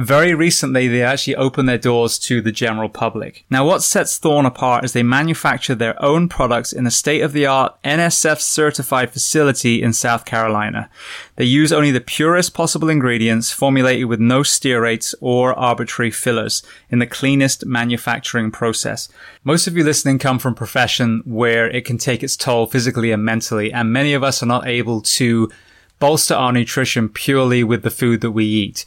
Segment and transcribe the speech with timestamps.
[0.00, 3.44] Very recently, they actually opened their doors to the general public.
[3.50, 7.34] Now, what sets Thorne apart is they manufacture their own products in a state of
[7.34, 10.88] the art NSF certified facility in South Carolina.
[11.36, 16.98] They use only the purest possible ingredients formulated with no stearates or arbitrary fillers in
[16.98, 19.10] the cleanest manufacturing process.
[19.44, 23.22] Most of you listening come from profession where it can take its toll physically and
[23.22, 25.50] mentally, and many of us are not able to
[25.98, 28.86] bolster our nutrition purely with the food that we eat.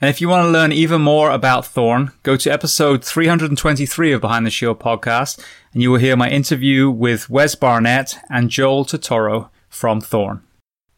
[0.00, 4.20] And if you want to learn even more about Thorne, go to episode 323 of
[4.20, 8.84] Behind the Shield podcast, and you will hear my interview with Wes Barnett and Joel
[8.84, 10.44] Totoro from Thorne.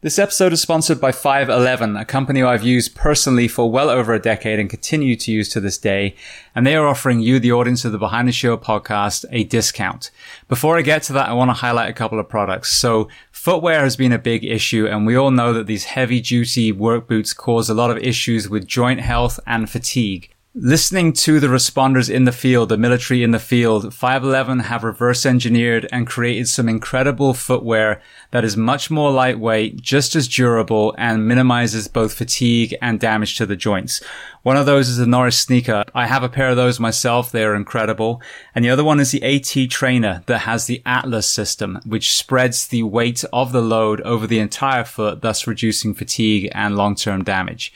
[0.03, 4.19] This episode is sponsored by 511, a company I've used personally for well over a
[4.19, 6.15] decade and continue to use to this day.
[6.55, 10.11] And they are offering you, the audience of the Behind the Shield podcast, a discount.
[10.49, 12.75] Before I get to that, I want to highlight a couple of products.
[12.77, 13.09] So
[13.41, 17.09] footwear has been a big issue and we all know that these heavy duty work
[17.09, 20.31] boots cause a lot of issues with joint health and fatigue.
[20.53, 25.25] Listening to the responders in the field, the military in the field, 511 have reverse
[25.25, 28.03] engineered and created some incredible footwear
[28.33, 33.47] that is much more lightweight, just as durable, and minimizes both fatigue and damage to
[33.47, 34.03] the joints.
[34.43, 35.85] One of those is the Norris sneaker.
[35.95, 37.31] I have a pair of those myself.
[37.31, 38.21] They're incredible.
[38.53, 42.67] And the other one is the AT trainer that has the Atlas system, which spreads
[42.67, 47.73] the weight of the load over the entire foot, thus reducing fatigue and long-term damage.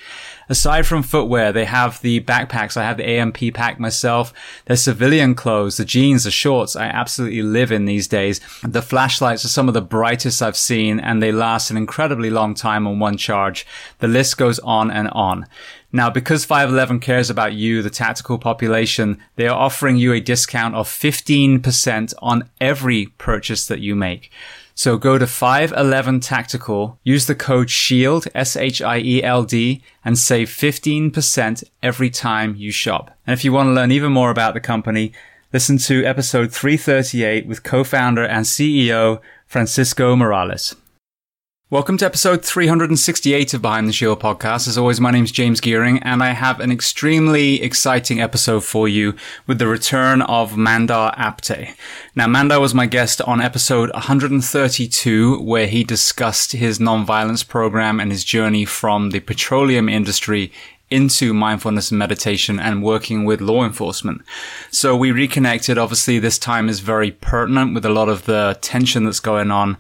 [0.49, 2.77] Aside from footwear, they have the backpacks.
[2.77, 4.32] I have the AMP pack myself.
[4.66, 8.41] Their civilian clothes, the jeans, the shorts I absolutely live in these days.
[8.62, 12.55] The flashlights are some of the brightest I've seen and they last an incredibly long
[12.55, 13.66] time on one charge.
[13.99, 15.47] The list goes on and on.
[15.94, 20.75] Now, because 511 cares about you, the tactical population, they are offering you a discount
[20.75, 24.32] of 15% on every purchase that you make.
[24.76, 32.56] So go to 511 Tactical, use the code SHIELD, S-H-I-E-L-D, and save 15% every time
[32.56, 33.16] you shop.
[33.24, 35.12] And if you want to learn even more about the company,
[35.52, 40.74] listen to episode 338 with co-founder and CEO Francisco Morales.
[41.74, 44.68] Welcome to episode 368 of Behind the Shield podcast.
[44.68, 48.86] As always, my name is James Gearing and I have an extremely exciting episode for
[48.86, 49.16] you
[49.48, 51.74] with the return of Mandar Apte.
[52.14, 58.12] Now, Mandar was my guest on episode 132 where he discussed his nonviolence program and
[58.12, 60.52] his journey from the petroleum industry
[60.90, 64.22] into mindfulness and meditation and working with law enforcement.
[64.70, 65.76] So we reconnected.
[65.76, 69.76] Obviously, this time is very pertinent with a lot of the tension that's going on.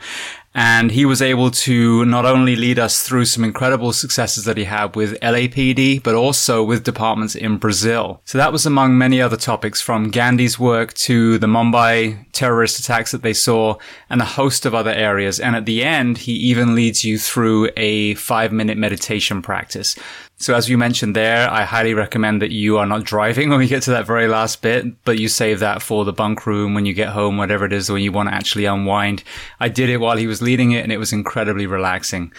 [0.54, 4.64] And he was able to not only lead us through some incredible successes that he
[4.64, 8.20] had with LAPD, but also with departments in Brazil.
[8.24, 13.10] So that was among many other topics from Gandhi's work to the Mumbai terrorist attacks
[13.10, 13.76] that they saw
[14.08, 15.40] and a host of other areas.
[15.40, 19.96] And at the end, he even leads you through a five minute meditation practice.
[20.36, 23.68] So as you mentioned there, I highly recommend that you are not driving when we
[23.68, 26.86] get to that very last bit, but you save that for the bunk room when
[26.86, 29.22] you get home, whatever it is, when you want to actually unwind.
[29.60, 32.32] I did it while he was leading it and it was incredibly relaxing.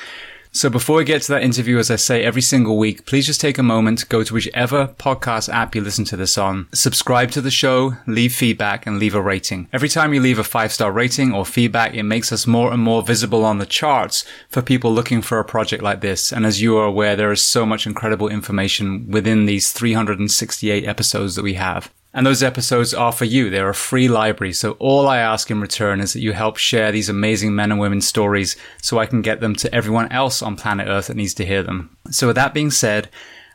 [0.56, 3.42] So before we get to that interview, as I say every single week, please just
[3.42, 7.42] take a moment, go to whichever podcast app you listen to this on, subscribe to
[7.42, 9.68] the show, leave feedback and leave a rating.
[9.74, 12.82] Every time you leave a five star rating or feedback, it makes us more and
[12.82, 16.32] more visible on the charts for people looking for a project like this.
[16.32, 21.36] And as you are aware, there is so much incredible information within these 368 episodes
[21.36, 21.92] that we have.
[22.16, 23.50] And those episodes are for you.
[23.50, 24.54] They're a free library.
[24.54, 27.80] So all I ask in return is that you help share these amazing men and
[27.80, 31.34] women stories so I can get them to everyone else on planet Earth that needs
[31.36, 31.96] to hear them.
[32.10, 33.10] So with that being said,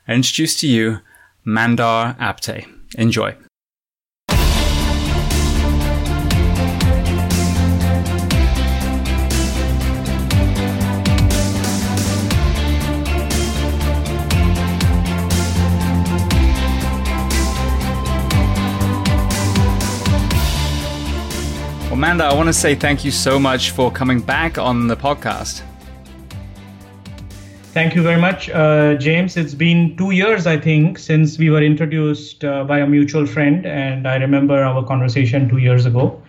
[0.06, 0.98] I introduce to you
[1.42, 2.68] Mandar Apte.
[2.96, 3.34] Enjoy.
[22.00, 25.60] Mandar, I want to say thank you so much for coming back on the podcast.
[27.74, 29.36] Thank you very much, uh, James.
[29.36, 33.66] It's been two years, I think, since we were introduced uh, by a mutual friend,
[33.66, 36.22] and I remember our conversation two years ago.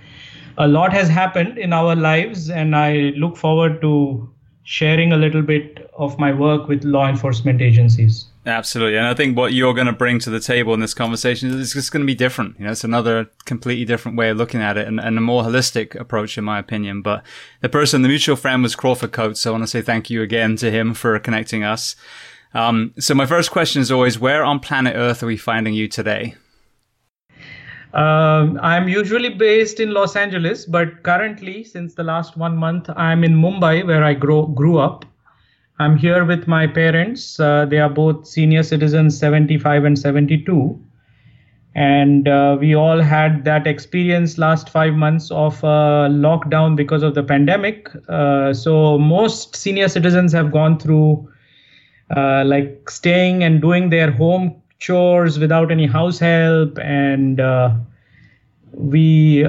[0.58, 4.30] A lot has happened in our lives, and I look forward to
[4.64, 8.26] sharing a little bit of my work with law enforcement agencies.
[8.46, 8.98] Absolutely.
[8.98, 11.74] And I think what you're going to bring to the table in this conversation is
[11.74, 12.58] just going to be different.
[12.58, 15.44] You know, it's another completely different way of looking at it and, and, a more
[15.44, 17.04] holistic approach, in my opinion.
[17.04, 17.24] But
[17.62, 19.42] the person, the mutual friend was Crawford Coates.
[19.42, 21.96] So I want to say thank you again to him for connecting us.
[22.56, 25.88] Um, so my first question is always, where on planet Earth are we finding you
[25.88, 26.36] today?
[27.94, 33.24] Um, I'm usually based in Los Angeles, but currently, since the last one month, I'm
[33.24, 35.06] in Mumbai, where I grow, grew up.
[35.82, 37.40] I'm here with my parents.
[37.40, 40.80] Uh, they are both senior citizens, 75 and 72.
[41.74, 47.16] And uh, we all had that experience last five months of uh, lockdown because of
[47.16, 47.90] the pandemic.
[48.08, 51.28] Uh, so most senior citizens have gone through
[52.16, 56.78] uh, like staying and doing their home chores without any house help.
[56.78, 57.74] And uh,
[58.74, 59.46] we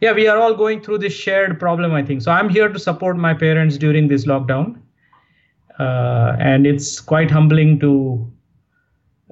[0.00, 2.22] yeah, we are all going through this shared problem, I think.
[2.22, 4.80] So I'm here to support my parents during this lockdown.
[5.78, 8.30] Uh, and it's quite humbling to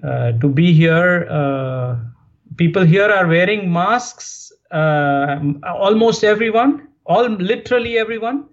[0.03, 1.27] uh, to be here.
[1.29, 1.97] Uh,
[2.57, 4.53] people here are wearing masks.
[4.71, 8.45] Uh, almost everyone, all literally everyone.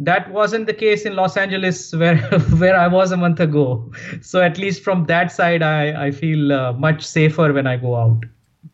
[0.00, 2.18] That wasn't the case in Los Angeles, where
[2.58, 3.92] where I was a month ago.
[4.20, 7.96] So at least from that side, I I feel uh, much safer when I go
[7.96, 8.24] out.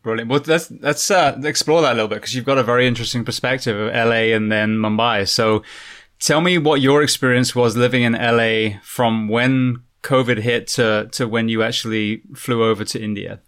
[0.03, 0.31] Brilliant.
[0.31, 3.23] Well, let's let's uh, explore that a little bit because you've got a very interesting
[3.23, 5.27] perspective of LA and then Mumbai.
[5.29, 5.61] So,
[6.19, 11.27] tell me what your experience was living in LA from when COVID hit to to
[11.27, 13.41] when you actually flew over to India.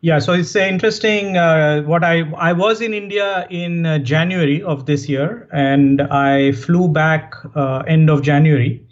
[0.00, 1.36] Yeah, so it's interesting.
[1.36, 6.50] Uh, what I I was in India in uh, January of this year, and I
[6.50, 8.84] flew back uh, end of January,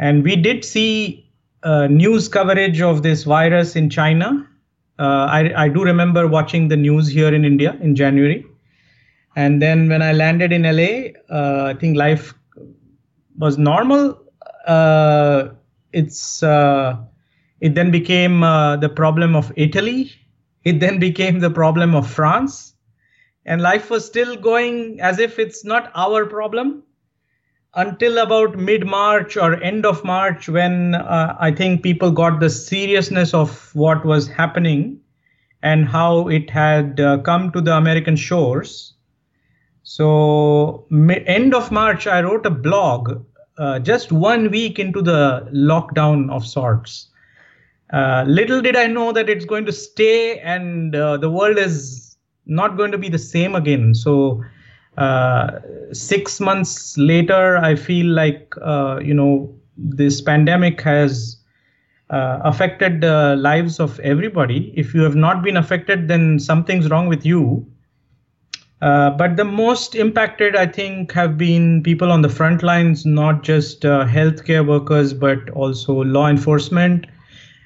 [0.00, 1.30] and we did see
[1.62, 4.48] uh, news coverage of this virus in China
[4.98, 8.46] uh, I, I do remember watching the news here in India in January.
[9.36, 12.34] And then when I landed in LA, uh, I think life
[13.36, 14.22] was normal.
[14.66, 15.48] Uh,
[15.92, 16.96] it's uh,
[17.60, 20.12] it then became uh, the problem of Italy.
[20.64, 22.74] It then became the problem of France,
[23.44, 26.84] and life was still going as if it's not our problem
[27.76, 32.50] until about mid March or end of March, when uh, I think people got the
[32.50, 35.00] seriousness of what was happening
[35.62, 38.94] and how it had uh, come to the American shores.
[39.82, 43.24] So, end of March, I wrote a blog
[43.58, 47.08] uh, just one week into the lockdown of sorts.
[47.92, 52.16] Uh, little did I know that it's going to stay and uh, the world is
[52.46, 53.94] not going to be the same again.
[53.94, 54.42] So,
[54.96, 55.60] uh,
[55.92, 61.36] six months later, I feel like uh, you know this pandemic has
[62.10, 64.72] uh, affected the lives of everybody.
[64.76, 67.66] If you have not been affected, then something's wrong with you.
[68.82, 73.42] Uh, but the most impacted, I think, have been people on the front lines, not
[73.42, 77.06] just uh, healthcare workers, but also law enforcement,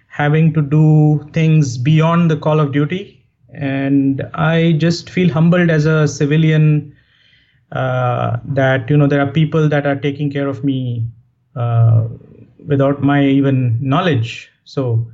[0.07, 3.27] having to do things beyond the call of duty.
[3.53, 6.95] And I just feel humbled as a civilian
[7.73, 11.07] uh, that you know there are people that are taking care of me
[11.57, 12.05] uh,
[12.67, 15.07] without my even knowledge so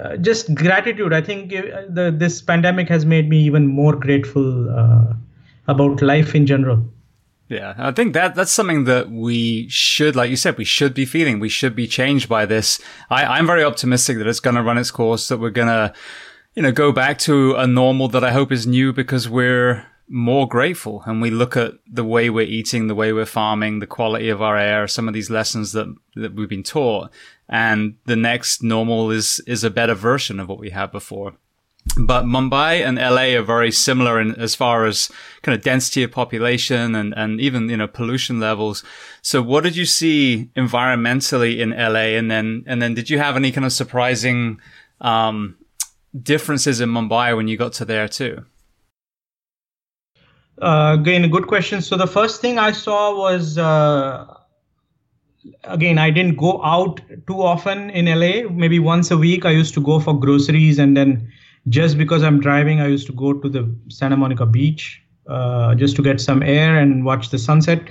[0.00, 4.68] uh, just gratitude i think uh, the, this pandemic has made me even more grateful
[4.70, 5.12] uh,
[5.68, 6.84] about life in general
[7.48, 11.04] yeah, I think that that's something that we should, like you said, we should be
[11.04, 11.38] feeling.
[11.38, 12.80] We should be changed by this.
[13.08, 15.94] I, I'm very optimistic that it's going to run its course, that we're going to,
[16.56, 20.46] you know, go back to a normal that I hope is new because we're more
[20.46, 24.28] grateful and we look at the way we're eating, the way we're farming, the quality
[24.28, 27.10] of our air, some of these lessons that, that we've been taught.
[27.48, 31.34] And the next normal is, is a better version of what we had before.
[31.98, 35.10] But Mumbai and LA are very similar in as far as
[35.42, 38.82] kind of density of population and, and even, you know, pollution levels.
[39.22, 42.16] So what did you see environmentally in LA?
[42.18, 44.60] And then, and then did you have any kind of surprising
[45.00, 45.56] um,
[46.20, 48.44] differences in Mumbai when you got to there too?
[50.60, 51.82] Uh, again, good question.
[51.82, 54.26] So the first thing I saw was uh,
[55.64, 58.48] again I didn't go out too often in LA.
[58.48, 61.30] Maybe once a week I used to go for groceries, and then
[61.68, 65.96] just because I'm driving, I used to go to the Santa Monica beach uh, just
[65.96, 67.82] to get some air and watch the sunset.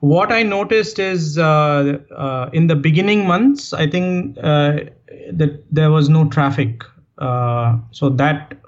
[0.00, 4.80] What I noticed is uh, uh, in the beginning months, I think uh,
[5.32, 6.82] that there was no traffic.
[7.20, 8.58] so that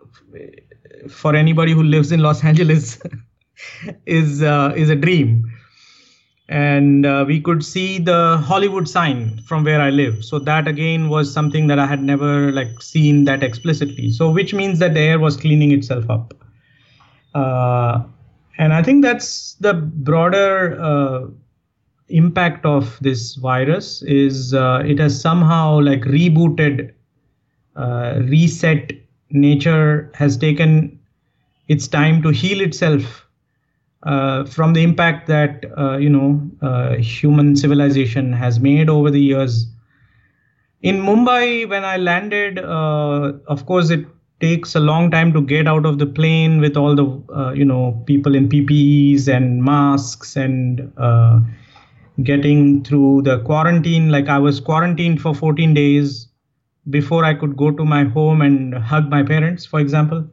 [1.08, 3.00] for anybody who lives in Los Angeles
[4.06, 5.50] is uh, is a dream.
[6.48, 10.22] And uh, we could see the Hollywood sign from where I live.
[10.22, 14.10] So that again was something that I had never like seen that explicitly.
[14.10, 16.34] So which means that the air was cleaning itself up.
[17.34, 18.02] Uh,
[18.58, 21.26] and I think that's the broader uh,
[22.08, 26.92] impact of this virus is uh, it has somehow like rebooted,
[27.76, 28.92] uh, reset
[29.30, 30.98] nature has taken
[31.68, 33.26] its time to heal itself
[34.04, 39.20] uh, from the impact that uh, you know uh, human civilization has made over the
[39.20, 39.66] years.
[40.82, 44.06] In Mumbai, when I landed, uh, of course, it
[44.40, 47.64] takes a long time to get out of the plane with all the uh, you
[47.64, 50.92] know people in PPEs and masks and
[52.22, 54.10] getting through the quarantine.
[54.10, 56.28] Like I was quarantined for 14 days
[56.90, 60.28] before I could go to my home and hug my parents, for example.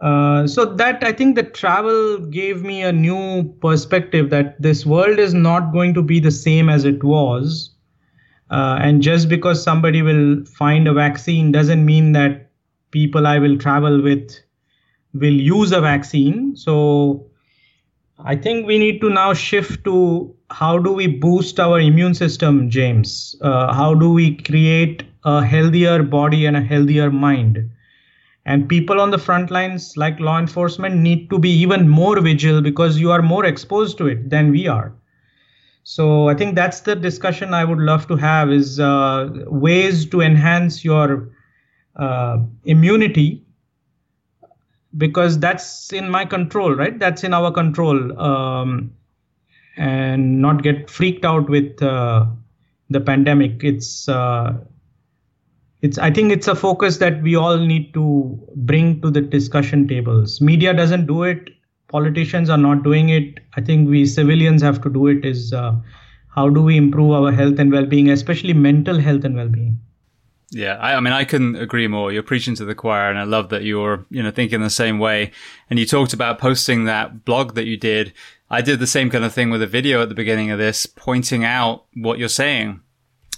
[0.00, 5.20] Uh, so that I think the travel gave me a new perspective that this world
[5.20, 7.70] is not going to be the same as it was.
[8.50, 12.50] Uh, and just because somebody will find a vaccine doesn't mean that
[12.90, 14.36] people I will travel with
[15.14, 16.56] will use a vaccine.
[16.56, 17.30] So
[18.24, 22.70] I think we need to now shift to how do we boost our immune system,
[22.70, 23.36] James?
[23.40, 27.70] Uh, how do we create a healthier body and a healthier mind?
[28.46, 32.64] And people on the front lines, like law enforcement, need to be even more vigilant
[32.64, 34.94] because you are more exposed to it than we are.
[35.84, 40.20] So I think that's the discussion I would love to have is uh, ways to
[40.20, 41.30] enhance your
[41.96, 43.41] uh, immunity
[44.96, 46.98] because that's in my control, right?
[46.98, 48.18] That's in our control.
[48.20, 48.92] Um,
[49.76, 52.26] and not get freaked out with uh,
[52.90, 53.64] the pandemic.
[53.64, 54.54] It's uh,
[55.80, 59.88] it's I think it's a focus that we all need to bring to the discussion
[59.88, 60.40] tables.
[60.40, 61.50] Media doesn't do it.
[61.88, 63.40] Politicians are not doing it.
[63.56, 65.24] I think we civilians have to do it.
[65.24, 65.74] Is uh,
[66.28, 69.78] how do we improve our health and well-being, especially mental health and well-being?
[70.54, 72.12] Yeah, I, I, mean, I couldn't agree more.
[72.12, 74.98] You're preaching to the choir, and I love that you're, you know, thinking the same
[74.98, 75.32] way.
[75.70, 78.12] And you talked about posting that blog that you did.
[78.50, 80.84] I did the same kind of thing with a video at the beginning of this,
[80.84, 82.82] pointing out what you're saying.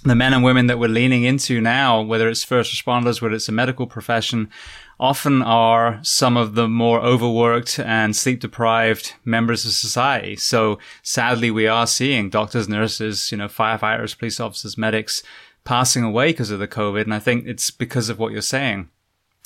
[0.03, 3.49] The men and women that we're leaning into now, whether it's first responders, whether it's
[3.49, 4.51] a medical profession,
[4.99, 10.35] often are some of the more overworked and sleep deprived members of society.
[10.35, 15.23] So sadly, we are seeing doctors, nurses, you know, firefighters, police officers, medics
[15.65, 17.01] passing away because of the COVID.
[17.01, 18.89] And I think it's because of what you're saying.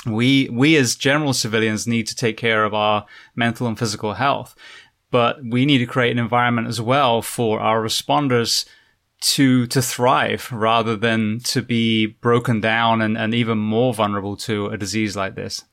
[0.06, 4.56] We, we as general civilians need to take care of our mental and physical health,
[5.12, 8.66] but we need to create an environment as well for our responders
[9.22, 14.68] to, to thrive rather than to be broken down and, and even more vulnerable to
[14.68, 15.66] a disease like this.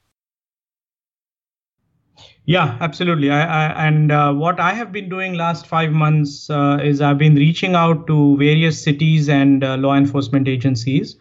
[2.47, 3.29] Yeah, absolutely.
[3.31, 7.19] I, I and uh, what I have been doing last five months uh, is I've
[7.19, 11.17] been reaching out to various cities and uh, law enforcement agencies,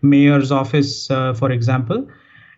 [0.00, 2.08] mayor's office, uh, for example,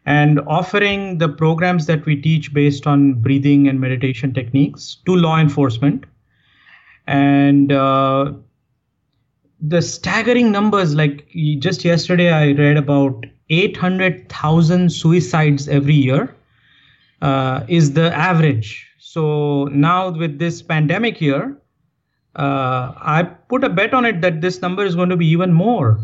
[0.06, 5.36] and offering the programs that we teach based on breathing and meditation techniques to law
[5.40, 6.04] enforcement.
[7.08, 8.32] And uh,
[9.60, 11.26] the staggering numbers, like
[11.58, 16.32] just yesterday, I read about 800,000 suicides every year
[17.24, 18.86] uh, is the average.
[18.98, 21.56] So now with this pandemic here,
[22.36, 25.52] uh, I put a bet on it that this number is going to be even
[25.52, 25.98] more.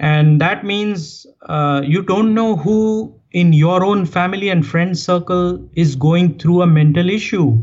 [0.00, 5.68] And that means uh, you don't know who in your own family and friend circle
[5.74, 7.62] is going through a mental issue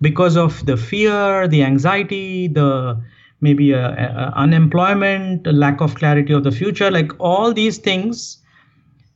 [0.00, 2.98] because of the fear, the anxiety, the
[3.40, 8.38] maybe a, a unemployment, a lack of clarity of the future, like all these things.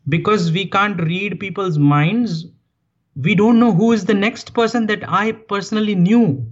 [0.09, 2.47] Because we can't read people's minds,
[3.17, 6.47] we don't know who is the next person that I personally knew.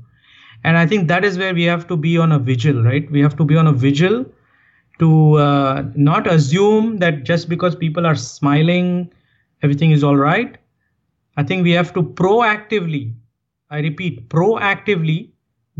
[0.64, 3.10] And I think that is where we have to be on a vigil, right?
[3.10, 4.26] We have to be on a vigil
[4.98, 9.10] to uh, not assume that just because people are smiling,
[9.62, 10.56] everything is all right.
[11.36, 13.14] I think we have to proactively,
[13.70, 15.30] I repeat, proactively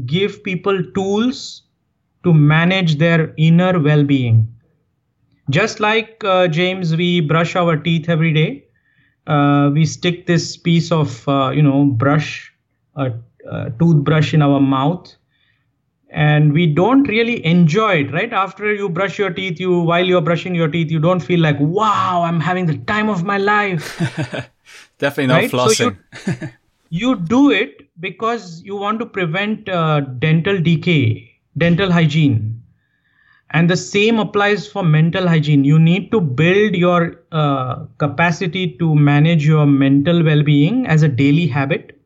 [0.07, 1.63] give people tools
[2.25, 4.49] to manage their inner well being
[5.51, 8.65] just like uh, James, we brush our teeth every day.
[9.31, 12.53] Uh, we stick this piece of uh, you know brush,
[12.97, 13.13] a,
[13.49, 15.15] a toothbrush in our mouth,
[16.11, 18.13] and we don't really enjoy it.
[18.13, 21.39] Right after you brush your teeth, you while you're brushing your teeth, you don't feel
[21.39, 23.99] like wow, I'm having the time of my life.
[24.99, 25.51] Definitely not right?
[25.51, 25.97] flossing.
[26.17, 26.49] So you,
[26.91, 32.60] you, do it because you want to prevent uh, dental decay, dental hygiene
[33.51, 35.65] and the same applies for mental hygiene.
[35.65, 41.47] You need to build your uh, capacity to manage your mental well-being as a daily
[41.47, 42.01] habit.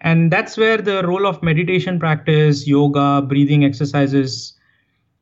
[0.00, 4.54] And that's where the role of meditation practice yoga breathing exercises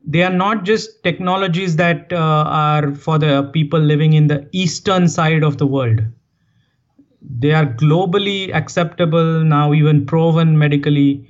[0.07, 5.09] they are not just technologies that uh, are for the people living in the eastern
[5.09, 6.01] side of the world.
[7.23, 11.29] They are globally acceptable now even proven medically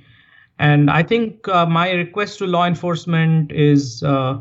[0.61, 4.37] and I think uh, my request to law enforcement is, uh,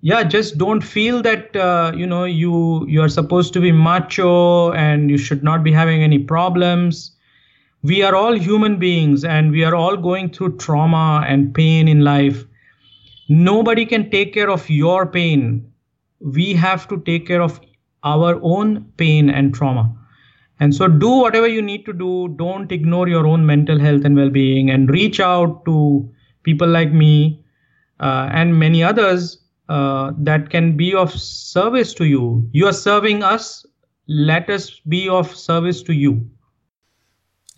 [0.00, 4.72] yeah, just don't feel that uh, you know you you are supposed to be macho
[4.72, 7.12] and you should not be having any problems.
[7.82, 12.00] We are all human beings, and we are all going through trauma and pain in
[12.00, 12.44] life.
[13.28, 15.72] Nobody can take care of your pain.
[16.20, 17.60] We have to take care of
[18.02, 19.94] our own pain and trauma
[20.62, 22.28] and so do whatever you need to do.
[22.38, 26.08] Don't ignore your own mental health and well-being and reach out to
[26.44, 27.44] people like me
[27.98, 29.38] uh, and many others
[29.68, 32.48] uh, that can be of service to you.
[32.52, 33.66] You are serving us.
[34.06, 36.30] Let us be of service to you.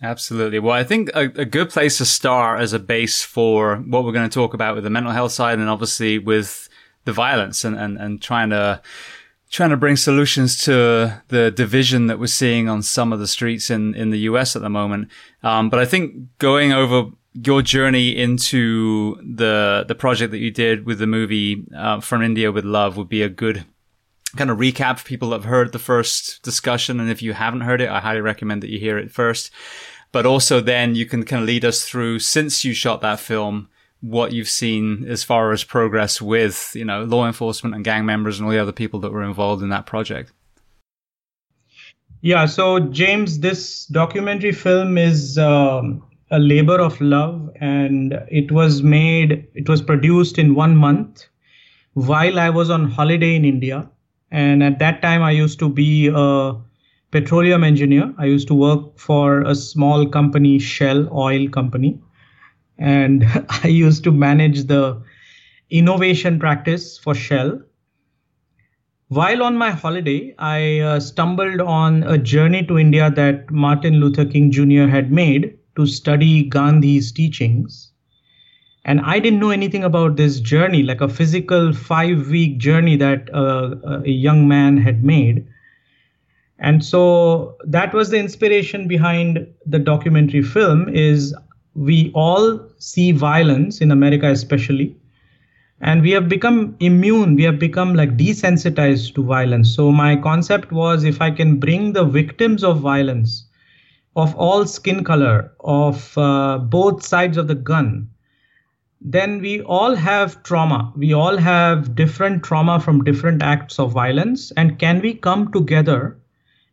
[0.01, 0.57] Absolutely.
[0.57, 4.13] Well, I think a, a, good place to start as a base for what we're
[4.13, 6.69] going to talk about with the mental health side and obviously with
[7.05, 8.81] the violence and, and, and trying to
[9.55, 13.69] trying to bring solutions to the division that we're seeing on some of the streets
[13.69, 15.07] in, in the US at the moment.
[15.43, 20.85] Um, but I think going over your journey into the the project that you did
[20.85, 23.65] with the movie uh, from India with Love would be a good
[24.35, 26.99] kind of recap for people that have heard the first discussion.
[26.99, 29.51] And if you haven't heard it, I highly recommend that you hear it first.
[30.11, 33.69] But also then you can kind of lead us through since you shot that film
[34.01, 38.39] what you've seen as far as progress with, you know, law enforcement and gang members
[38.39, 40.31] and all the other people that were involved in that project.
[42.21, 48.81] Yeah, so James, this documentary film is um, a labor of love, and it was
[48.81, 51.25] made, it was produced in one month
[51.93, 53.87] while I was on holiday in India.
[54.31, 56.55] And at that time, I used to be a
[57.11, 58.13] petroleum engineer.
[58.17, 61.99] I used to work for a small company, Shell Oil Company
[62.77, 63.25] and
[63.63, 65.01] I used to manage the
[65.69, 67.61] innovation practice for Shell.
[69.09, 74.25] While on my holiday, I uh, stumbled on a journey to India that Martin Luther
[74.25, 74.87] King Jr.
[74.87, 77.91] had made to study Gandhi's teachings.
[78.83, 83.33] And I didn't know anything about this journey, like a physical five week journey that
[83.33, 85.45] uh, a young man had made.
[86.59, 91.35] And so that was the inspiration behind the documentary film is
[91.75, 94.95] we all see violence in America, especially,
[95.81, 97.35] and we have become immune.
[97.35, 99.75] We have become like desensitized to violence.
[99.75, 103.45] So, my concept was if I can bring the victims of violence
[104.15, 108.09] of all skin color, of uh, both sides of the gun,
[109.01, 110.93] then we all have trauma.
[110.95, 114.51] We all have different trauma from different acts of violence.
[114.55, 116.17] And can we come together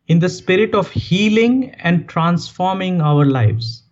[0.07, 3.82] in the spirit of healing and transforming our lives?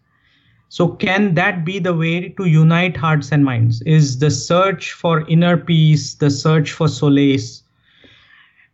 [0.71, 3.81] So, can that be the way to unite hearts and minds?
[3.81, 7.61] Is the search for inner peace, the search for solace?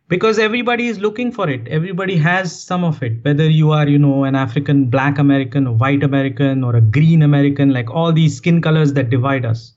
[0.06, 1.66] Because everybody is looking for it.
[1.66, 3.24] Everybody has some of it.
[3.24, 7.20] Whether you are, you know, an African, black American, or white American, or a green
[7.20, 9.72] American, like all these skin colors that divide us.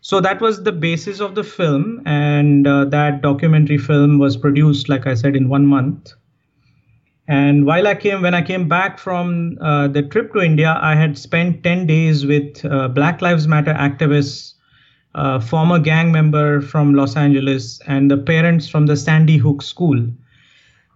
[0.00, 4.88] So that was the basis of the film, and uh, that documentary film was produced,
[4.88, 6.12] like I said, in one month
[7.28, 10.94] and while I came, when I came back from uh, the trip to India, I
[10.94, 14.54] had spent 10 days with uh, Black Lives Matter activists,
[15.16, 20.06] uh, former gang member from Los Angeles, and the parents from the Sandy Hook School.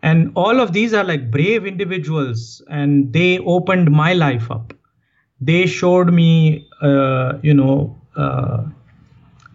[0.03, 4.73] And all of these are like brave individuals, and they opened my life up.
[5.40, 8.62] They showed me, uh, you know, uh,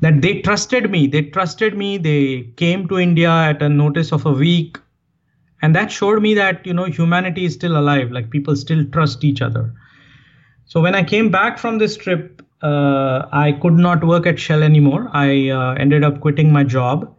[0.02, 1.08] that they trusted me.
[1.08, 1.98] They trusted me.
[1.98, 4.78] They came to India at a notice of a week
[5.66, 9.24] and that showed me that you know humanity is still alive like people still trust
[9.30, 9.66] each other.
[10.66, 14.64] So when i came back from this trip uh, i could not work at shell
[14.64, 15.10] anymore.
[15.14, 17.12] I uh, ended up quitting my job.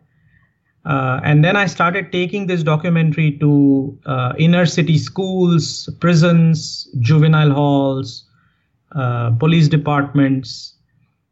[0.94, 7.50] Uh, and then i started taking this documentary to uh, inner city schools prisons juvenile
[7.50, 8.12] halls
[8.94, 10.76] uh, police departments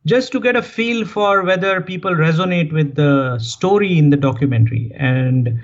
[0.06, 4.92] just to get a feel for whether people resonate with the story in the documentary.
[4.96, 5.60] And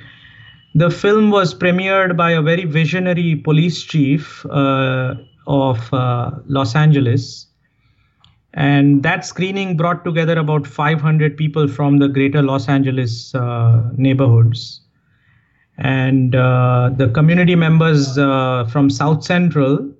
[0.74, 5.14] the film was premiered by a very visionary police chief uh,
[5.46, 7.46] of uh, Los Angeles.
[8.54, 14.80] And that screening brought together about 500 people from the greater Los Angeles uh, neighborhoods.
[15.78, 19.90] And uh, the community members uh, from South Central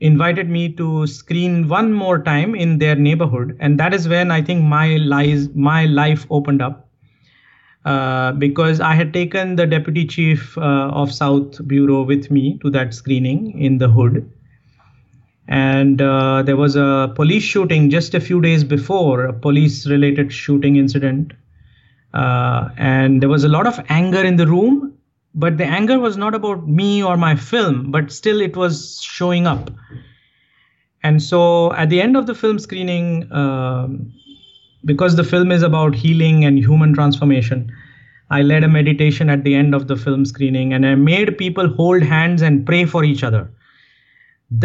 [0.00, 4.40] invited me to screen one more time in their neighborhood and that is when i
[4.40, 6.87] think my lies my life opened up
[7.84, 12.70] uh, because i had taken the deputy chief uh, of south bureau with me to
[12.70, 14.30] that screening in the hood.
[15.50, 20.30] And uh, there was a police shooting just a few days before a police related
[20.30, 21.32] shooting incident.
[22.12, 24.98] Uh, and there was a lot of anger in the room
[25.34, 29.46] but the anger was not about me or my film but still it was showing
[29.46, 29.70] up.
[31.02, 34.12] And so at the end of the film screening um,
[34.90, 37.62] because the film is about healing and human transformation
[38.38, 41.68] i led a meditation at the end of the film screening and i made people
[41.80, 43.44] hold hands and pray for each other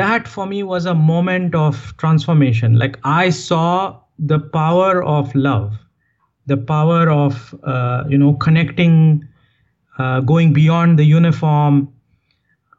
[0.01, 3.99] that for me was a moment of transformation like i saw
[4.33, 5.73] the power of love
[6.45, 9.27] the power of uh, you know connecting
[9.97, 11.93] uh, going beyond the uniform.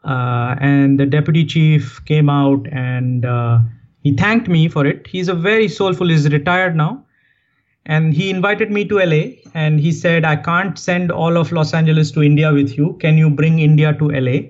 [0.04, 3.58] Uh, and the deputy chief came out and uh,
[4.02, 5.06] he thanked me for it.
[5.06, 7.03] He's a very soulful, he's retired now.
[7.86, 11.74] And he invited me to LA and he said, I can't send all of Los
[11.74, 12.96] Angeles to India with you.
[13.00, 14.48] Can you bring India to LA?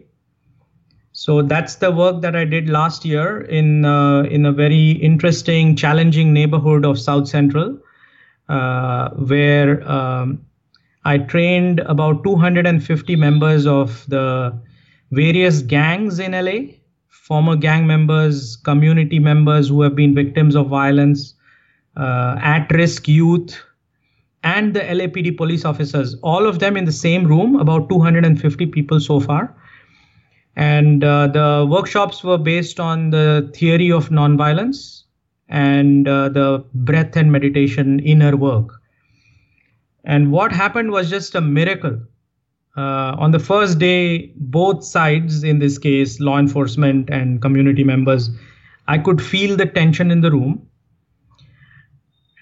[1.12, 5.76] So that's the work that I did last year in uh, in a very interesting,
[5.76, 7.78] challenging neighborhood of South Central,
[8.48, 10.44] uh, where um,
[11.04, 14.58] I trained about 250 members of the
[15.12, 16.74] various gangs in LA,
[17.08, 21.33] former gang members, community members who have been victims of violence,
[21.96, 23.56] at risk youth,
[24.44, 29.00] and the LAPD police officers, all of them in the same room, about 250 people
[29.00, 29.56] so far.
[30.56, 35.02] And uh, the workshops were based on the theory of nonviolence
[35.48, 38.68] and uh, the breath and meditation inner work.
[40.04, 41.98] And what happened was just a miracle.
[42.76, 48.30] Uh, on the first day, both sides, in this case, law enforcement and community members,
[48.88, 50.68] I could feel the tension in the room.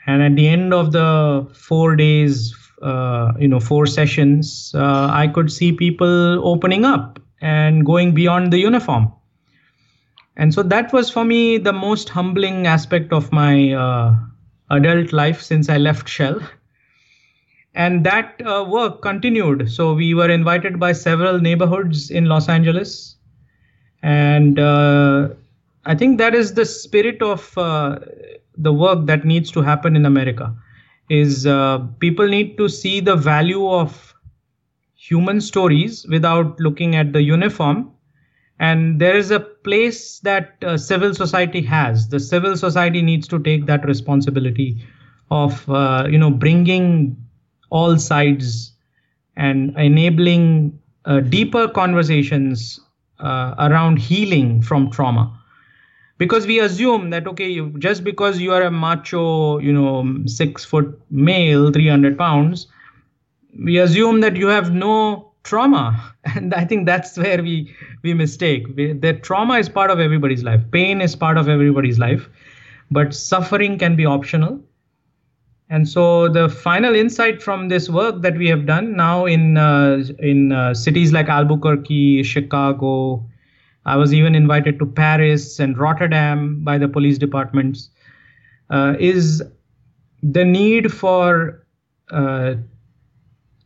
[0.06, 5.28] And at the end of the four days, uh, you know, four sessions, uh, I
[5.28, 9.12] could see people opening up and going beyond the uniform.
[10.36, 14.14] And so that was for me the most humbling aspect of my uh,
[14.70, 16.40] adult life since I left Shell.
[17.74, 19.70] And that uh, work continued.
[19.70, 23.16] So we were invited by several neighborhoods in los angeles.
[24.02, 25.28] And uh,
[25.84, 27.98] i think that is the spirit of uh,
[28.56, 30.54] the work that needs to happen in america
[31.08, 34.14] is uh, people need to see the value of
[34.94, 37.90] human stories without looking at the uniform.
[38.60, 42.08] And there is a place that uh, civil society has.
[42.08, 44.80] The civil society needs to take that responsibility
[45.30, 47.16] of uh, you know bringing
[47.70, 48.74] all sides
[49.36, 52.78] and enabling uh, deeper conversations
[53.18, 55.41] uh, around healing from trauma
[56.18, 60.64] because we assume that okay you, just because you are a macho you know six
[60.64, 62.66] foot male 300 pounds
[63.58, 66.14] we assume that you have no trauma.
[66.24, 68.66] And i think that's where we we mistake.
[68.76, 70.60] We, that trauma is part of everybody's life.
[70.70, 72.28] Pain is part of everybody's life.
[72.90, 74.60] But suffering can be optional.
[75.68, 80.04] And so the final insight from this work that we have done now in uh,
[80.18, 83.24] in uh, cities like Albuquerque, Chicago,
[83.84, 87.90] I was even invited to Paris and Rotterdam by the police departments,
[88.70, 89.42] uh, is
[90.22, 91.66] the need for
[92.10, 92.54] uh,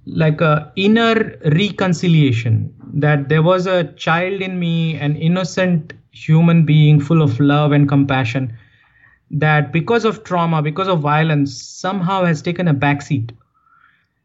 [0.07, 7.01] like a inner reconciliation that there was a child in me, an innocent human being
[7.01, 8.57] full of love and compassion
[9.31, 13.33] that because of trauma, because of violence, somehow has taken a backseat.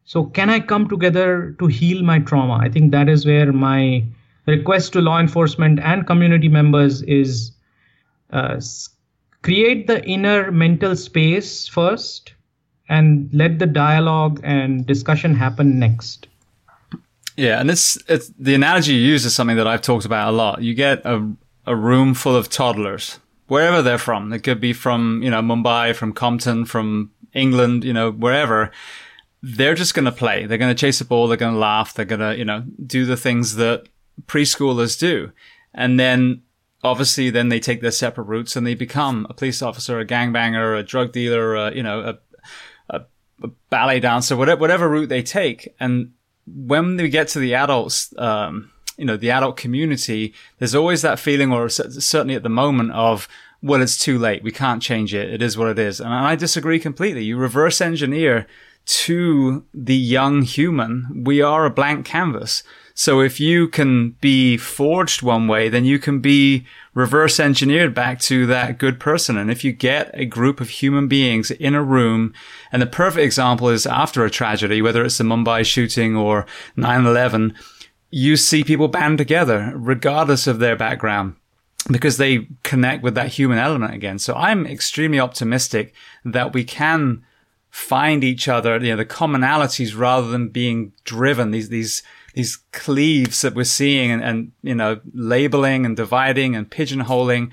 [0.06, 2.60] So, can I come together to heal my trauma?
[2.62, 4.04] I think that is where my
[4.46, 7.52] request to law enforcement and community members is
[8.32, 8.60] uh,
[9.42, 12.34] create the inner mental space first
[12.90, 16.28] and let the dialogue and discussion happen next.
[17.38, 20.36] Yeah, and it's, it's the analogy you use is something that I've talked about a
[20.36, 20.62] lot.
[20.62, 21.32] You get a,
[21.66, 24.34] a room full of toddlers wherever they're from.
[24.34, 28.72] It could be from, you know, Mumbai, from Compton, from England, you know, wherever.
[29.42, 30.46] They're just going to play.
[30.46, 31.28] They're going to chase a ball.
[31.28, 31.94] They're going to laugh.
[31.94, 33.88] They're going to, you know, do the things that
[34.28, 35.32] preschoolers do.
[35.74, 36.42] And then
[36.84, 40.78] obviously then they take their separate routes and they become a police officer, a gangbanger,
[40.78, 43.06] a drug dealer, a, you know, a, a,
[43.44, 45.74] a ballet dancer, whatever, whatever route they take.
[45.80, 46.14] And
[46.48, 51.20] when we get to the adults, um, you know, the adult community, there's always that
[51.20, 53.28] feeling, or certainly at the moment of,
[53.64, 54.44] well, it's too late.
[54.44, 55.32] We can't change it.
[55.32, 56.00] It is what it is.
[56.00, 57.24] And I disagree completely.
[57.24, 58.48] You reverse engineer
[58.86, 61.24] to the young human.
[61.24, 62.64] We are a blank canvas.
[62.94, 68.20] So if you can be forged one way, then you can be reverse engineered back
[68.22, 69.38] to that good person.
[69.38, 72.34] And if you get a group of human beings in a room,
[72.72, 76.46] and the perfect example is after a tragedy, whether it's the Mumbai shooting or
[76.78, 77.56] 9-11,
[78.10, 81.36] you see people band together regardless of their background
[81.90, 84.20] because they connect with that human element again.
[84.20, 85.94] So I'm extremely optimistic
[86.26, 87.24] that we can
[87.70, 93.42] find each other, you know, the commonalities rather than being driven, these, these, these cleaves
[93.42, 97.52] that we're seeing and, and, you know, labeling and dividing and pigeonholing.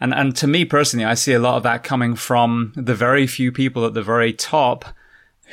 [0.00, 3.26] And, and to me personally, I see a lot of that coming from the very
[3.26, 4.84] few people at the very top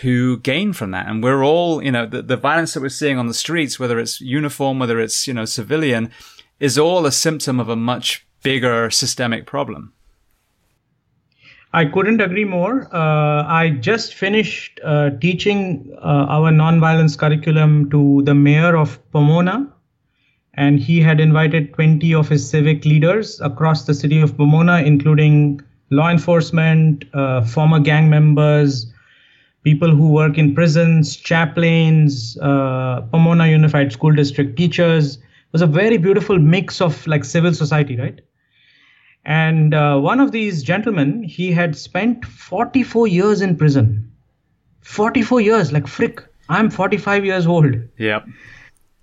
[0.02, 1.08] who gain from that.
[1.08, 4.00] And we're all, you know, the, the violence that we're seeing on the streets, whether
[4.00, 6.12] it's uniform, whether it's, you know, civilian,
[6.60, 9.94] is all a symptom of a much bigger systemic problem.
[11.78, 12.88] I couldn't agree more.
[12.92, 19.72] Uh, I just finished uh, teaching uh, our nonviolence curriculum to the mayor of Pomona,
[20.56, 25.62] and he had invited 20 of his civic leaders across the city of Pomona, including
[25.92, 28.92] law enforcement, uh, former gang members,
[29.64, 35.18] people who work in prisons, chaplains, uh, Pomona Unified School District teachers.
[35.18, 38.20] It was a very beautiful mix of like civil society, right?
[39.28, 44.10] And uh, one of these gentlemen, he had spent 44 years in prison.
[44.82, 46.24] 44 years, like frick.
[46.48, 47.76] I'm 45 years old.
[47.98, 48.26] Yep.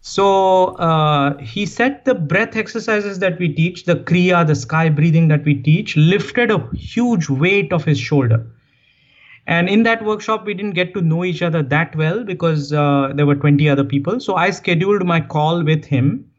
[0.01, 5.29] So uh, he said the breath exercises that we teach, the Kriya, the sky breathing
[5.29, 8.47] that we teach, lifted a huge weight off his shoulder.
[9.47, 13.13] And in that workshop, we didn't get to know each other that well because uh,
[13.15, 14.21] there were 20 other people.
[14.21, 16.31] So I scheduled my call with him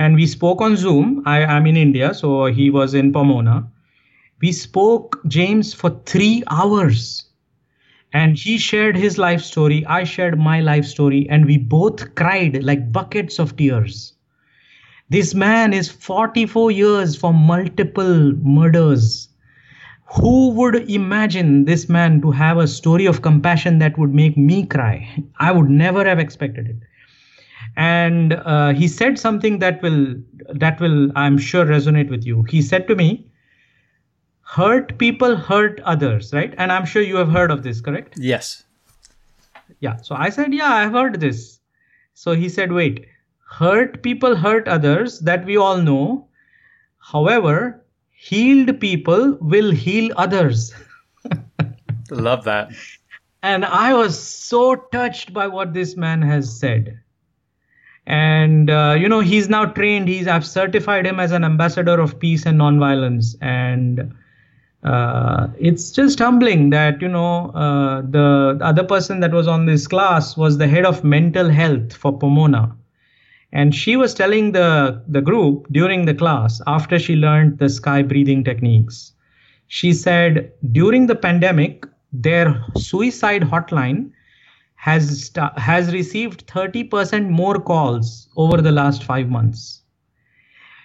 [0.00, 1.22] and we spoke on Zoom.
[1.26, 3.70] I am in India, so he was in Pomona.
[4.40, 7.26] We spoke, James, for three hours.
[8.14, 9.84] And he shared his life story.
[9.84, 11.28] I shared my life story.
[11.28, 14.14] And we both cried like buckets of tears.
[15.10, 19.28] This man is 44 years for multiple murders.
[20.16, 24.64] Who would imagine this man to have a story of compassion that would make me
[24.64, 25.06] cry?
[25.38, 26.89] I would never have expected it
[27.76, 30.14] and uh, he said something that will
[30.54, 32.42] that will i'm sure resonate with you.
[32.44, 33.26] He said to me
[34.42, 36.54] hurt people hurt others right?
[36.58, 38.14] And i'm sure you have heard of this correct?
[38.18, 38.64] Yes.
[39.80, 39.96] Yeah.
[39.96, 41.60] So i said yeah i've heard this.
[42.14, 43.06] So he said wait.
[43.48, 46.28] Hurt people hurt others that we all know.
[46.98, 50.74] However healed people will heal others.
[52.10, 52.70] Love that.
[53.42, 56.99] And i was so touched by what this man has said
[58.06, 62.18] and uh, you know he's now trained he's i've certified him as an ambassador of
[62.18, 63.36] peace and nonviolence.
[63.40, 64.14] And
[64.82, 69.86] uh, it's just humbling that you know uh, the other person that was on this
[69.86, 72.74] class was the head of mental health for pomona.
[73.52, 78.02] And she was telling the the group during the class after she learned the sky
[78.02, 79.12] breathing techniques
[79.70, 84.10] she said during the pandemic their suicide hotline
[84.80, 89.82] has st- has received 30% more calls over the last 5 months.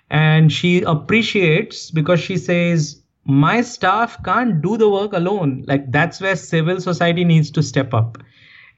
[0.09, 5.63] And she appreciates because she says my staff can't do the work alone.
[5.67, 8.17] Like that's where civil society needs to step up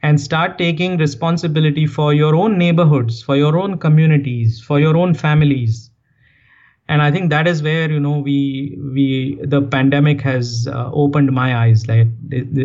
[0.04, 5.14] and start taking responsibility for your own neighborhoods for your own communities for your own
[5.14, 5.90] families
[6.90, 11.32] and i think that is where you know we we the pandemic has uh, opened
[11.32, 11.88] my eyes.
[11.88, 12.08] Like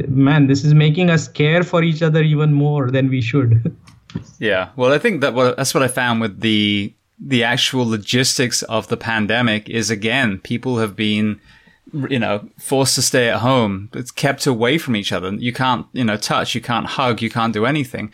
[0.09, 3.77] man this is making us care for each other even more than we should.
[4.39, 4.69] Yeah.
[4.77, 8.89] Well i think that what that's what i found with the the actual logistics of
[8.89, 11.41] the pandemic is again people have been
[12.11, 13.89] you know forced to stay at home.
[13.95, 15.33] It's kept away from each other.
[15.33, 18.13] You can't you know touch you can't hug you can't do anything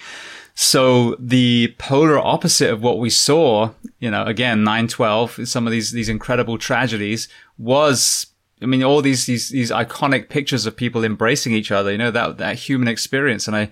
[0.60, 5.92] so the polar opposite of what we saw, you know, again, 912, some of these,
[5.92, 8.26] these incredible tragedies was,
[8.60, 12.10] I mean, all these, these, these iconic pictures of people embracing each other, you know,
[12.10, 13.46] that, that human experience.
[13.46, 13.70] And I,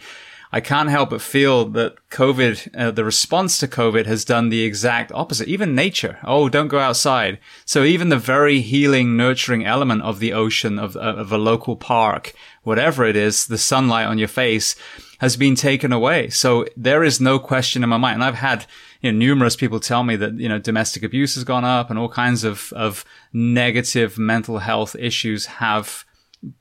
[0.52, 4.62] I can't help but feel that COVID, uh, the response to COVID has done the
[4.62, 5.48] exact opposite.
[5.48, 6.18] Even nature.
[6.24, 7.38] Oh, don't go outside.
[7.64, 12.32] So even the very healing, nurturing element of the ocean, of, of a local park,
[12.62, 14.76] whatever it is, the sunlight on your face
[15.18, 16.28] has been taken away.
[16.28, 18.14] So there is no question in my mind.
[18.14, 18.66] And I've had,
[19.00, 21.98] you know, numerous people tell me that, you know, domestic abuse has gone up and
[21.98, 26.04] all kinds of, of negative mental health issues have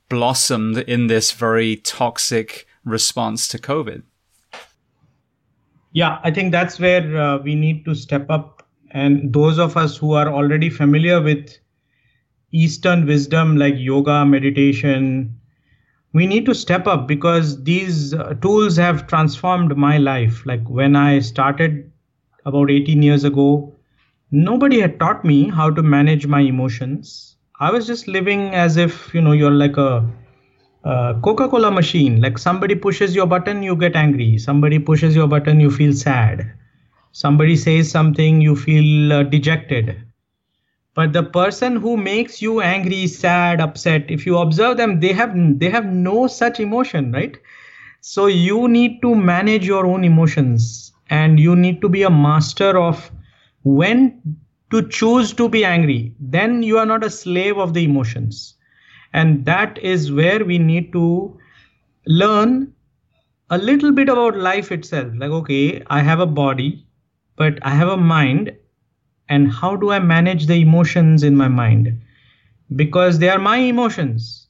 [0.09, 4.03] blossomed in this very toxic response to COVID.
[5.91, 8.67] Yeah, I think that's where uh, we need to step up.
[8.91, 11.57] And those of us who are already familiar with
[12.51, 15.37] Eastern wisdom like yoga, meditation,
[16.13, 20.45] we need to step up because these uh, tools have transformed my life.
[20.45, 21.91] Like when I started
[22.45, 23.75] about 18 years ago,
[24.31, 27.35] nobody had taught me how to manage my emotions.
[27.59, 30.09] I was just living as if, you know, you're like a,
[30.85, 32.21] a Coca Cola machine.
[32.21, 34.37] Like somebody pushes your button, you get angry.
[34.37, 36.51] Somebody pushes your button, you feel sad.
[37.11, 40.01] Somebody says something, you feel uh, dejected.
[40.93, 45.33] But the person who makes you angry, sad, upset, if you observe them, they have
[45.59, 47.37] they have no such emotion, right?
[48.01, 52.77] So you need to manage your own emotions and you need to be a master
[52.77, 53.11] of
[53.63, 54.37] when
[54.71, 58.54] to choose to be angry then you are not a slave of the emotions
[59.15, 61.05] and that is where we need to
[62.07, 62.73] learn
[63.49, 65.11] a little bit about life itself.
[65.17, 66.85] Like okay i have a body
[67.37, 68.53] but i have a mind.
[69.29, 71.93] And how do i manage the emotions in my mind?
[72.75, 74.47] Because they are my emotions.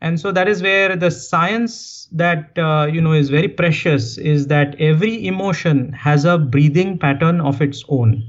[0.00, 4.46] And so that is where the science that uh, you know is very precious is
[4.48, 8.22] that every emotion has a breathing pattern of its own.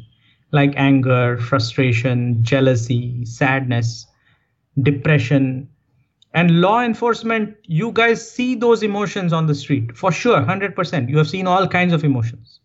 [0.51, 4.07] Like anger frustration jealousy sadness
[4.83, 5.69] depression
[6.33, 11.17] and law enforcement you guys see those emotions on the street for sure 100% you
[11.17, 12.59] have seen all kinds of emotions.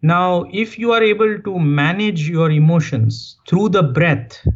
[0.00, 4.46] Now if you are able to manage your emotions through the breath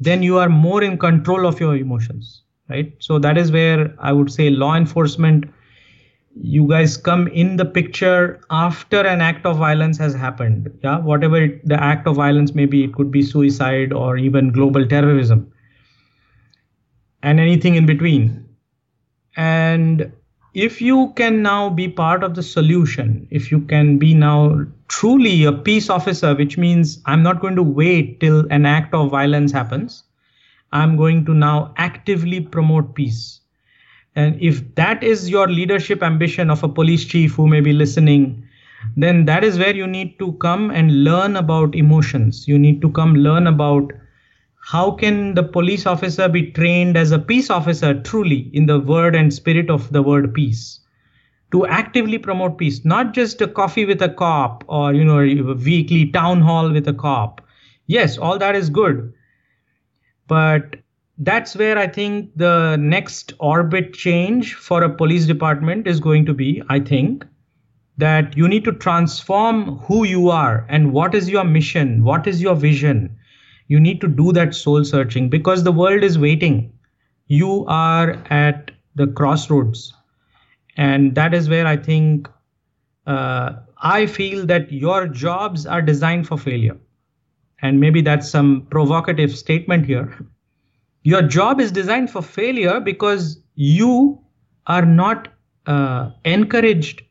[0.00, 2.92] then you are more in control of your emotions right?
[2.98, 5.44] So that is where i would say law enforcement
[6.36, 10.76] you guys come in the picture after an act of violence has happened.
[10.82, 14.50] Yeah whatever it, the act of violence may be it could be suicide or even
[14.50, 15.52] global terrorism
[17.24, 18.28] and anything in between
[19.36, 20.12] and
[20.54, 24.38] if you can now be part of the solution if you can be now
[24.96, 29.10] truly a peace officer which means i'm not going to wait till an act of
[29.10, 30.04] violence happens
[30.74, 33.40] I'm going to now actively promote peace.
[34.16, 38.44] And if that is your leadership ambition of a police chief who may be listening,
[38.96, 42.48] then that is where you need to come and learn about emotions.
[42.48, 43.92] You need to come learn about
[44.66, 49.14] how can the police officer be trained as a peace officer truly in the word
[49.14, 50.80] and spirit of the word peace?
[51.52, 55.54] To actively promote peace not just a coffee with a cop or you know a
[55.54, 57.42] weekly town hall with a cop.
[57.86, 59.12] Yes all that is good.
[60.28, 60.76] But
[61.18, 66.34] that's where I think the next orbit change for a police department is going to
[66.34, 67.24] be, I think,
[67.98, 72.40] that you need to transform who you are and what is your mission, what is
[72.42, 73.16] your vision.
[73.68, 76.72] You need to do that soul searching because the world is waiting.
[77.26, 79.92] You are at the crossroads.
[80.76, 82.28] And that is where I think
[83.06, 86.76] uh, I feel that your jobs are designed for failure
[87.62, 90.18] and maybe that's some provocative statement here.
[91.02, 94.20] Your job is designed for failure because you
[94.66, 95.28] are not
[95.66, 97.02] uh, encouraged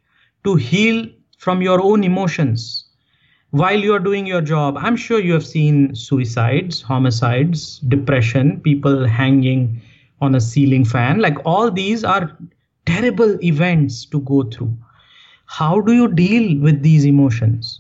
[0.44, 2.83] to heal from your own emotions
[3.54, 4.76] while you're doing your job.
[4.80, 9.80] I'm sure you have seen suicides, homicides, depression, people hanging
[10.22, 11.20] on a ceiling fan.
[11.20, 12.36] Like all these are
[12.88, 14.76] terrible events to go through.
[15.46, 17.80] How do you deal with these emotions?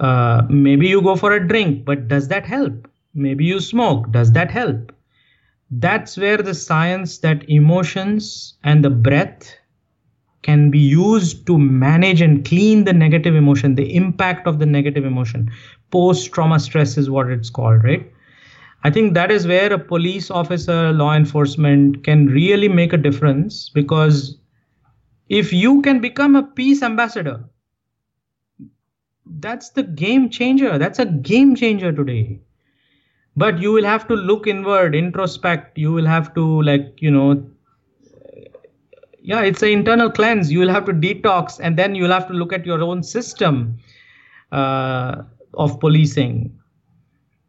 [0.00, 2.88] Uh, maybe you go for a drink, but does that help?
[3.12, 4.90] Maybe you smoke, does that help?
[5.70, 9.54] That's where the science that emotions and the breath
[10.42, 15.04] can be used to manage and clean the negative emotion, the impact of the negative
[15.04, 15.50] emotion.
[15.90, 18.10] Post trauma stress is what it's called, right?
[18.84, 23.68] I think that is where a police officer, law enforcement can really make a difference
[23.68, 24.38] because
[25.28, 27.44] if you can become a peace ambassador,
[29.40, 32.40] that's the game changer that's a game changer today
[33.36, 37.44] but you will have to look inward introspect you will have to like you know
[39.20, 40.50] yeah it's an internal cleanse.
[40.50, 43.78] You will have to detox and then you'll have to look at your own system
[44.52, 45.22] uh,
[45.54, 46.54] of policing.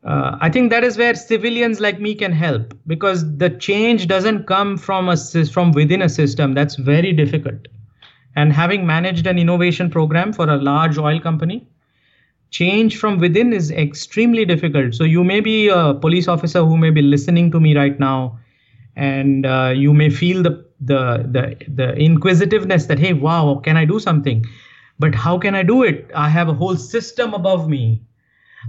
[0.02, 4.48] Uh, i think that is where civilians like me can help because the change doesn't
[4.48, 6.54] come from a from within a system.
[6.54, 7.68] That's very difficult.
[8.36, 11.68] And having managed an innovation program for a large oil company,
[12.52, 14.94] change from within is extremely difficult.
[14.94, 18.40] So you may be a police officer who may be listening to me right now,
[18.96, 23.86] and uh, you may feel the, the the the inquisitiveness that hey, wow, can I
[23.86, 24.46] do something?
[25.00, 26.12] but how can i do it?
[26.14, 28.02] I have a whole system above me.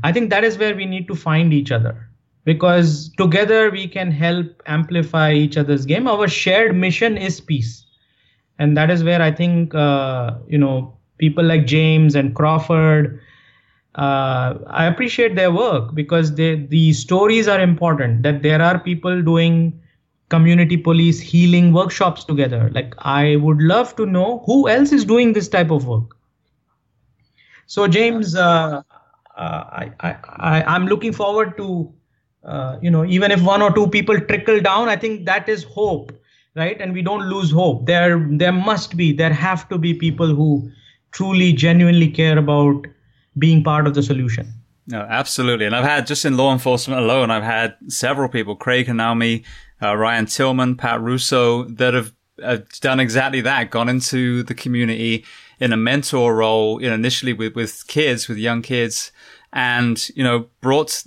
[0.05, 2.09] I think that is where we need to find each other.
[2.45, 6.09] Because together we can help amplify each other's game.
[6.09, 7.85] Our shared mission is peace.
[8.59, 13.21] And that is where i think uh, you know people like james and crawford
[13.95, 19.23] uh, i appreciate their work because they, the stories are important that there are people
[19.23, 19.73] doing
[20.31, 22.71] community police healing workshops together.
[22.73, 26.17] Like i would love to know who else is doing this type of work.
[27.67, 28.83] So james uh,
[29.37, 30.17] uh, I, I,
[30.53, 31.93] I, i'm looking forward to
[32.45, 35.63] uh, you know even if one or two people trickle down i think that is
[35.65, 36.13] hope
[36.57, 36.81] right?
[36.81, 37.87] And we don't lose hope.
[37.87, 40.71] There there must be there have to be people who
[41.13, 42.87] truly genuinely care about
[43.39, 44.53] being part of the solution.
[44.87, 45.67] No absolutely.
[45.67, 49.45] And i've had just in law enforcement alone i've had several people craig and Naomi,
[49.83, 52.13] uh, ryan tillman pat russo that have
[52.43, 55.25] uh, done exactly that gone into the community
[55.59, 59.13] in a mentor role you know initially with with kids with young kids
[59.53, 61.05] and you know brought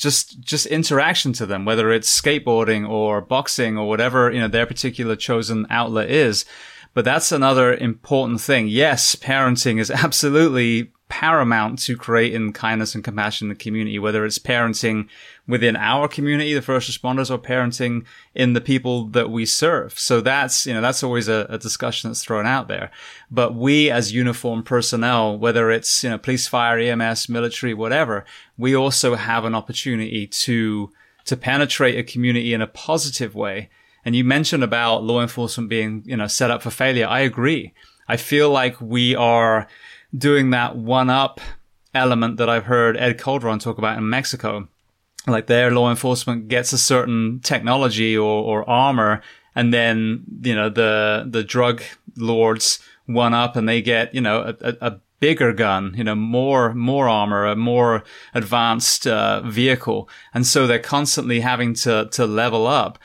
[0.00, 4.66] just just interaction to them, whether it's skateboarding or boxing or whatever you know their
[4.66, 6.44] particular chosen outlet is.
[6.92, 8.66] But that's another important thing.
[8.66, 14.38] Yes, parenting is absolutely paramount to creating kindness and compassion in the community, whether it's
[14.38, 15.08] parenting
[15.46, 18.04] within our community, the first responders, or parenting
[18.34, 19.98] in the people that we serve.
[19.98, 22.90] So that's, you know, that's always a, a discussion that's thrown out there.
[23.30, 28.24] But we as uniformed personnel, whether it's, you know, police, fire, EMS, military, whatever,
[28.56, 30.90] we also have an opportunity to,
[31.24, 33.68] to penetrate a community in a positive way.
[34.04, 37.06] And you mentioned about law enforcement being, you know, set up for failure.
[37.06, 37.74] I agree.
[38.08, 39.68] I feel like we are
[40.16, 41.40] doing that one up
[41.94, 44.68] element that I've heard Ed Calderon talk about in Mexico.
[45.26, 49.22] Like their law enforcement gets a certain technology or, or armor
[49.54, 51.82] and then you know the the drug
[52.16, 56.72] lords one up and they get you know a, a bigger gun you know more
[56.74, 58.02] more armor a more
[58.34, 60.08] advanced uh, vehicle.
[60.32, 62.98] And so they're constantly having to to level up.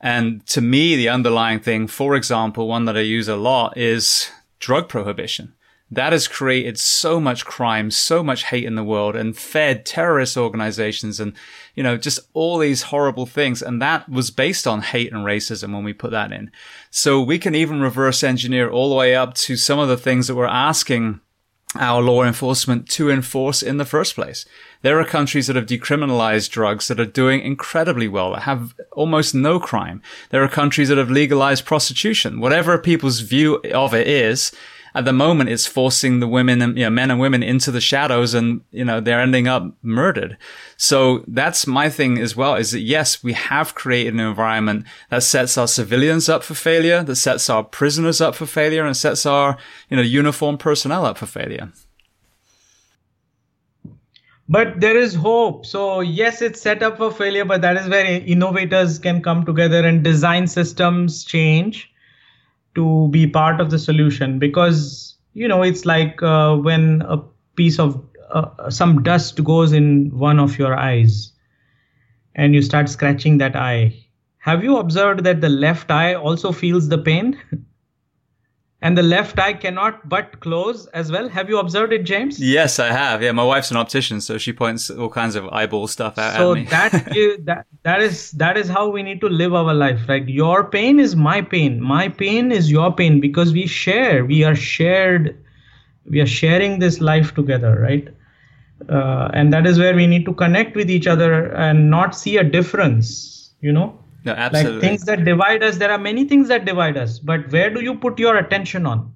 [0.00, 4.30] And to me the underlying thing for example one that i use a lot is
[4.58, 5.52] drug prohibition
[5.90, 10.36] that has created so much crime, so much hate in the world and fed terrorist
[10.36, 11.32] organizations and,
[11.74, 13.60] you know, just all these horrible things.
[13.60, 16.52] And that was based on hate and racism when we put that in.
[16.90, 20.28] So we can even reverse engineer all the way up to some of the things
[20.28, 21.20] that we're asking
[21.76, 24.44] our law enforcement to enforce in the first place.
[24.82, 29.34] There are countries that have decriminalized drugs that are doing incredibly well, that have almost
[29.34, 30.02] no crime.
[30.30, 32.40] There are countries that have legalized prostitution.
[32.40, 34.50] Whatever people's view of it is,
[34.94, 37.80] at the moment it's forcing the women and you know, men and women into the
[37.80, 40.36] shadows and you know they're ending up murdered.
[40.76, 45.22] So that's my thing as well is that yes we have created an environment that
[45.22, 49.26] sets our civilians up for failure that sets our prisoners up for failure and sets
[49.26, 49.56] our
[49.88, 51.72] you know uniformed personnel up for failure.
[54.48, 55.64] But there is hope.
[55.64, 59.86] So yes it's set up for failure but that is where innovators can come together
[59.86, 61.89] and design systems change
[62.74, 67.18] to be part of the solution because you know it's like uh, when a
[67.56, 71.32] piece of uh, some dust goes in one of your eyes
[72.34, 73.94] and you start scratching that eye.
[74.38, 77.38] Have you observed that the left eye also feels the pain
[78.82, 81.28] and the left eye cannot but close as well.
[81.28, 82.40] Have you observed it, James?
[82.40, 83.22] Yes, I have.
[83.22, 86.52] Yeah, my wife's an optician, so she points all kinds of eyeball stuff out so
[86.52, 86.64] at me.
[86.66, 86.92] that
[87.44, 90.00] that that is that is how we need to live our life.
[90.08, 90.26] Right?
[90.26, 91.80] Your pain is my pain.
[91.80, 94.24] My pain is your pain because we share.
[94.24, 95.36] We are shared.
[96.06, 98.08] We are sharing this life together, right?
[98.88, 102.38] Uh, and that is where we need to connect with each other and not see
[102.38, 103.50] a difference.
[103.60, 104.72] You know no, absolutely.
[104.72, 107.82] Like things that divide us, there are many things that divide us, but where do
[107.82, 109.14] you put your attention on?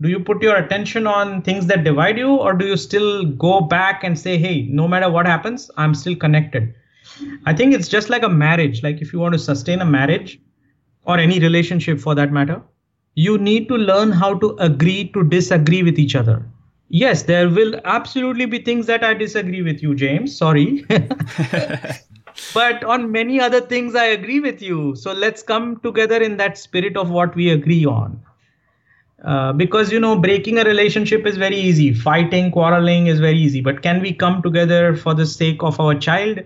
[0.00, 3.60] Do you put your attention on things that divide you, or do you still go
[3.60, 6.74] back and say, hey, no matter what happens, I'm still connected?
[7.46, 8.82] I think it's just like a marriage.
[8.82, 10.40] Like if you want to sustain a marriage
[11.04, 12.60] or any relationship for that matter,
[13.14, 16.44] you need to learn how to agree to disagree with each other.
[16.88, 20.36] Yes, there will absolutely be things that I disagree with you, James.
[20.36, 20.84] Sorry.
[22.54, 24.94] but on many other things i agree with you.
[24.96, 28.22] So let's come together in that spirit of what we agree on.
[29.24, 31.94] Uh, because you know breaking a relationship is very easy.
[31.94, 33.60] Fighting quarreling is very easy.
[33.60, 36.40] But can we come together for the sake of our child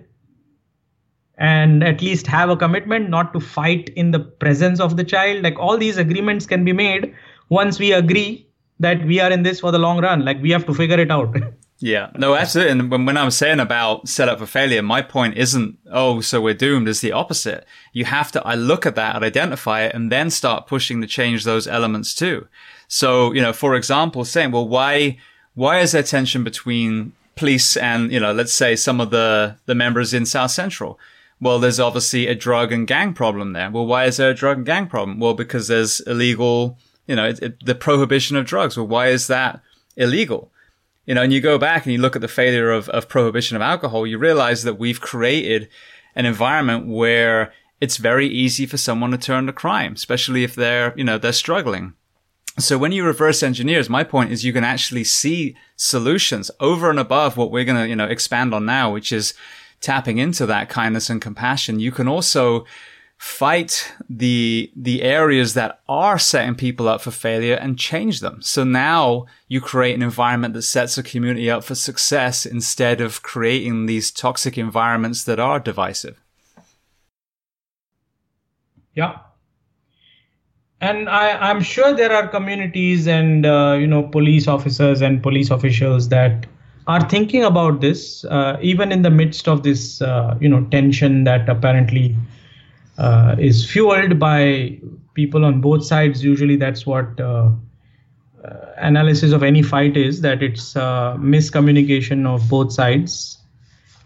[1.39, 5.43] and at least have a commitment not to fight in the presence of the child?
[5.43, 7.14] Like all these agreements can be made
[7.49, 8.47] once we agree
[8.78, 10.24] that we are in this for the long run.
[10.24, 11.34] Like we have to figure it out
[11.79, 12.72] Yeah, no, absolutely.
[12.72, 16.41] And when, when I'm saying about set up for failure, my point isn't, oh, so
[16.41, 16.89] we're doomed.
[16.89, 17.66] It's the opposite.
[17.93, 21.07] You have to, I look at that and identify it and then start pushing to
[21.07, 22.49] change those elements too.
[22.89, 25.18] So, you know, for example, saying, well, why,
[25.55, 29.74] why is there tension between police and, you know, let's say some of the, the
[29.74, 30.99] members in South Central?
[31.43, 33.70] Well, there's obviously a drug and gang problem there.
[33.70, 35.20] Well, why is there a drug and gang problem?
[35.20, 38.79] Well, because there's illegal, you know, it, it, the prohibition of drugs.
[38.79, 39.61] Well, why is that
[39.97, 40.51] illegal?
[41.07, 43.57] You know, and you go back and you look at the failure of, of prohibition
[43.57, 45.69] of alcohol, you realize that we've created
[46.15, 50.93] an environment where it's very easy for someone to turn to crime, especially if they're,
[50.97, 51.95] you know, they're struggling.
[52.59, 56.99] So when you reverse engineers, my point is you can actually see solutions over and
[56.99, 59.35] above what we're going to, you know, expand on now, which is
[59.81, 61.81] tapping into that kindness and compassion.
[61.81, 62.65] You can also
[63.19, 68.43] fight the the areas that are setting people up for failure and change them.
[68.43, 73.23] So now you create an environment that sets a community up for success instead of
[73.23, 76.23] creating these toxic environments that are divisive.
[78.95, 79.19] Yeah.
[80.81, 85.51] And I, I'm sure there are communities and uh, you know police officers and police
[85.51, 86.47] officials that
[86.87, 91.25] are thinking about this, uh, even in the midst of this uh, you know tension
[91.25, 92.14] that apparently
[92.99, 94.78] uh, is fueled by
[95.14, 96.24] people on both sides.
[96.24, 97.51] Usually, that's what uh,
[98.44, 103.38] uh, analysis of any fight is that it's uh, miscommunication of both sides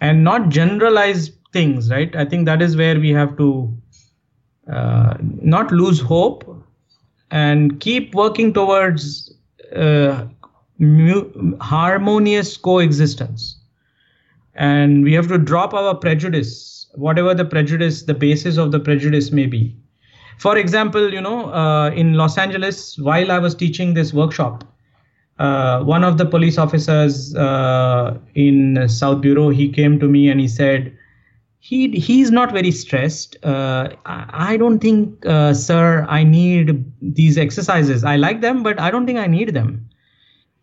[0.00, 2.14] and not generalized things, right?
[2.16, 3.72] I think that is where we have to
[4.70, 6.44] uh, not lose hope
[7.30, 9.34] and keep working towards
[10.80, 13.56] mu- harmonious coexistence.
[14.54, 19.30] And we have to drop our prejudice whatever the prejudice, the basis of the prejudice
[19.30, 19.76] may be.
[20.38, 24.64] For example, you know, uh, in Los Angeles, while I was teaching this workshop,
[25.38, 30.40] uh, one of the police officers uh, in South Bureau, he came to me and
[30.40, 30.96] he said,
[31.62, 33.36] he he's not very stressed.
[33.44, 38.02] Uh, I, I, don't think, uh, sir, I need these exercises.
[38.02, 39.86] I like them, but I don't think I need them.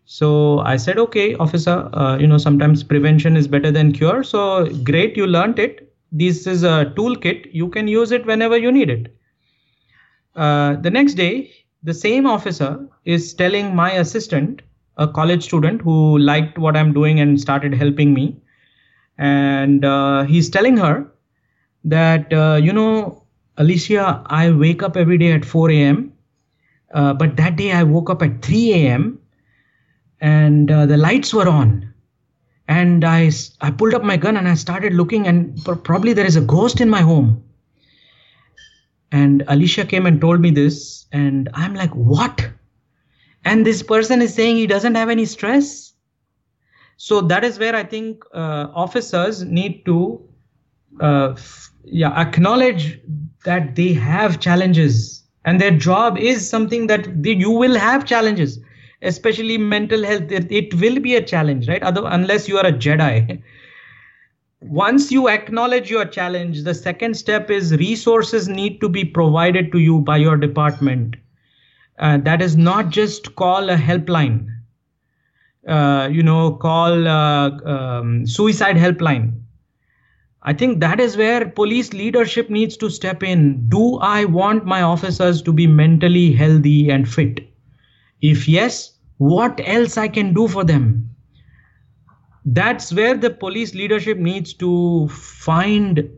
[0.06, 4.24] So I said, okay, officer, uh, you know, sometimes prevention is better than cure.
[4.24, 7.48] So great, you learned it this is a toolkit.
[7.52, 9.14] You can use it whenever you need it.
[10.36, 11.50] Uh, the next day
[11.82, 14.62] the same officer is telling my assistant
[14.96, 18.36] a college student who liked what i'm doing and started helping me.
[19.18, 21.10] And uh, he's telling her
[21.84, 23.24] that uh, you know
[23.56, 26.12] alicia i wake up every day at 4 a.m
[26.94, 29.18] uh, but that day i woke up at 3 a.m
[30.20, 31.92] and uh, the lights were on
[32.68, 36.36] and I, I pulled up my gun and I started looking, and probably there is
[36.36, 37.42] a ghost in my home.
[39.10, 42.50] And Alicia came and told me this, and I'm like, what?
[43.44, 45.94] And this person is saying he doesn't have any stress.
[46.96, 50.22] So that is where I think uh, officers need to
[51.00, 53.00] uh, f- yeah, acknowledge
[53.44, 58.58] that they have challenges and their job is something that they, you will have challenges
[59.02, 61.82] especially mental health it, it will be a challenge right?
[61.82, 63.42] Other, unless you are a jedi.
[64.60, 69.78] Once you acknowledge your challenge the second step is resources need to be provided to
[69.78, 71.16] you by your department.
[71.98, 74.48] Uh, that is not just call a helpline.
[75.66, 79.40] Uh, you know call uh, um, suicide helpline.
[80.42, 83.68] I think that is where police leadership needs to step in.
[83.68, 87.47] Do i want my officers to be mentally healthy and fit
[88.20, 91.08] if yes, what else I can do for them?
[92.44, 96.08] That's where the police leadership needs to find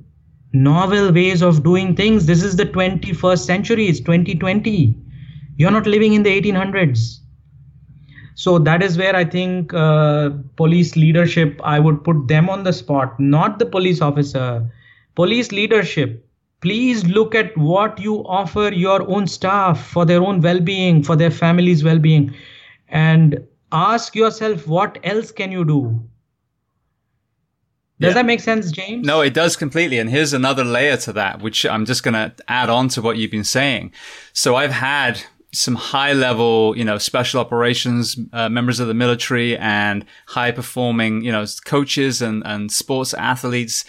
[0.52, 2.26] novel ways of doing things.
[2.26, 4.96] This is the 21st century, it's 2020.
[5.56, 7.18] You're not living in the 1800s.
[8.34, 12.72] So that is where I think uh, police leadership, I would put them on the
[12.72, 14.66] spot, not the police officer.
[15.14, 16.26] Police leadership
[16.60, 21.30] please look at what you offer your own staff for their own well-being for their
[21.30, 22.34] family's well-being.
[22.88, 26.02] And ask yourself what else can you do?
[28.00, 28.14] Does yeah.
[28.14, 29.06] that make sense james?
[29.06, 29.98] No it does completely.
[29.98, 33.16] And here's another layer to that which i'm just going to add on to what
[33.16, 33.92] you've been saying.
[34.32, 39.56] So i've had some high level, you know, special operations uh, members of the military
[39.58, 43.84] and high performing, you know, coaches and, and sports athletes.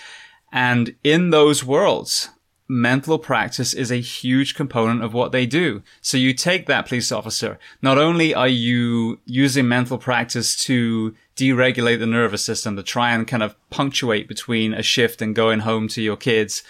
[0.51, 2.29] And in those worlds,
[2.71, 5.83] mental practice is a huge component of what they do.
[5.99, 7.59] So you take that police officer.
[7.81, 13.27] Not only are you using mental practice to deregulate the nervous system to try and
[13.27, 16.63] kind of punctuate between a shift and going home to your kids,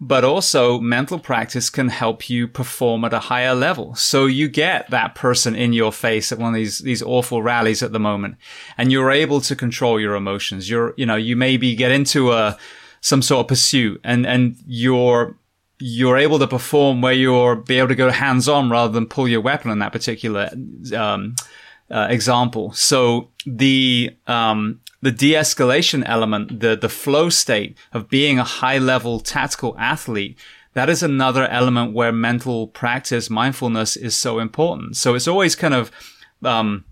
[0.00, 3.94] but also mental practice can help you perform at a higher level.
[3.94, 7.84] So you get that person in your face at one of these, these awful rallies
[7.84, 8.34] at the moment
[8.76, 10.68] and you're able to control your emotions.
[10.68, 12.58] You're, you know, you maybe get into a,
[13.06, 15.38] some sort of pursuit and, and you're,
[15.78, 19.28] you're able to perform where you're be able to go hands on rather than pull
[19.28, 20.50] your weapon in that particular,
[20.92, 21.36] um,
[21.88, 22.72] uh, example.
[22.72, 29.20] So the, um, the de-escalation element, the, the flow state of being a high level
[29.20, 30.36] tactical athlete,
[30.72, 34.96] that is another element where mental practice, mindfulness is so important.
[34.96, 35.92] So it's always kind of,
[36.42, 36.84] um,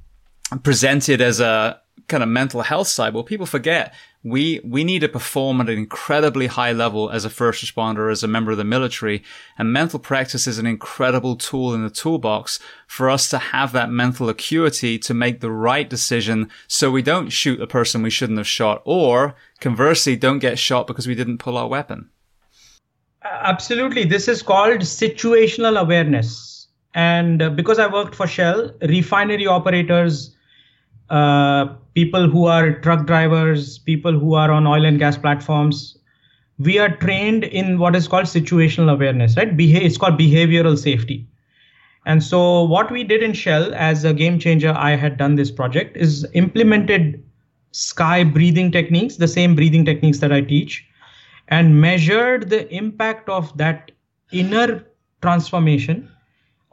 [0.62, 3.14] presented as a kind of mental health side.
[3.14, 3.92] Well, people forget
[4.24, 8.22] we we need to perform at an incredibly high level as a first responder, as
[8.22, 9.22] a member of the military,
[9.58, 13.90] and mental practice is an incredible tool in the toolbox for us to have that
[13.90, 18.38] mental acuity to make the right decision, so we don't shoot a person we shouldn't
[18.38, 22.08] have shot, or conversely, don't get shot because we didn't pull our weapon.
[23.22, 30.34] Absolutely, this is called situational awareness, and uh, because I worked for Shell, refinery operators
[31.10, 35.96] uh, people who are truck drivers, people who are on oil and gas platforms,
[36.58, 39.56] we are trained in what is called situational awareness, right?
[39.56, 41.26] Beha- it's called behavioral safety.
[42.06, 45.50] And so, what we did in Shell as a game changer, I had done this
[45.50, 47.22] project, is implemented
[47.72, 50.86] sky breathing techniques, the same breathing techniques that I teach,
[51.48, 53.90] and measured the impact of that
[54.32, 54.84] inner
[55.22, 56.08] transformation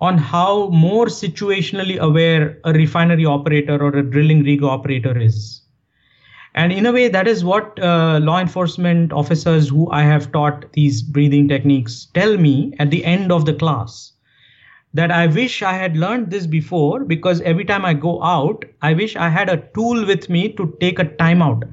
[0.01, 5.61] on how more situationally aware a refinery operator or a drilling rig operator is.
[6.55, 10.73] And in a way, that is what uh, law enforcement officers who I have taught
[10.73, 14.11] these breathing techniques tell me at the end of the class.
[14.93, 18.93] That I wish I had learned this before because every time I go out, I
[18.93, 21.63] wish I had a tool with me to take a timeout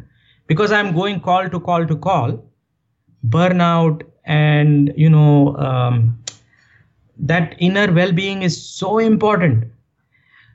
[0.46, 2.44] because I'm going call to call to call.
[3.26, 6.16] Burnout and, you know, um,
[7.18, 9.64] that inner well-being is so important.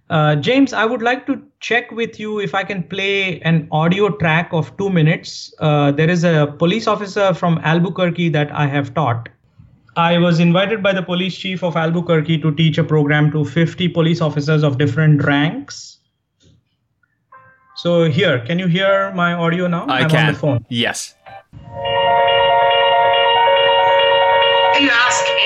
[0.10, 4.10] Uh, james i would like to check with you if i can play an audio
[4.18, 5.54] track of two minutes.
[5.60, 9.30] Uh, there is a police officer from albuquerque that i have taught.
[9.96, 13.88] I was invited by the police chief of albuquerque to teach a program to 50
[13.90, 16.00] police officers of different ranks.
[17.76, 19.86] So here can you hear my audio now?
[19.88, 20.66] I I'm can on the phone.
[20.70, 21.16] Yes.
[24.80, 25.43] You ask any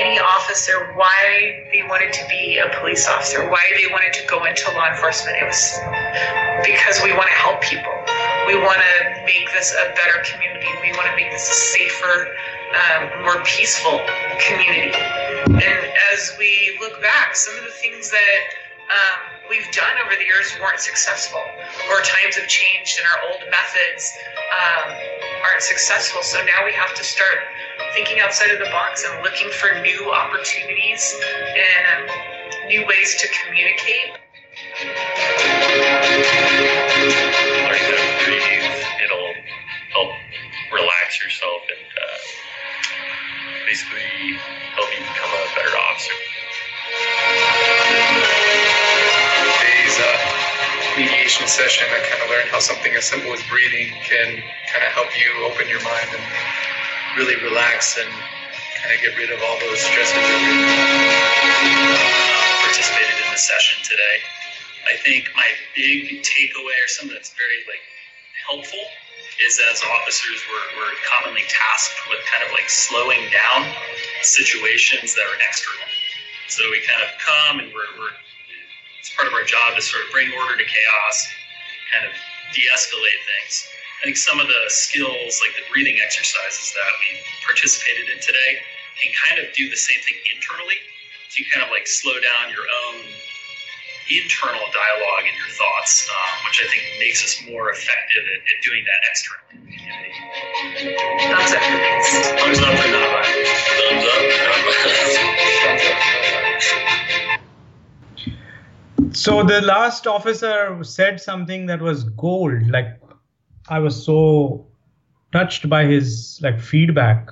[0.48, 4.64] officer why they wanted to be a police officer, why they wanted to go into
[4.72, 5.76] law enforcement, it was
[6.64, 7.92] because we want to help people.
[8.48, 10.72] We want to make this a better community.
[10.80, 12.32] We want to make this a safer,
[12.72, 14.00] um, more peaceful
[14.40, 14.96] community.
[15.52, 15.80] And
[16.16, 18.40] as we look back, some of the things that
[18.88, 19.18] um,
[19.50, 21.40] we've done over the years weren't successful,
[21.90, 24.12] or times have changed and our old methods
[24.52, 24.96] um,
[25.44, 26.22] aren't successful.
[26.22, 27.38] So now we have to start
[27.94, 32.16] thinking outside of the box and looking for new opportunities and um,
[32.68, 34.16] new ways to communicate.
[37.68, 38.68] Learning how to breathe,
[39.04, 39.34] it'll
[39.92, 40.10] help
[40.72, 42.18] relax yourself and uh,
[43.66, 44.36] basically
[44.74, 46.14] help you become a better officer.
[49.88, 54.36] Uh, meditation session, I kind of learned how something as simple as breathing can
[54.68, 56.20] kind of help you open your mind and
[57.16, 58.12] really relax and
[58.76, 60.12] kind of get rid of all those stresses.
[60.12, 60.28] Um,
[62.68, 64.16] participated in the session today.
[64.92, 67.80] I think my big takeaway or something that's very like
[68.44, 68.84] helpful
[69.40, 73.64] is as officers we're, we're commonly tasked with kind of like slowing down
[74.20, 75.88] situations that are external.
[76.52, 78.12] So we kind of come and we're, we're
[78.98, 81.16] it's part of our job to sort of bring order to chaos,
[81.94, 82.12] kind of
[82.54, 83.66] de-escalate things.
[84.00, 88.62] I think some of the skills, like the breathing exercises that we participated in today,
[89.02, 90.78] can kind of do the same thing internally.
[91.30, 93.02] So you kind of like slow down your own
[94.10, 98.58] internal dialogue and your thoughts, um, which I think makes us more effective at, at
[98.64, 99.58] doing that externally.
[101.26, 101.62] Thumbs up.
[102.38, 103.50] Thumbs up for nonviolence.
[103.78, 104.06] Thumbs
[106.42, 106.47] up.
[109.18, 113.00] So the last officer said something that was gold, like
[113.68, 114.68] I was so
[115.32, 117.28] touched by his like feedback,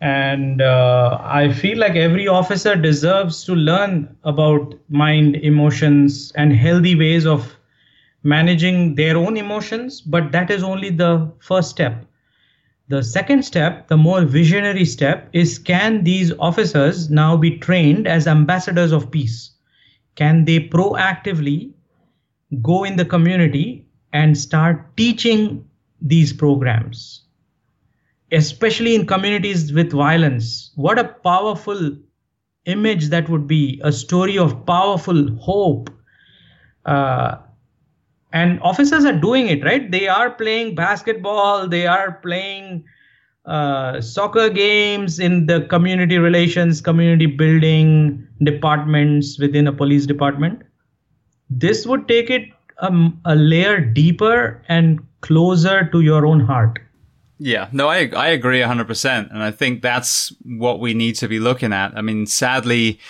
[0.00, 6.94] and uh, I feel like every officer deserves to learn about mind, emotions, and healthy
[6.94, 7.56] ways of
[8.22, 10.00] managing their own emotions.
[10.00, 12.06] But that is only the first step.
[12.88, 18.28] The second step, the more visionary step, is can these officers now be trained as
[18.28, 19.50] ambassadors of peace?
[20.20, 21.72] Can they proactively
[22.62, 25.68] go in the community and start teaching
[26.00, 27.24] these programs
[28.32, 30.72] especially in communities with violence.
[30.76, 31.96] What a powerful
[32.66, 35.90] image that would be a story of powerful hope.
[36.84, 37.38] Uh,
[38.32, 39.90] and officers are doing it, right?
[39.90, 42.84] They are playing basketball, they are playing
[43.50, 50.62] uh, soccer games in the community relations, community building departments within a police department.
[51.50, 52.48] This would take it
[52.78, 56.78] um, a layer deeper and closer to your own heart.
[57.38, 59.30] Yeah, no, I I agree 100%.
[59.30, 61.96] And I think that's what we need to be looking at.
[61.96, 63.00] I mean, sadly,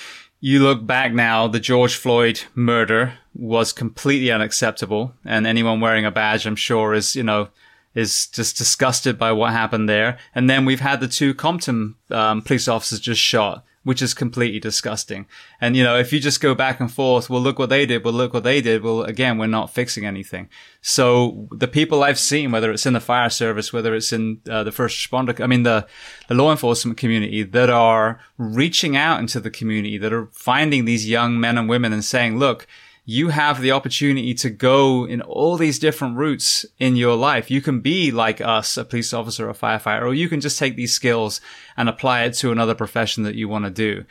[0.41, 5.13] you look back now, the George Floyd murder was completely unacceptable.
[5.25, 7.49] And anyone wearing a badge, I'm sure, is, you know,
[7.95, 10.19] is just disgusted by what happened there.
[10.35, 14.61] And then we've had the two Compton um, police officers just shot which is completely
[14.61, 15.27] disgusting.
[15.61, 18.05] And, you know, if you just go back and forth, well, look what they did.
[18.05, 18.83] Well, look what they did.
[18.83, 20.51] Well, again, we're not fixing anything.
[20.83, 24.65] So the people I've seen, whether it's in the fire service, whether it's in uh,
[24.65, 25.87] the first responder, I mean, the,
[26.29, 31.09] the law enforcement community that are reaching out into the community, that are finding these
[31.09, 32.67] young men and women and saying, look,
[33.11, 37.51] you have the opportunity to go in all these different routes in your life.
[37.51, 40.77] You can be like us, a police officer a firefighter, or you can just take
[40.77, 41.41] these skills
[41.77, 44.05] and apply it to another profession that you want to do.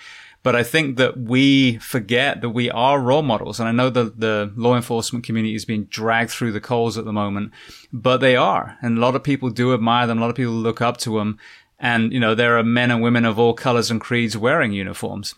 [0.44, 3.58] But I think that we forget that we are role models.
[3.62, 7.06] And I know that the law enforcement community is being dragged through the coals at
[7.06, 7.54] the moment,
[7.94, 8.78] but they are.
[8.82, 10.18] And a lot of people do admire them.
[10.18, 11.40] A lot of people look up to them.
[11.80, 15.36] And, you know, there are men and women of all colors and creeds wearing uniforms.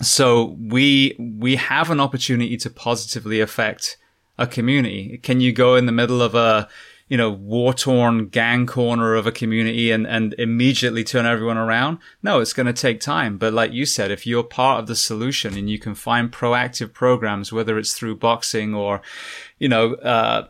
[0.00, 3.96] So we, we have an opportunity to positively affect
[4.38, 5.18] a community.
[5.18, 6.68] Can you go in the middle of a,
[7.08, 11.98] you know, war torn gang corner of a community and, and immediately turn everyone around?
[12.22, 13.38] No, it's going to take time.
[13.38, 16.92] But like you said, if you're part of the solution and you can find proactive
[16.92, 19.00] programs, whether it's through boxing or,
[19.58, 20.46] you know, uh,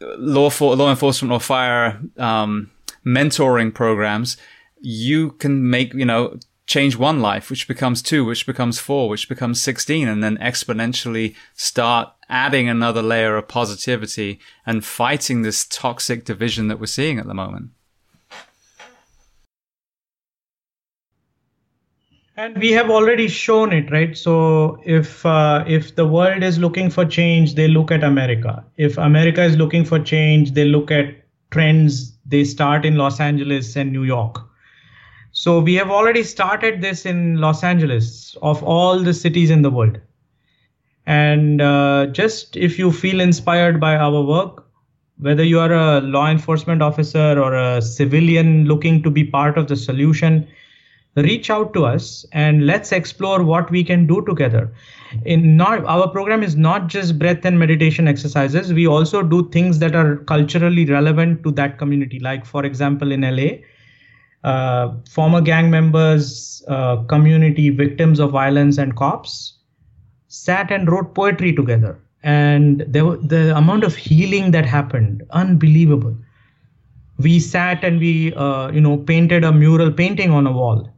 [0.00, 2.70] law for, law enforcement or fire, um,
[3.06, 4.36] mentoring programs,
[4.80, 6.38] you can make, you know,
[6.68, 11.34] change one life, which becomes two, which becomes four, which becomes 16, and then exponentially
[11.54, 17.26] start adding another layer of positivity and fighting this toxic division that we're seeing at
[17.26, 17.70] the moment.
[22.36, 24.16] And we have already shown it, right?
[24.16, 28.64] So if uh, if the world is looking for change, they look at America.
[28.76, 31.16] If America is looking for change, they look at
[31.50, 32.16] trends.
[32.26, 34.47] They start in Los Angeles and New York
[35.38, 39.70] so we have already started this in Los Angeles, of all the cities in the
[39.70, 40.00] world.
[41.06, 44.66] And uh, just if you feel inspired by our work,
[45.18, 49.68] whether you are a law enforcement officer or a civilian looking to be part of
[49.68, 50.44] the solution,
[51.14, 54.74] reach out to us and let's explore what we can do together.
[55.24, 58.72] In not our program is not just breath and meditation exercises.
[58.72, 62.18] We also do things that are culturally relevant to that community.
[62.18, 63.58] Like for example, in LA,
[64.44, 69.54] uh, former gang members, uh, community victims of violence, and cops
[70.28, 71.98] sat and wrote poetry together.
[72.22, 76.16] And there, the amount of healing that happened, unbelievable.
[77.18, 80.88] We sat and we, uh, you know, painted a mural painting on a wall,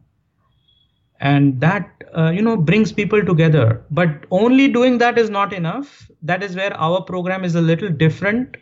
[1.20, 3.82] and that, uh, you know, brings people together.
[3.90, 6.10] But only doing that is not enough.
[6.22, 8.56] That is where our program is a little different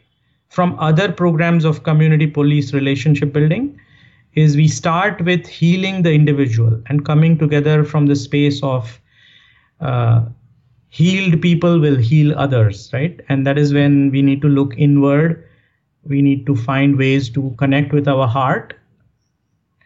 [0.49, 3.79] from other programs of community police relationship building
[4.35, 9.01] is we start with healing the individual and coming together from the space of
[9.81, 10.25] uh,
[10.89, 13.21] healed people will heal others right?
[13.29, 15.45] And that is when we need to look inward.
[16.05, 18.75] We need to find ways to connect with our heart.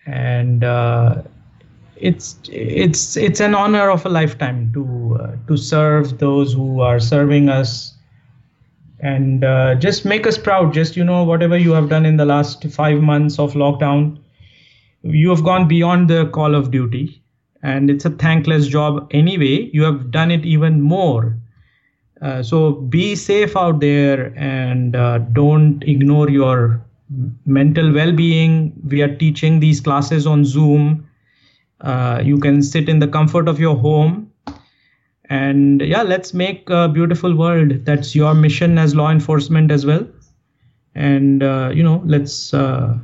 [0.07, 1.23] And uh,
[1.97, 6.99] it's it's it's an honor of a lifetime to uh, to serve those who are
[6.99, 7.95] serving us.
[9.01, 10.73] And uh, just make us proud.
[10.73, 14.22] Just you know whatever you have done in the last 5 months of lockdown
[15.03, 17.23] you have gone beyond the call of duty
[17.63, 19.71] and it's a thankless job anyway.
[19.73, 21.37] You have done it even more.
[22.21, 26.85] Uh, so be safe out there and uh, don't ignore your
[27.47, 28.73] mental well-being.
[28.89, 31.09] We are teaching these classes on zoom.
[31.81, 34.33] Uh, you can sit in the comfort of your home.
[35.29, 37.85] And yeah let's make a beautiful world.
[37.85, 40.07] That's your mission as law enforcement as well.
[40.95, 42.99] And uh, you know let's uh,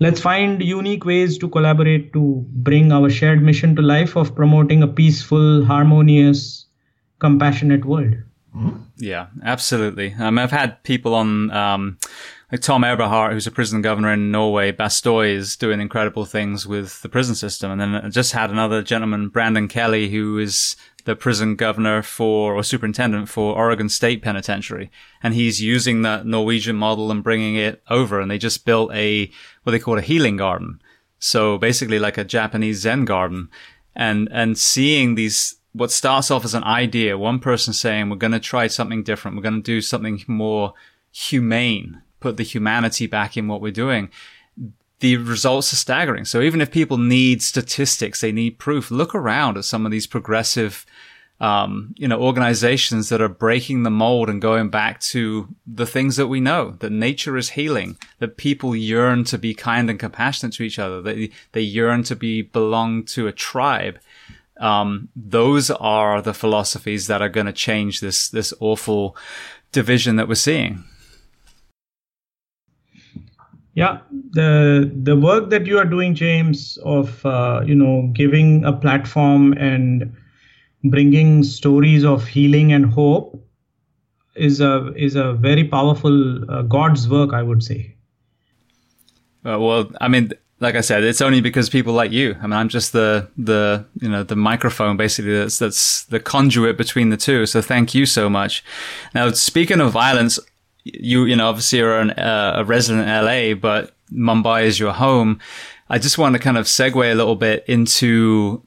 [0.00, 4.82] Let's find unique ways to collaborate to bring our shared mission to life of promoting
[4.82, 6.64] a peaceful, harmonious,
[7.18, 8.14] compassionate world.
[8.96, 10.14] Yeah, absolutely.
[10.18, 11.98] Um, I've had people on, um,
[12.50, 14.72] like Tom Eberhardt, who's a prison governor in Norway.
[14.72, 17.70] Bastoy is doing incredible things with the prison system.
[17.70, 22.54] And then I just had another gentleman, Brandon Kelly, who is the prison governor for
[22.54, 24.90] or superintendent for Oregon State Penitentiary,
[25.22, 28.20] and he's using that Norwegian model and bringing it over.
[28.20, 29.30] And they just built a
[29.62, 30.80] what they call a healing garden,
[31.18, 33.48] so basically like a Japanese Zen garden,
[33.94, 38.32] and and seeing these what starts off as an idea, one person saying we're going
[38.32, 40.74] to try something different, we're going to do something more
[41.12, 44.10] humane, put the humanity back in what we're doing
[45.00, 46.24] the results are staggering.
[46.24, 50.06] So even if people need statistics, they need proof, look around at some of these
[50.06, 50.86] progressive,
[51.40, 56.16] um, you know, organizations that are breaking the mold and going back to the things
[56.16, 60.52] that we know, that nature is healing, that people yearn to be kind and compassionate
[60.54, 63.98] to each other, that they yearn to be belong to a tribe.
[64.58, 69.16] Um, those are the philosophies that are going to change this, this awful
[69.72, 70.84] division that we're seeing.
[73.80, 74.00] Yeah,
[74.32, 79.54] the the work that you are doing, James, of uh, you know giving a platform
[79.54, 80.14] and
[80.84, 83.42] bringing stories of healing and hope
[84.36, 87.96] is a is a very powerful uh, God's work, I would say.
[89.46, 92.36] Uh, well, I mean, like I said, it's only because people like you.
[92.42, 96.76] I mean, I'm just the the you know the microphone basically that's that's the conduit
[96.76, 97.46] between the two.
[97.46, 98.62] So thank you so much.
[99.14, 100.38] Now, speaking of violence,
[100.84, 104.92] you you know obviously you're an, uh, a resident in LA, but Mumbai is your
[104.92, 105.40] home.
[105.88, 108.62] I just want to kind of segue a little bit into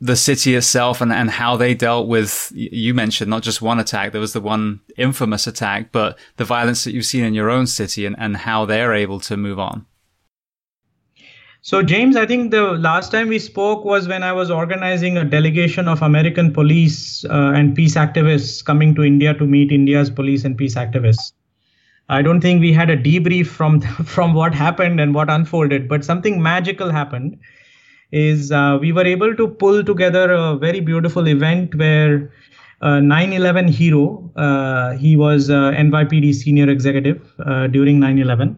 [0.00, 4.12] the city itself and, and how they dealt with you mentioned not just one attack
[4.12, 7.66] there was the one infamous attack but the violence that you've seen in your own
[7.66, 9.86] city and, and how they're able to move on
[11.62, 15.24] so james i think the last time we spoke was when i was organizing a
[15.24, 20.44] delegation of american police uh, and peace activists coming to india to meet india's police
[20.44, 21.32] and peace activists
[22.08, 23.80] I don't think we had a debrief from
[24.14, 27.38] from what happened and what unfolded, but something magical happened.
[28.12, 32.30] Is uh, we were able to pull together a very beautiful event where
[32.80, 38.54] uh, 9/11 hero, uh, he was uh, NYPD senior executive uh, during 9/11,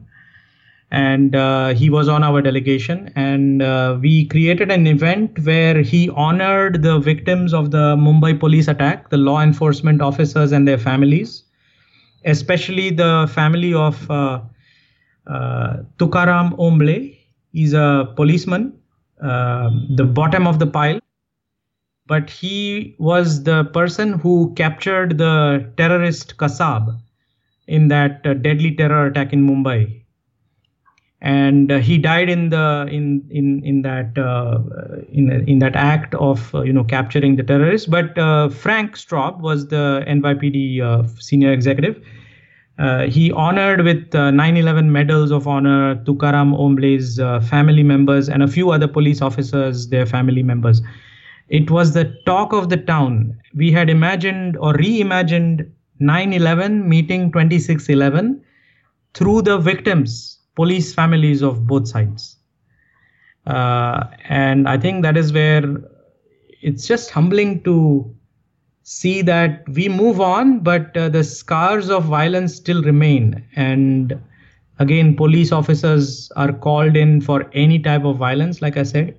[0.91, 3.63] and he was on our delegation, and
[4.03, 9.17] we created an event where he honored the victims of the Mumbai police attack, the
[9.17, 11.45] law enforcement officers and their families
[12.25, 14.41] especially the family of uh,
[15.27, 17.11] uh, Tukaram Omble.
[17.53, 18.79] He's a policeman,
[19.23, 21.01] uh, the bottom of the pile.
[22.07, 26.99] But he was the person who captured the terrorist Kasab
[27.67, 30.03] in that uh, deadly terror attack in Mumbai.
[31.21, 34.61] And uh, he died in the in in in that uh,
[35.11, 37.89] in in that act of you know capturing the terrorists.
[37.89, 38.15] But
[38.53, 42.01] Frank Straub was the NYPD senior executive
[42.79, 48.43] uh, he honored with 9/11 uh, medals of honor Tukaram Omble's uh, family members and
[48.43, 50.81] a few other police officers, their family members.
[51.49, 53.37] It was the talk of the town.
[53.55, 55.69] We had imagined or reimagined
[56.01, 58.41] 9/11 meeting 26/11
[59.15, 62.37] through the victims, police families of both sides.
[63.47, 65.65] Uh, and I think that is where
[66.61, 68.15] it's just humbling to
[68.83, 73.45] see that we move on, but uh, the scars of violence still remain.
[73.57, 74.19] And
[74.79, 79.17] again, police officers are called in for any type of violence, like I said.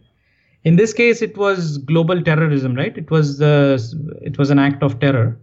[0.66, 2.98] In this case, it was global terrorism, right?
[2.98, 3.80] It was the
[4.22, 5.40] it was an act of terror.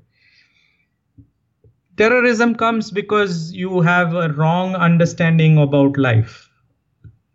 [1.97, 6.51] Terrorism comes because you have a wrong understanding about life.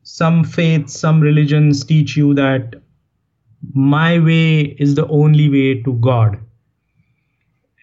[0.04, 2.76] Some faiths, some religions teach you that
[3.74, 6.40] my way is the only way to God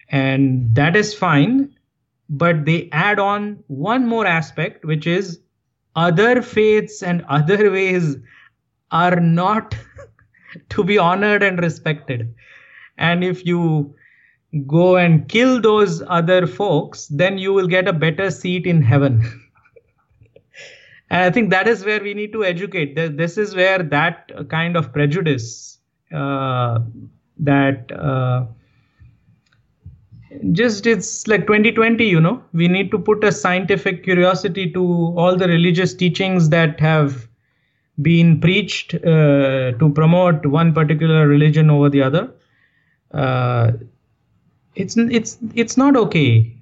[0.09, 1.73] and that is fine
[2.29, 5.39] but they add on one more aspect which is
[5.95, 8.17] other faiths and other ways
[8.91, 9.75] are not
[10.69, 12.33] to be honored and respected
[12.97, 13.95] and if you
[14.65, 19.23] go and kill those other folks then you will get a better seat in heaven.
[21.11, 22.95] And i think that is where we need to educate.
[22.95, 25.79] This is where that kind of prejudice
[26.13, 26.79] uh,
[27.39, 28.45] that uh,
[30.51, 32.43] just it's like 2020 you know.
[32.53, 34.83] We need to put a scientific curiosity to
[35.17, 37.27] all the religious teachings that have
[38.01, 42.31] been preached uh, to promote one particular religion over the other.
[43.11, 43.71] Uh,
[44.79, 46.55] it's it's it's not okay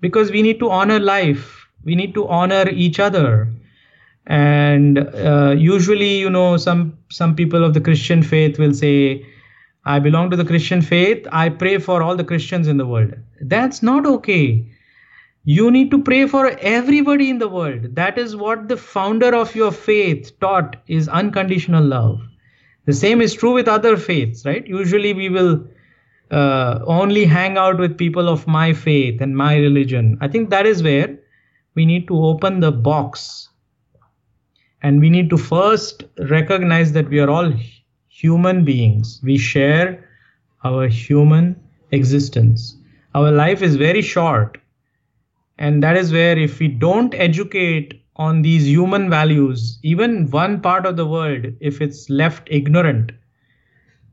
[0.00, 3.48] because we need to honor life we need to honor each other
[4.26, 9.24] and uh, usually you know some some people of the christian faith will say
[9.84, 11.26] I belong to the Christian faith.
[11.32, 13.14] I pray for all the Christians in the world.
[13.40, 14.66] That's not okay.
[15.44, 17.94] You need to pray for everybody in the world.
[17.94, 22.20] That is what the founder of your faith taught is unconditional love.
[22.84, 24.66] The same is true with other faiths, right?
[24.66, 25.64] Usually we will
[26.30, 30.16] uh, only hang out with people of my faith and my religion.
[30.20, 31.18] I think that is where
[31.74, 33.48] we need to open the box
[34.82, 37.52] and we need to first recognize that we are all
[38.08, 39.20] human beings.
[39.22, 40.08] We share
[40.64, 41.60] our human
[41.90, 42.76] existence.
[43.14, 44.58] Our life is very short.
[45.58, 50.86] And that is where, if we don't educate on these human values, even one part
[50.86, 53.12] of the world, if it's left ignorant,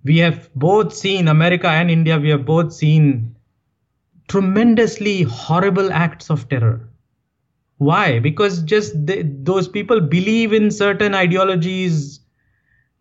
[0.08, 3.36] we have both seen America and India, we have both seen
[4.28, 6.89] tremendously horrible acts of terror.
[7.78, 8.20] Why?
[8.20, 12.20] Because just they, those people believe in certain ideologies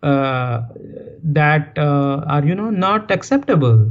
[0.03, 0.63] uh,
[1.23, 3.91] that uh, are, you know, not acceptable.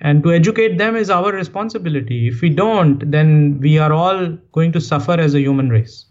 [0.00, 2.28] And to educate them is our responsibility.
[2.28, 6.06] If we don't, then we are all going to suffer as a human race.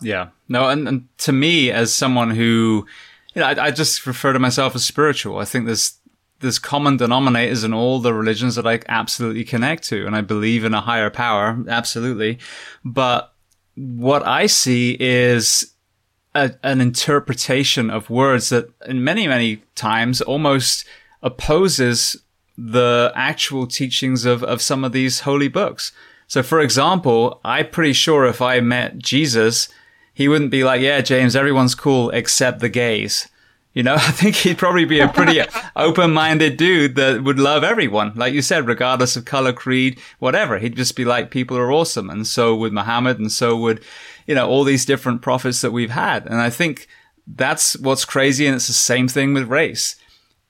[0.00, 0.28] Yeah.
[0.48, 2.86] No, and, and to me, as someone who
[3.34, 5.38] you know, I, I just refer to myself as spiritual.
[5.38, 5.98] I think there's
[6.40, 10.64] there's common denominators in all the religions that I absolutely connect to, and I believe
[10.64, 12.38] in a higher power, absolutely.
[12.84, 13.32] But
[13.76, 15.74] what I see is
[16.34, 20.84] a, an interpretation of words that, in many many times, almost
[21.22, 22.16] opposes
[22.56, 25.92] the actual teachings of of some of these holy books.
[26.26, 29.68] So, for example, I'm pretty sure if I met Jesus
[30.14, 33.28] he wouldn't be like, yeah, James, everyone's cool except the gays.
[33.74, 35.40] You know, I think he'd probably be a pretty
[35.76, 38.12] open-minded dude that would love everyone.
[38.14, 40.58] Like you said, regardless of color, creed, whatever.
[40.58, 42.08] He'd just be like, people are awesome.
[42.08, 43.84] And so would Muhammad and so would,
[44.26, 46.24] you know, all these different prophets that we've had.
[46.26, 46.86] And I think
[47.26, 48.46] that's what's crazy.
[48.46, 49.96] And it's the same thing with race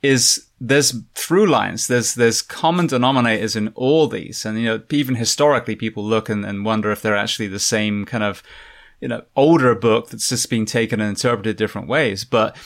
[0.03, 1.87] is there's through lines.
[1.87, 4.45] There's, there's common denominators in all these.
[4.45, 8.05] And, you know, even historically people look and, and wonder if they're actually the same
[8.05, 8.43] kind of,
[9.05, 12.25] you know, older book that's just been taken and interpreted different ways.
[12.25, 12.57] But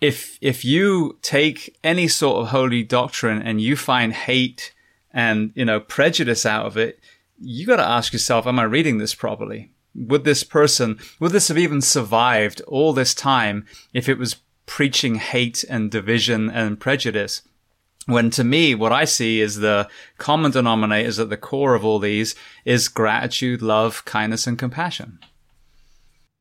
[0.00, 4.72] if, if you take any sort of holy doctrine and you find hate
[5.12, 7.00] and, you know, prejudice out of it,
[7.40, 9.72] you got to ask yourself, am I reading this properly?
[9.96, 14.36] Would this person, would this have even survived all this time if it was
[14.66, 17.42] preaching hate and division and prejudice?
[18.06, 21.98] When to me, what I see is the common denominators at the core of all
[21.98, 25.18] these is gratitude, love, kindness, and compassion.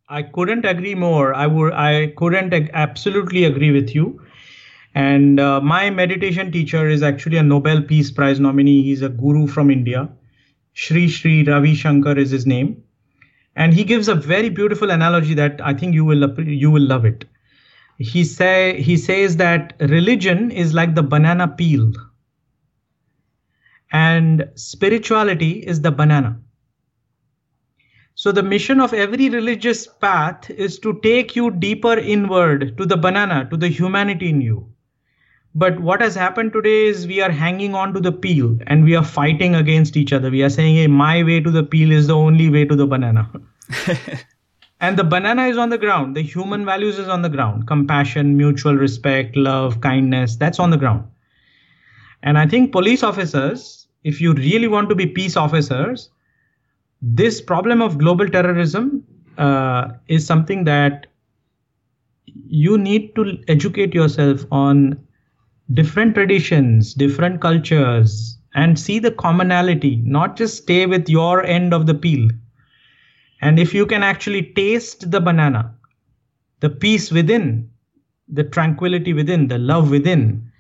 [0.10, 1.34] I couldn't agree more.
[1.34, 1.74] I would.
[1.74, 4.22] I couldn't absolutely agree with you.
[4.96, 8.84] And uh, my meditation teacher is actually a Nobel Peace Prize nominee.
[8.84, 10.10] He's a guru from India.
[10.74, 12.84] Sri Sri Ravi Shankar is his name,
[13.56, 17.06] and he gives a very beautiful analogy that I think you will you will love
[17.06, 17.26] it.
[17.98, 21.92] He say he says that religion is like the banana peel,
[23.92, 26.40] and spirituality is the banana
[28.20, 32.98] so the mission of every religious path is to take you deeper inward to the
[32.98, 34.68] banana, to the humanity in you.
[35.54, 38.96] But what has happened today is we are hanging on to the peel and we
[38.96, 40.32] are fighting against each other.
[40.32, 42.88] We are saying, hey, my way to the peel is the only way to the
[42.88, 43.30] banana.
[44.82, 46.16] and the banana is on the ground.
[46.16, 47.68] The human values is on the ground.
[47.68, 51.08] Compassion, mutual respect, love, kindness, that's on the ground.
[52.24, 56.10] And I think police officers, if you really want to be peace officers,
[57.02, 59.04] this problem of global terrorism
[59.38, 61.08] uh, is something that
[62.48, 65.00] you need to educate yourself on
[65.74, 71.86] different traditions, different cultures, and see the commonality, not just stay with your end of
[71.86, 72.30] the peel.
[73.42, 75.76] And if you can actually taste the banana,
[76.62, 77.70] the peace within,
[78.28, 80.52] the tranquility within, the love within,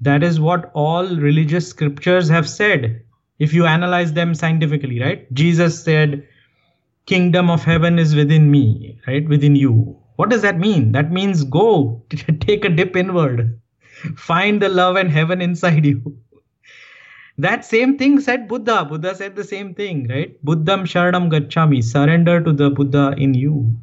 [0.00, 3.02] that is what all religious scriptures have said
[3.38, 5.32] if you analyze them scientifically right?
[5.34, 6.26] Jesus said
[7.06, 9.28] kingdom of heaven is within me right?
[9.28, 9.96] Within you.
[10.16, 10.92] What does that mean?
[10.92, 12.02] That means go
[12.40, 13.60] take a dip inward.
[14.16, 16.16] Find the love and heaven inside you.
[17.38, 18.86] That same thing said buddha.
[18.86, 20.42] Buddha said the same thing right?
[20.44, 23.76] Buddham sharanam gacchami surrender to the buddha in you.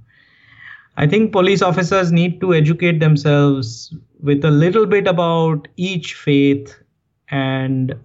[0.97, 6.75] I think police officers need to educate themselves with a little bit about each faith
[7.29, 7.95] and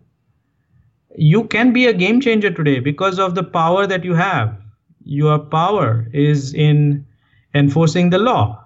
[1.17, 4.57] you can be a game changer today because of the power that you have.
[5.05, 7.07] Your power is in
[7.55, 8.65] enforcing the law.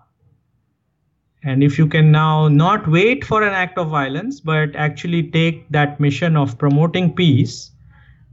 [1.44, 5.68] And if you can now not wait for an act of violence, but actually take
[5.70, 7.72] that mission of promoting peace,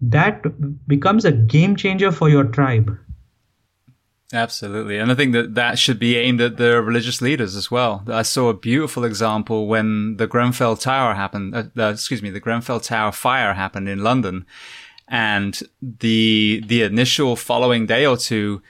[0.02, 0.44] that
[0.88, 2.96] becomes a game changer for your tribe.
[4.32, 5.00] Absolutely.
[5.00, 8.04] And I think that that should be aimed at the religious leaders as well.
[8.08, 12.40] I saw a beautiful example when the Grenfell Tower happened, uh, uh, excuse me, the
[12.40, 14.46] Grenfell Tower fire happened in London.
[15.08, 18.62] And the, the initial following day or two,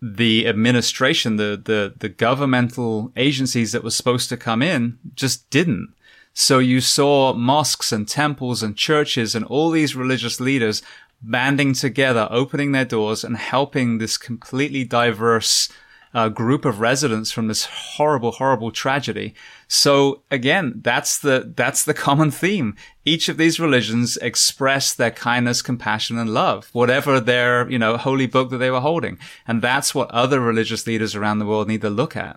[0.00, 5.92] the administration, the, the, the governmental agencies that were supposed to come in just didn't.
[6.32, 10.82] So you saw mosques and temples and churches and all these religious leaders
[11.22, 15.68] banding together, opening their doors and helping this completely diverse
[16.14, 19.34] uh, group of residents from this horrible, horrible tragedy.
[19.66, 22.76] So again, that's the, that's the common theme.
[23.04, 28.26] Each of these religions express their kindness, compassion, and love, whatever their, you know, holy
[28.26, 29.18] book that they were holding.
[29.46, 32.36] And that's what other religious leaders around the world need to look at.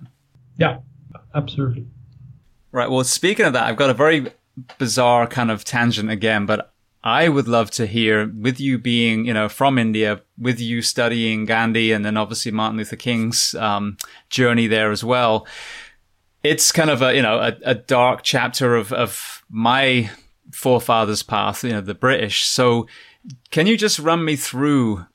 [0.58, 0.78] Yeah,
[1.34, 1.88] absolutely.
[2.72, 2.90] Right.
[2.90, 4.32] Well, speaking of that, I've got a very
[4.78, 6.72] bizarre kind of tangent again, but
[7.06, 11.46] I would love to hear with you being, you know, from India, with you studying
[11.46, 13.98] Gandhi and then obviously Martin Luther King's um,
[14.32, 15.46] journey there as well.
[16.44, 20.10] It's kind of a, you know, a, a dark chapter of, of my
[20.52, 22.44] forefathers' path, you know, the British.
[22.44, 22.88] So
[23.52, 25.06] can you just run me through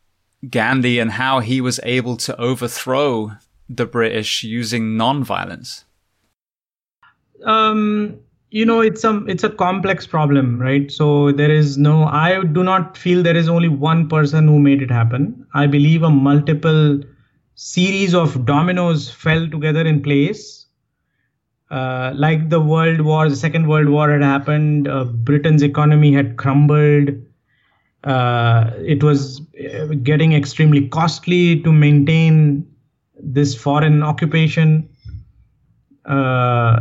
[0.48, 3.32] Gandhi and how he was able to overthrow
[3.68, 5.84] the British using non-violence?
[7.44, 8.20] Um,
[8.50, 10.90] you know it's a it's a complex problem right?
[10.90, 14.82] So there is no i do not feel there is only one person who made
[14.82, 15.46] it happen.
[15.54, 17.00] I believe a multiple
[17.54, 20.66] series of dominoes fell together in place.
[21.70, 26.36] Uh, like the world war the second world war had happened uh, britain's economy had
[26.36, 27.10] crumbled.
[28.02, 29.40] Uh, it was
[29.72, 32.66] uh, getting extremely costly to maintain
[33.22, 34.88] this foreign occupation.
[36.04, 36.80] Uh,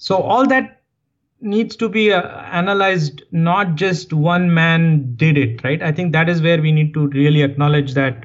[0.00, 0.80] so all that
[1.42, 2.22] needs to be uh,
[2.60, 5.82] analyzed not just one man did it right?
[5.82, 8.24] I think that is where we need to really acknowledge that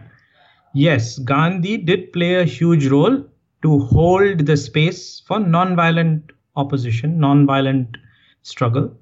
[0.74, 3.24] yes gandhi did play a huge role
[3.62, 7.98] to hold the space for non-violent opposition non-violent
[8.44, 8.96] struggle.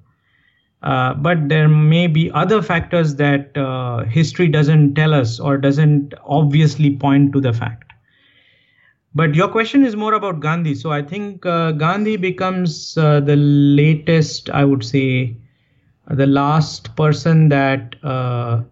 [0.82, 6.12] Uh, but there may be other factors that uh, history doesn't tell us or doesn't
[6.24, 7.83] obviously point to the fact
[9.14, 10.74] but your question is more about Gandhi.
[10.74, 15.36] So I think uh, Gandhi becomes uh, the latest, I would say,
[16.08, 18.62] the last person that uh,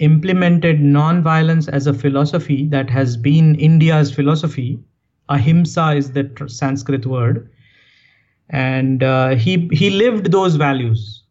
[0.00, 4.78] implemented non-violence as a philosophy that has been India's philosophy.
[5.28, 7.50] Ahimsa is the tr- Sanskrit word,
[8.50, 11.22] and uh, he he lived those values.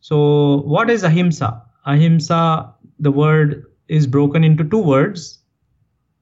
[0.00, 1.62] So what is ahimsa?
[1.86, 5.41] Ahimsa, the word is broken into two words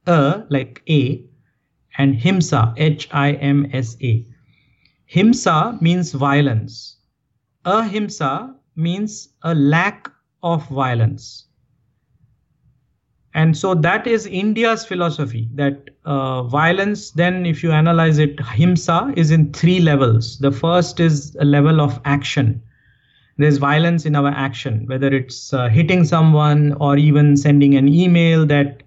[0.07, 1.23] a like a
[1.97, 4.25] and himsa h i m s a.
[5.13, 6.97] Himsa means violence.
[7.65, 10.09] Ahimsa means a lack
[10.41, 11.45] of violence.
[13.33, 19.13] And so that is india's philosophy that uh, violence then if you analyze it himsa
[19.17, 20.39] is in three levels.
[20.39, 22.61] The first is a level of action.
[23.37, 28.45] There's violence in our action whether it's uh, hitting someone or even sending an email
[28.47, 28.83] that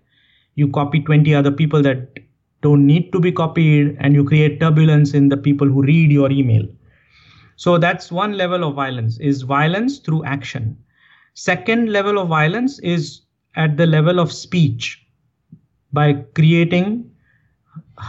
[0.56, 2.18] you copy 20 other people that
[2.62, 6.30] don't need to be copied and you create turbulence in the people who read your
[6.30, 6.66] email.
[7.56, 10.76] So that's one level of violence is violence through action.
[11.34, 13.22] Second level of violence is
[13.56, 15.00] at the level of speech.
[15.92, 17.10] By creating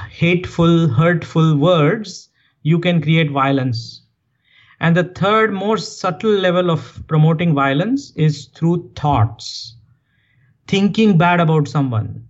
[0.10, 2.30] hateful hurtful words
[2.64, 4.04] you can create violence.
[4.80, 9.76] And the third more subtle level of promoting violence is through thoughts.
[10.68, 12.28] Thinking bad about someone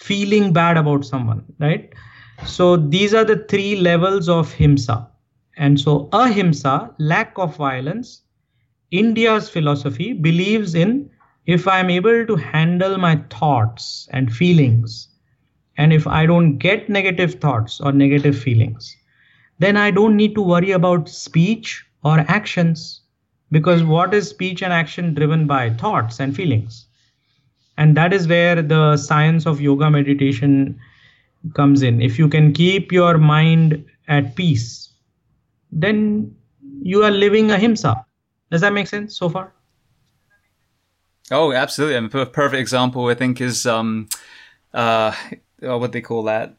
[0.00, 1.92] feeling bad about someone, right?
[2.46, 5.06] So these are the three levels of himsa.
[5.58, 8.22] And so ahimsa, lack of violence,
[8.90, 11.10] India's philosophy believes in
[11.46, 15.08] if I'm able to handle my thoughts and feelings,
[15.76, 18.96] and if I don't get negative thoughts or negative feelings,
[19.58, 23.02] then I don't need to worry about speech or actions
[23.50, 26.86] because what is speech and action driven by thoughts and feelings
[27.80, 30.78] and that is where the science of yoga meditation
[31.54, 32.00] comes in.
[32.00, 34.90] If you can keep your mind at peace
[35.72, 36.34] then
[36.82, 38.04] you are living ahimsa.
[38.50, 39.52] Does that make sense so far?
[41.30, 42.20] Oh absolutely.
[42.20, 44.08] A perfect example i think is um
[44.74, 45.12] uh
[45.62, 46.56] oh, what they call that?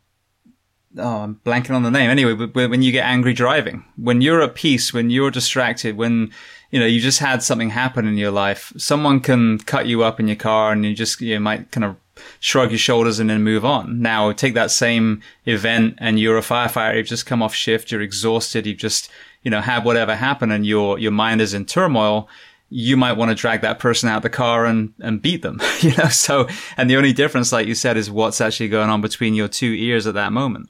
[0.97, 2.09] Oh, I'm blanking on the name.
[2.09, 6.31] Anyway, when you get angry driving, when you're at peace, when you're distracted, when
[6.71, 8.73] you know, you just had something happen in your life.
[8.77, 11.97] Someone can cut you up in your car and you just, you might kind of
[12.39, 14.01] shrug your shoulders and then move on.
[14.01, 16.95] Now take that same event and you're a firefighter.
[16.95, 17.91] You've just come off shift.
[17.91, 18.65] You're exhausted.
[18.65, 19.09] You've just,
[19.43, 22.29] you know, had whatever happen and your, your mind is in turmoil.
[22.69, 25.93] You might want to drag that person out the car and, and beat them, you
[25.97, 26.47] know, so,
[26.77, 29.73] and the only difference, like you said, is what's actually going on between your two
[29.73, 30.69] ears at that moment.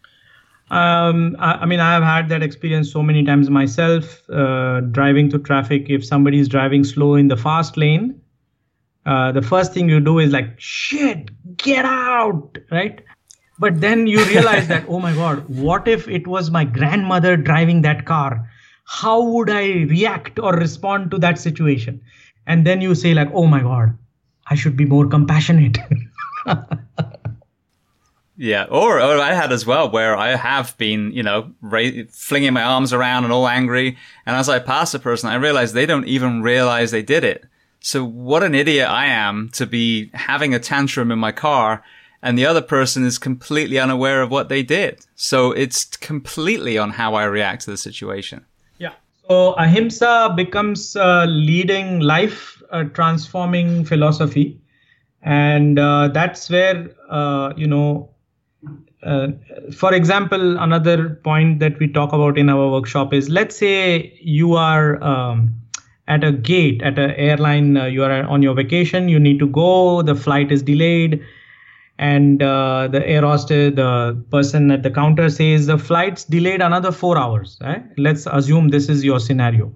[0.72, 4.28] Um, I, I, mean, I have had that experience so many times myself.
[4.30, 8.20] Uh, driving through traffic, if somebody is driving slow in the fast lane,
[9.06, 13.02] uh, the first thing you do is like, "Shit, get out!" Right?
[13.62, 17.82] but then you realize that oh my god what if it was my grandmother driving
[17.88, 18.50] that car
[19.00, 19.64] how would i
[19.96, 22.02] react or respond to that situation
[22.48, 23.98] and then you say like oh my god
[24.48, 25.78] i should be more compassionate
[28.42, 32.54] Yeah, or, or I had as well, where I have been, you know, ra- flinging
[32.54, 33.98] my arms around and all angry.
[34.26, 37.46] And as I pass a person, I realize they don't even realize they did it.
[37.82, 41.84] So what an idiot I am to be having a tantrum in my car
[42.24, 45.06] and the other person is completely unaware of what they did.
[45.14, 48.44] So it's completely on how I react to the situation.
[48.80, 48.94] Yeah.
[49.28, 54.60] So ahimsa becomes a leading life uh, transforming philosophy.
[55.22, 58.10] And uh, that's where, uh, you know,
[59.04, 59.28] uh,
[59.74, 64.54] for example, another point that we talk about in our workshop is let's say you
[64.54, 65.54] are um,
[66.08, 69.48] at a gate at an airline, uh, you are on your vacation, you need to
[69.48, 71.24] go, the flight is delayed,
[71.98, 76.92] and uh, the air hostess, the person at the counter says the flight's delayed another
[76.92, 77.58] four hours.
[77.62, 77.84] Right?
[77.98, 79.74] Let's assume this is your scenario.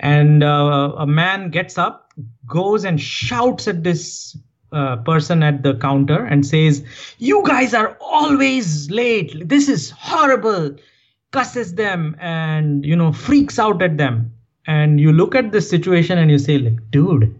[0.00, 2.12] And uh, a man gets up,
[2.46, 4.36] goes and shouts at this
[4.76, 6.84] uh, person at the counter and says,
[7.18, 9.48] You guys are always late.
[9.48, 10.76] This is horrible.
[11.32, 14.32] Cusses them and, you know, freaks out at them.
[14.66, 17.34] And you look at this situation and you say, like, dude,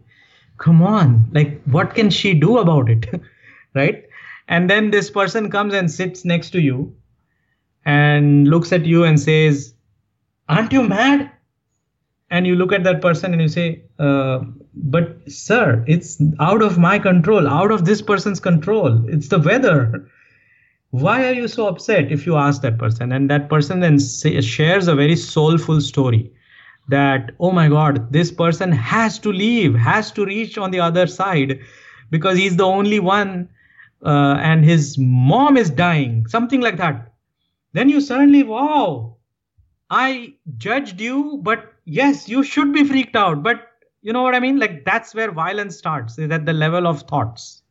[0.56, 1.28] come on.
[1.32, 3.06] Like, what can she do about it?
[3.74, 4.04] right?
[4.48, 6.96] And then this person comes and sits next to you
[7.84, 9.74] and looks at you and says,
[10.48, 11.30] Aren't you mad?
[12.30, 14.40] And you look at that person and you say, uh,
[14.76, 19.08] but sir it's out of my control out of this person's control.
[19.08, 20.08] It's the weather.
[20.90, 23.12] Why are you so upset if you ask that person?
[23.12, 26.32] And that person then say, shares a very soulful story
[26.88, 31.08] that oh my god this person has to leave has to reach on the other
[31.08, 31.58] side
[32.10, 33.48] because he's the only one
[34.04, 37.12] uh, and his mom is dying something like that.
[37.72, 39.16] Then you suddenly wow
[39.90, 43.65] i judged you but yes you should be freaked out but
[44.06, 44.58] you know what i mean?
[44.60, 47.62] Like that's where violence starts is at the level of thoughts.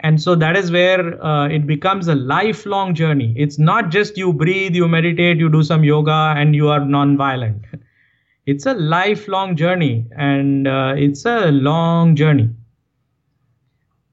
[0.00, 3.32] And so that is where uh, it becomes a lifelong journey.
[3.36, 7.62] It's not just you breathe you meditate you do some yoga and you are non-violent.
[8.46, 12.50] It's a lifelong journey and uh, it's a long journey.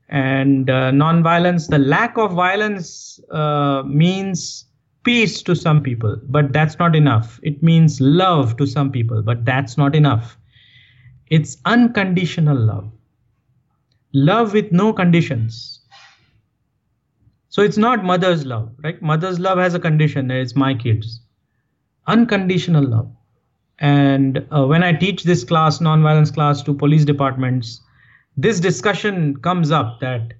[0.09, 4.65] And uh, non-violence the lack of violence uh, means
[5.03, 7.39] peace to some people but that's not enough.
[7.41, 10.37] It means love to some people but that's not enough
[11.33, 12.91] it's unconditional love.
[14.13, 15.79] Love with no conditions.
[17.49, 19.01] So it's not mother's love, right?
[19.01, 20.29] Mother's love has a condition.
[20.29, 21.21] It's my kids.
[22.05, 23.09] Unconditional love.
[23.79, 27.81] And uh, when I teach this class, nonviolence class to police departments,
[28.37, 30.33] this discussion comes up that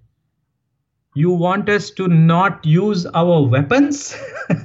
[1.15, 4.15] you want us to not use our weapons?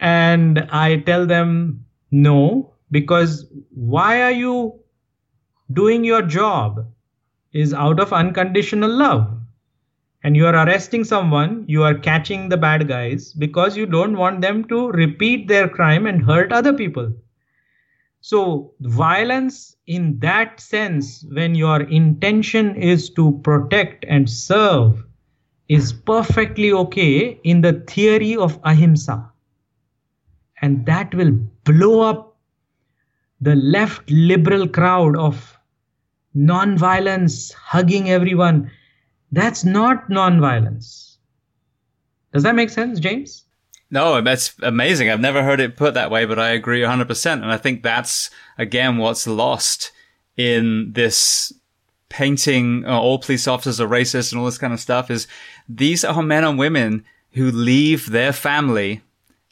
[0.00, 4.80] and I tell them, no, because why are you
[5.72, 6.86] doing your job
[7.52, 9.34] is out of unconditional love.
[10.24, 14.40] And you are arresting someone you are catching the bad guys because you don't want
[14.40, 17.12] them to repeat their crime and hurt other people.
[18.20, 25.04] So violence in that sense when your intention is to protect and serve
[25.68, 29.30] is perfectly okay in the theory of ahimsa.
[30.60, 31.30] And that will
[31.62, 32.27] blow up
[33.40, 35.58] the left liberal crowd of
[36.34, 38.70] non-violence, hugging everyone.
[39.32, 41.18] That's not non-violence.
[42.32, 43.44] Does that make sense, James?
[43.90, 45.08] No, that's amazing.
[45.08, 47.32] I've never heard it put that way, but I agree 100%.
[47.32, 49.92] And I think that's, again, what's lost
[50.36, 51.52] in this
[52.08, 55.26] painting uh, all police officers are racist and all this kind of stuff is
[55.68, 59.02] these are men and women who leave their family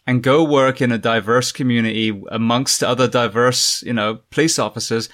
[0.07, 5.09] and go work in a diverse community amongst other diverse, you know, police officers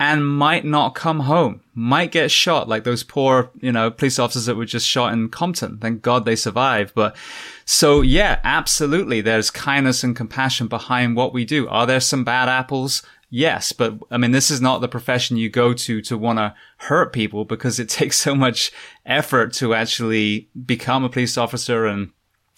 [0.00, 4.46] and might not come home, might get shot like those poor, you know, police officers
[4.46, 5.78] that were just shot in Compton.
[5.78, 6.94] Thank God they survived.
[6.94, 7.16] But
[7.64, 9.20] so yeah, absolutely.
[9.20, 11.68] There's kindness and compassion behind what we do.
[11.68, 13.02] Are there some bad apples?
[13.30, 16.54] Yes, but I mean, this is not the profession you go to to want to
[16.78, 18.72] hurt people because it takes so much
[19.04, 22.12] effort to actually become a police officer and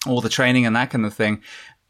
[0.07, 1.41] all the training and that kind of thing.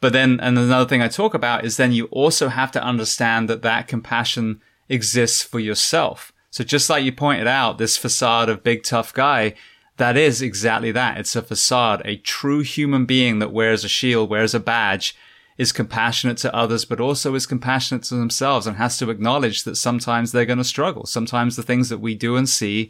[0.02, 3.48] But then, and another thing I talk about is then you also have to understand
[3.49, 6.34] that that compassion exists for yourself.
[6.49, 9.53] So just like you pointed out, this facade of big tough guy,
[9.98, 11.19] that is exactly that.
[11.19, 12.02] It's a facade.
[12.03, 15.15] A true human being that wears a shield, wears a badge,
[15.57, 19.76] is compassionate to others, but also is compassionate to themselves and has to acknowledge that
[19.76, 21.06] sometimes they're going to struggle.
[21.06, 22.90] Sometimes the things that we do and see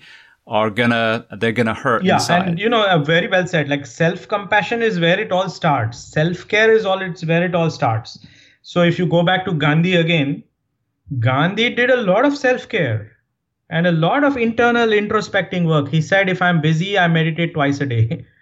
[0.51, 2.47] are gonna they're gonna hurt yeah inside.
[2.47, 3.69] and you know uh, very well said.
[3.69, 5.97] Like self compassion is where it all starts.
[5.97, 8.19] Self care is all it's where it all starts.
[8.61, 10.43] So if you go back to gandhi again
[11.19, 13.11] gandhi did a lot of self care
[13.69, 15.87] and a lot of internal introspecting work.
[15.87, 18.25] He said if i'm busy i meditate twice a day.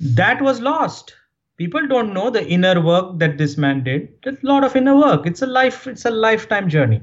[0.00, 1.14] That was lost.
[1.58, 4.08] People don't know the inner work that this man did.
[4.24, 5.26] A lot of inner work.
[5.26, 7.02] It's a life it's a lifetime journey.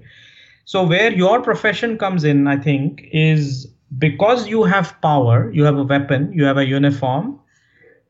[0.65, 5.77] So where your profession comes in i think is because you have power you have
[5.77, 7.39] a weapon you have a uniform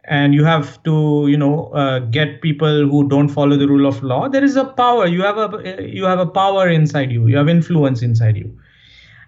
[0.06, 4.02] and you have to you know uh, get people who don't follow the rule of
[4.02, 7.38] law there is a power you have a you have a power inside you you
[7.38, 8.58] have influence inside you.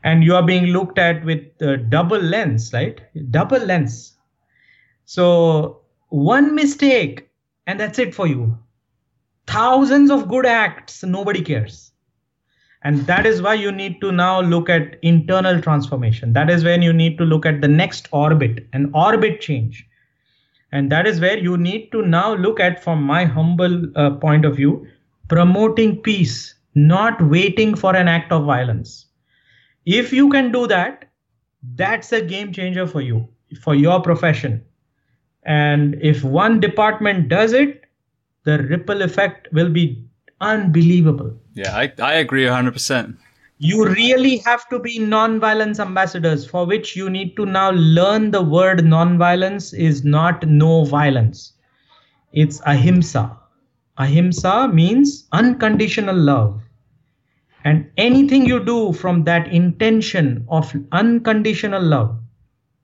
[0.02, 3.02] And you are being looked at with a double lens right?
[3.32, 4.14] Double lens.
[5.06, 7.30] So one mistake
[7.68, 8.58] and that's it for you.
[9.46, 11.89] Thousands of good acts nobody cares
[12.82, 16.32] and that is why you need to now look at internal transformation.
[16.34, 19.86] That is when you need to look at the next orbit an orbit change.
[20.72, 24.46] And that is where you need to now look at from my humble uh, point
[24.46, 24.88] of view
[25.28, 29.08] promoting peace not waiting for an act of violence.
[29.86, 31.06] If you can do that
[31.76, 33.28] that's a game changer for you
[33.62, 34.64] for your profession.
[35.44, 37.84] And if one department does it
[38.46, 40.09] the ripple effect will be
[40.42, 41.36] unbelievable.
[41.54, 43.18] Yeah i, I agree 100%
[43.62, 48.42] you really have to be non-violence ambassadors for which you need to now learn the
[48.42, 51.52] word non-violence is not no violence.
[52.32, 53.36] It's ahimsa.
[53.98, 56.62] Ahimsa means unconditional love.
[57.66, 62.18] And anything you do from that intention of unconditional love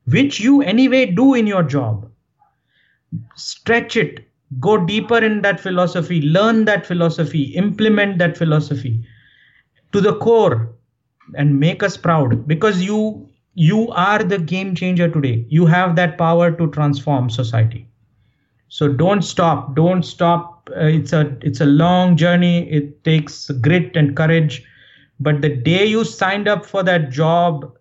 [0.07, 2.07] which you anyway do in your job
[3.36, 4.27] stretch it
[4.60, 9.03] go deeper in that philosophy learn that philosophy implement that philosophy
[9.91, 10.76] to the core
[11.36, 12.48] and make us proud.
[12.48, 15.45] Because you you are the game changer today.
[15.49, 17.88] You have that power to transform society.
[18.68, 19.76] So don't stop.
[19.76, 20.69] Don't stop.
[20.76, 22.69] Uh, it's a it's a long journey.
[22.69, 24.64] It takes grit and courage.
[25.19, 27.72] But the day you signed up for that job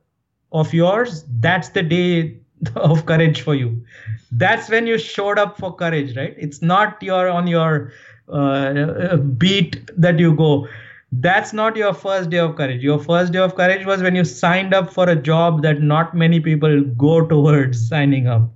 [0.53, 2.39] of yours that's the day
[2.77, 3.85] of courage for you.
[4.32, 6.35] That's when you showed up for courage right?
[6.39, 7.93] It's not your on your
[8.28, 10.69] uh, beat that you go.
[11.12, 12.82] That's not your first day of courage.
[12.82, 16.15] Your first day of courage was when you signed up for a job that not
[16.15, 18.51] many people go towards signing up.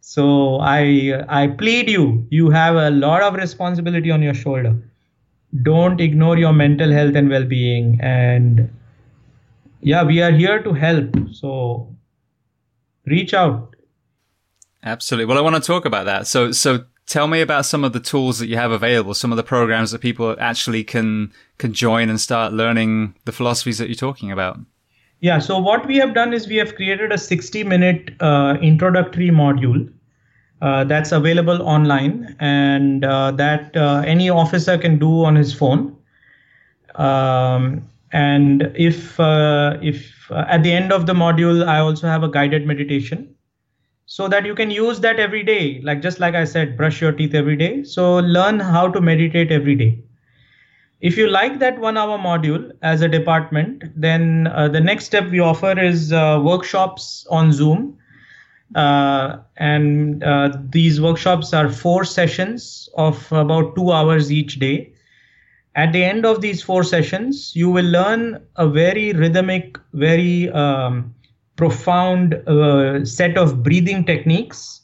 [0.00, 4.74] So i i plead you you have a lot of responsibility on your shoulder.
[5.62, 8.68] Don't ignore your mental health and well-being and
[9.80, 11.16] yeah we are here to help.
[11.32, 11.88] So
[13.06, 13.74] reach out.
[14.82, 15.26] Absolutely.
[15.26, 16.26] Well i want to talk about that.
[16.26, 19.36] So so tell me about some of the tools that you have available some of
[19.36, 23.94] the programs that people actually can can join and start learning the philosophies that you're
[23.96, 24.58] talking about.
[25.20, 29.30] Yeah so what we have done is we have created a 60 minute uh, introductory
[29.30, 29.92] module
[30.62, 35.96] uh, that's available online and uh, that uh, any officer can do on his phone.
[36.96, 42.22] Um, and if uh, if uh, at the end of the module i also have
[42.22, 43.28] a guided meditation
[44.06, 45.80] so that you can use that every day.
[45.84, 47.84] Like just like i said brush your teeth every day.
[47.84, 50.02] So learn how to meditate every day.
[51.00, 55.30] If you like that one hour module as a department then uh, the next step
[55.30, 57.96] we offer is uh, workshops on zoom.
[58.74, 64.89] Uh, and uh, these workshops are four sessions of about two hours each day
[65.74, 71.14] at the end of these four sessions you will learn a very rhythmic very um,
[71.56, 74.82] profound uh, set of breathing techniques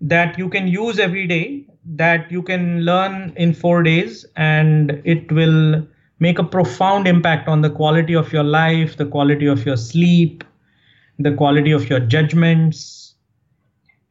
[0.00, 5.30] that you can use every day that you can learn in four days and it
[5.32, 5.86] will
[6.18, 10.44] make a profound impact on the quality of your life the quality of your sleep
[11.18, 12.99] the quality of your judgments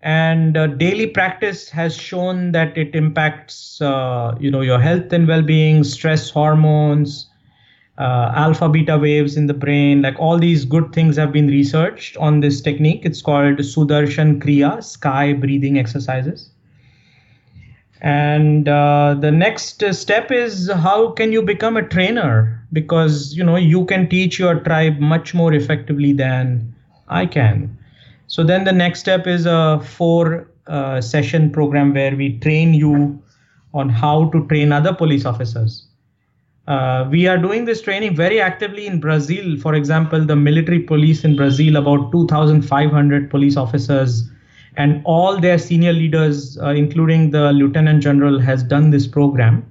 [0.01, 5.27] and uh, daily practice has shown that it impacts uh, you know your health and
[5.27, 7.29] well-being stress hormones
[7.97, 10.01] uh, alpha beta waves in the brain.
[10.01, 13.01] Like all these good things have been researched on this technique.
[13.05, 16.51] It's called sudarshan kriya sky breathing exercises.
[18.01, 22.65] And uh, the next step is how can you become a trainer?
[22.71, 26.73] Because you know you can teach your tribe much more effectively than
[27.09, 27.78] i can
[28.29, 33.19] so then the next step is a four uh, session program where we train you
[33.73, 35.87] on how to train other police officers.
[36.67, 39.57] Uh, we are doing this training very actively in Brazil.
[39.57, 44.29] For example, the military police in Brazil, about 2,500 police officers
[44.77, 49.65] and all their senior leaders, uh, including the lieutenant general, has done this program.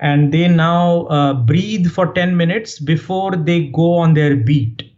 [0.00, 4.89] And they now uh, breathe for 10 minutes before they go on their beat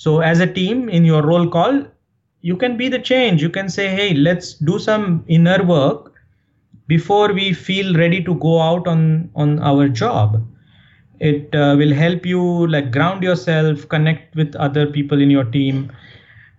[0.00, 1.84] So as a team in your roll call,
[2.40, 3.42] you can be the change.
[3.42, 6.14] You can say, hey, let's do some inner work
[6.86, 9.02] before we feel ready to go out on
[9.34, 10.38] on our job.
[11.18, 12.44] It uh, will help you
[12.76, 15.92] like ground yourself, connect with other people in your team,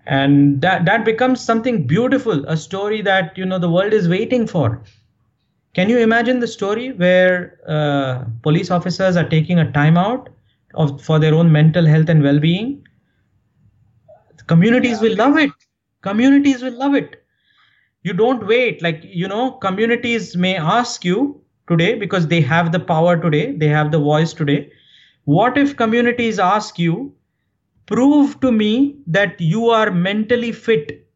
[0.06, 4.46] and that that becomes something beautiful, a story that you know the world is waiting
[4.54, 4.70] for.
[5.74, 10.32] Can you imagine the story where uh, police officers are taking a timeout
[10.76, 12.72] of, for their own mental health and well-being?
[14.48, 15.10] Communities yeah.
[15.10, 15.52] will love it.
[16.02, 17.24] Communities will love it.
[18.04, 18.82] You don't wait.
[18.82, 23.56] Like you know communities may ask you today because they have the power today.
[23.56, 24.72] They have the voice today.
[25.26, 27.14] What if communities ask you
[27.86, 31.08] prove to me that you are mentally fit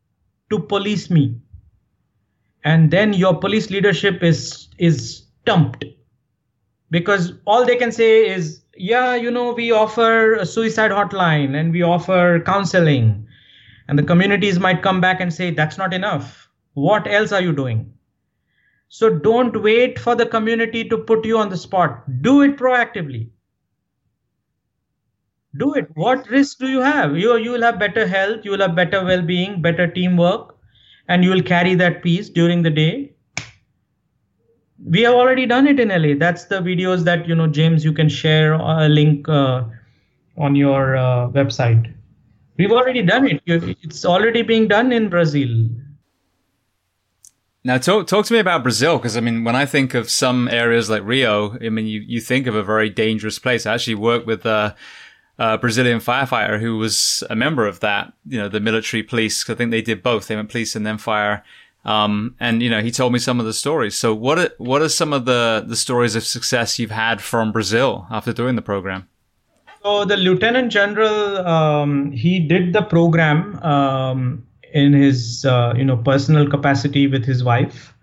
[0.50, 1.40] to police me
[2.66, 5.86] and then your police leadership is is stumped.
[6.92, 11.72] Because all they can say is yeah you know we offer a suicide hotline and
[11.74, 13.26] we offer counseling
[13.88, 16.50] and the communities might come back and say, that's not enough.
[16.74, 17.94] What else are you doing?
[18.90, 22.04] So don't wait for the community to put you on the spot.
[22.22, 23.30] Do it proactively.
[25.58, 25.90] Do it.
[25.96, 27.18] What risk do you have?
[27.18, 30.58] You, you will have better health, you will have better well being, better teamwork,
[31.08, 33.15] and you will carry that piece during the day.
[34.84, 36.18] We have already done it in LA.
[36.18, 39.64] That's the videos that, you know, James, you can share a link uh,
[40.38, 41.94] on your uh, website.
[42.58, 43.42] We've already done it.
[43.46, 45.70] It's already being done in Brazil.
[47.66, 50.48] Now, talk talk to me about Brazil because I mean, when I think of some
[50.48, 53.66] areas like Rio, I mean, you, you think of a very dangerous place.
[53.66, 54.76] I actually worked with a,
[55.40, 59.50] a Brazilian firefighter who was a member of that, you know, the military police.
[59.50, 60.28] I think they did both.
[60.28, 61.44] They went police and then fire.
[61.86, 63.96] Um, and you know, he told me some of the stories.
[63.96, 67.52] So, what are, what are some of the the stories of success you've had from
[67.52, 69.08] Brazil after doing the program?
[69.84, 74.44] So the lieutenant general, um, he did the program um,
[74.74, 77.94] in his uh, you know personal capacity with his wife,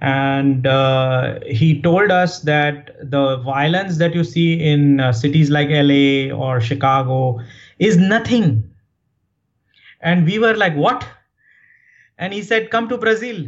[0.00, 5.68] and uh, he told us that the violence that you see in uh, cities like
[5.70, 7.38] LA or Chicago
[7.78, 8.68] is nothing.
[10.00, 11.06] And we were like, what?
[12.18, 13.46] And he said, come to Brazil.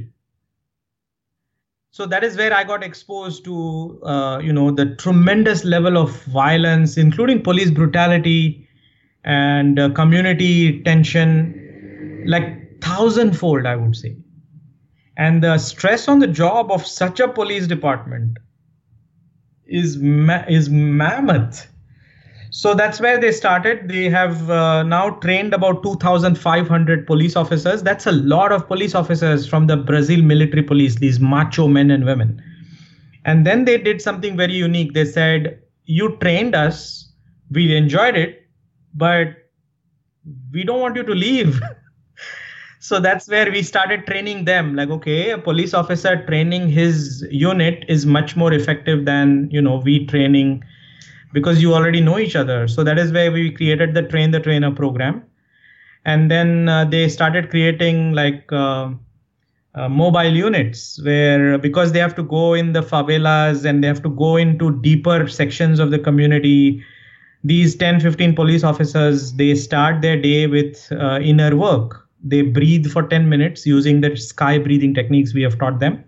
[1.90, 6.10] So that is where i got exposed to uh, you know the tremendous level of
[6.24, 8.68] violence including police brutality
[9.24, 14.16] and uh, community tension like thousandfold i would say.
[15.16, 18.38] And the stress on the job of such a police department
[19.66, 21.68] is ma- is mammoth
[22.58, 23.88] so that's where they started.
[23.88, 27.84] They have uh, now trained about 2,500 police officers.
[27.84, 32.04] That's a lot of police officers from the Brazil military police, these macho men and
[32.04, 32.42] women.
[33.24, 34.92] And then they did something very unique.
[34.92, 37.08] They said, You trained us,
[37.52, 38.44] we enjoyed it,
[38.92, 39.28] but
[40.52, 41.60] we don't want you to leave.
[42.80, 47.84] so that's where we started training them like okay a police officer training his unit
[47.88, 50.62] is much more effective than you know we training
[51.32, 52.68] because you already know each other.
[52.68, 55.22] So that is where we created the train the trainer program.
[56.04, 58.90] And then uh, they started creating like uh,
[59.74, 64.02] uh, mobile units where because they have to go in the favelas and they have
[64.02, 66.82] to go into deeper sections of the community
[67.44, 72.86] these 10 15 police officers they start their day with uh, inner work they breathe
[72.90, 76.02] for 10 minutes using the sky breathing techniques we have taught them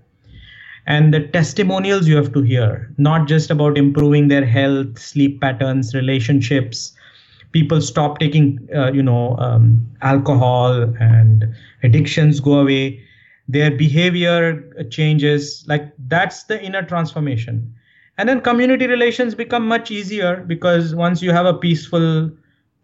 [0.90, 5.94] and the testimonials you have to hear not just about improving their health sleep patterns
[5.94, 6.92] relationships.
[7.52, 11.44] People stop taking uh, you know um, alcohol and
[11.84, 13.00] addictions go away.
[13.48, 14.42] Their behavior
[14.90, 15.64] changes.
[15.68, 17.74] Like that's the inner transformation.
[18.18, 22.30] And then community relations become much easier because once you have a peaceful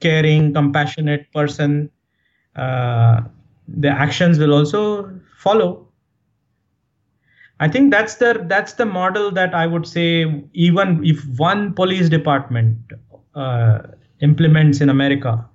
[0.00, 1.90] caring compassionate person
[2.54, 3.20] uh,
[3.68, 5.85] the actions will also follow
[7.58, 12.08] I think that's the that's the model that I would say even if one police
[12.10, 12.78] department
[13.34, 13.78] uh,
[14.20, 15.48] implements in America,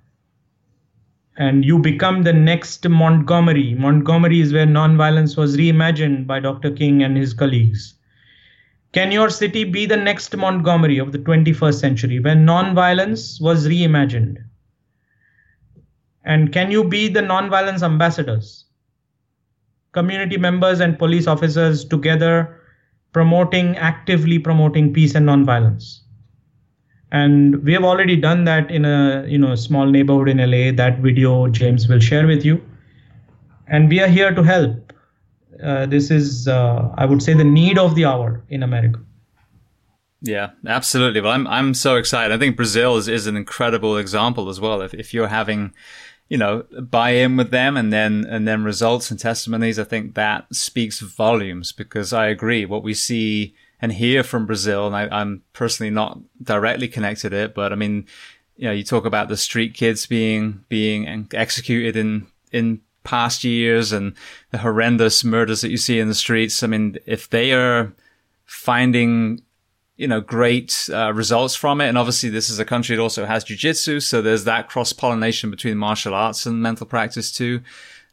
[1.36, 3.74] and you become the next Montgomery.
[3.74, 6.72] Montgomery is where nonviolence was reimagined by Dr.
[6.72, 7.94] King and his colleagues.
[8.92, 14.36] Can your city be the next Montgomery of the 21st century when nonviolence was reimagined?
[16.24, 18.61] And can you be the nonviolence ambassadors?
[19.92, 22.58] Community members and police officers together
[23.12, 25.98] promoting actively promoting peace and nonviolence
[27.10, 30.98] and we have already done that in a you know small neighborhood in la that
[30.98, 32.60] video james will share with you
[33.68, 34.92] and we are here to help
[35.62, 39.00] uh, this is uh, i would say the need of the hour in america
[40.24, 41.20] Yeah, absolutely.
[41.20, 42.32] Well, I'm I'm so excited.
[42.32, 44.80] I think Brazil is, is an incredible example as well.
[44.80, 45.74] If if you're having,
[46.32, 50.14] you know, buy in with them and then and then results and testimonies, I think
[50.14, 52.64] that speaks volumes because I agree.
[52.64, 57.36] What we see and hear from Brazil, and I, I'm personally not directly connected to
[57.36, 58.06] it, but I mean,
[58.56, 63.92] you know, you talk about the street kids being being executed in in past years
[63.92, 64.14] and
[64.52, 66.62] the horrendous murders that you see in the streets.
[66.62, 67.92] I mean, if they are
[68.46, 69.42] finding
[69.96, 71.88] you know, great uh, results from it.
[71.88, 75.50] And obviously, this is a country that also has jujitsu, so there's that cross pollination
[75.50, 77.60] between martial arts and mental practice too.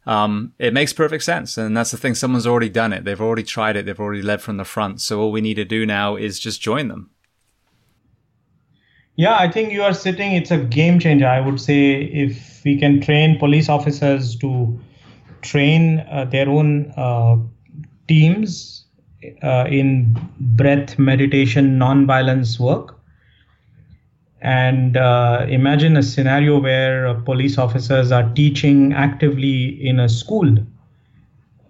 [0.06, 2.14] Um, it makes perfect sense, and that's the thing.
[2.14, 3.04] Someone's already done it.
[3.04, 3.86] They've already tried it.
[3.86, 5.00] They've already led from the front.
[5.00, 7.10] So all we need to do now is just join them.
[9.16, 10.32] Yeah, I think you are sitting.
[10.32, 11.26] It's a game changer.
[11.26, 14.80] I would say if we can train police officers to
[15.42, 17.36] train uh, their own uh,
[18.08, 18.79] teams
[19.42, 22.96] uh, in breath meditation non-violence work.
[24.42, 30.56] And uh, imagine a scenario where uh, police officers are teaching actively in a school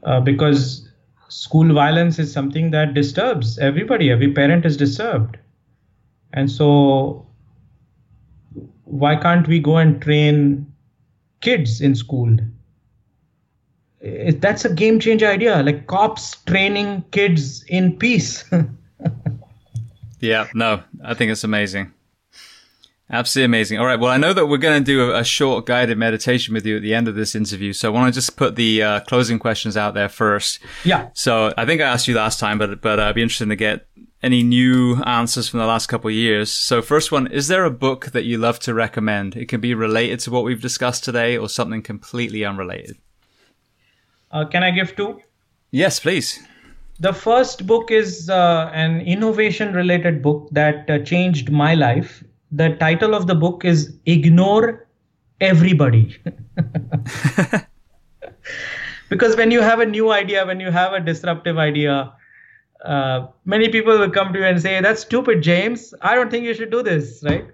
[0.05, 0.89] uh, because
[1.29, 4.11] school violence is something that disturbs everybody.
[4.11, 5.37] Every parent is disturbed.
[6.33, 7.27] And so
[8.85, 10.73] why can't we go and train
[11.41, 12.37] kids in school
[14.01, 15.63] that's a game changer idea.
[15.63, 18.45] Like cops training kids in peace.
[20.21, 21.93] Yeah no i think it's amazing.
[23.13, 23.79] Absolutely amazing.
[23.81, 26.55] All right well i know that we're going to do a, a, short guided meditation
[26.55, 28.83] with you at the end of this interview so i want to just put the
[28.83, 30.61] uh, closing questions out there first.
[30.85, 31.09] Yeah.
[31.15, 33.57] So i think i asked you last time but but uh, i'd be interested to
[33.57, 33.87] get
[34.23, 36.53] any new answers from the last couple of years.
[36.53, 39.35] So first one is there a book that you love to recommend?
[39.35, 42.99] It can be related to what we've discussed today or something completely unrelated
[44.31, 45.21] uh, can I give two?
[45.71, 46.41] Yes, please.
[46.99, 52.23] The first book is uh, an innovation related book that uh, changed my life.
[52.53, 54.87] The title of the book is Ignore
[55.41, 56.19] Everybody.
[59.09, 62.13] because when you have a new idea, when you have a disruptive idea,
[62.85, 65.95] uh, many people will come to you and say, "That's stupid, James.
[66.03, 67.47] I don't think you should do this." Right?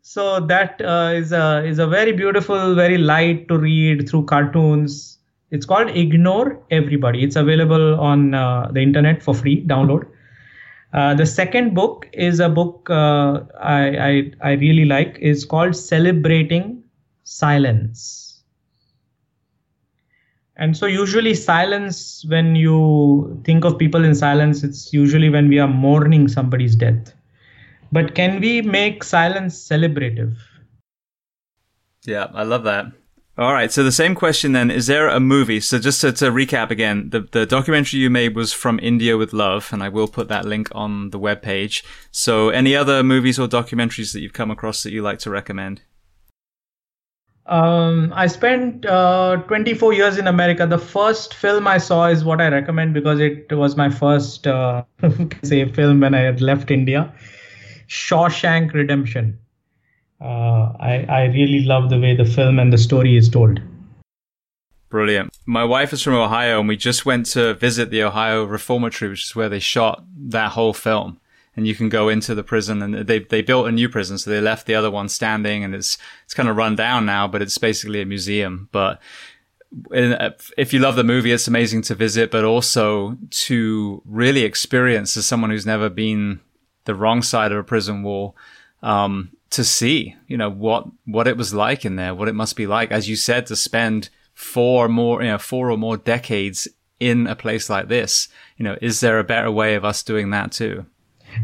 [0.00, 5.17] So that uh, is a is a very beautiful, very light to read through cartoons
[5.50, 7.22] it's called Ignore Everybody.
[7.22, 10.06] It's available on uh, the internet for free download.
[10.92, 15.18] Uh, the second book is a book uh, I, I, I really like.
[15.20, 16.82] is called Celebrating
[17.24, 18.42] Silence.
[20.56, 25.58] And so usually silence, when you think of people in silence, it's usually when we
[25.60, 27.14] are mourning somebody's death.
[27.92, 30.34] But can we make silence celebrative?
[32.06, 32.92] Yeah, I love that.
[33.38, 33.70] All right.
[33.70, 35.60] So the same question then: Is there a movie?
[35.60, 39.32] So just to, to, recap again, the the documentary you made was from India with
[39.32, 41.84] Love, and I will put that link on the web page.
[42.10, 45.82] So any other movies or documentaries that you've come across that you like to recommend?
[47.46, 50.66] Um, I spent uh, 24 years in America.
[50.66, 54.82] The first film I saw is what I recommend because it was my first, uh,
[55.44, 57.14] say, film when I had left India.
[57.86, 59.38] Shawshank Redemption
[60.20, 63.60] uh, I, I really love the way the film and the story is told.
[64.88, 65.36] Brilliant.
[65.44, 69.24] My wife is from Ohio, and we just went to visit the Ohio Reformatory, which
[69.24, 71.20] is where they shot that whole film.
[71.54, 74.30] And you can go into the prison, and they they built a new prison, so
[74.30, 77.42] they left the other one standing, and it's it's kind of run down now, but
[77.42, 78.68] it's basically a museum.
[78.72, 79.00] But
[79.90, 85.26] if you love the movie, it's amazing to visit, but also to really experience as
[85.26, 86.40] someone who's never been
[86.84, 88.36] the wrong side of a prison wall.
[88.82, 92.56] Um, to see, you know, what, what it was like in there, what it must
[92.56, 96.68] be like, as you said, to spend four more, you know, four or more decades
[97.00, 98.28] in a place like this.
[98.56, 100.86] You know, is there a better way of us doing that too?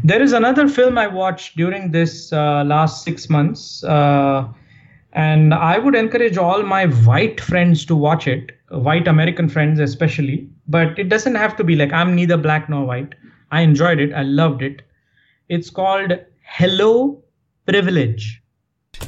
[0.03, 4.47] There is another film I watched during this uh, last six months, uh,
[5.13, 10.49] and I would encourage all my white friends to watch it, white American friends especially.
[10.67, 13.13] But it doesn't have to be like I'm neither black nor white.
[13.51, 14.13] I enjoyed it.
[14.13, 14.81] I loved it.
[15.49, 17.23] It's called Hello
[17.65, 18.41] privilege.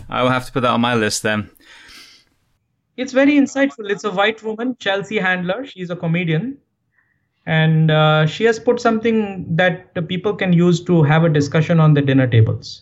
[0.09, 1.49] I will have to put that on my list then.
[2.97, 3.89] It's very insightful.
[3.89, 5.65] It's a white woman, Chelsea Handler.
[5.65, 6.57] She's a comedian.
[7.45, 11.93] And uh, she has put something that people can use to have a discussion on
[11.93, 12.81] the dinner tables.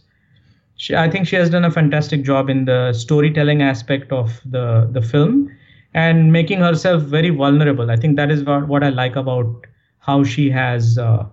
[0.78, 4.90] She, I think she has done a fantastic job in the storytelling aspect of the,
[4.92, 5.52] the film
[5.94, 7.92] and making herself very vulnerable.
[7.92, 9.68] I think that is what, what I like about
[10.00, 11.26] how she has uh,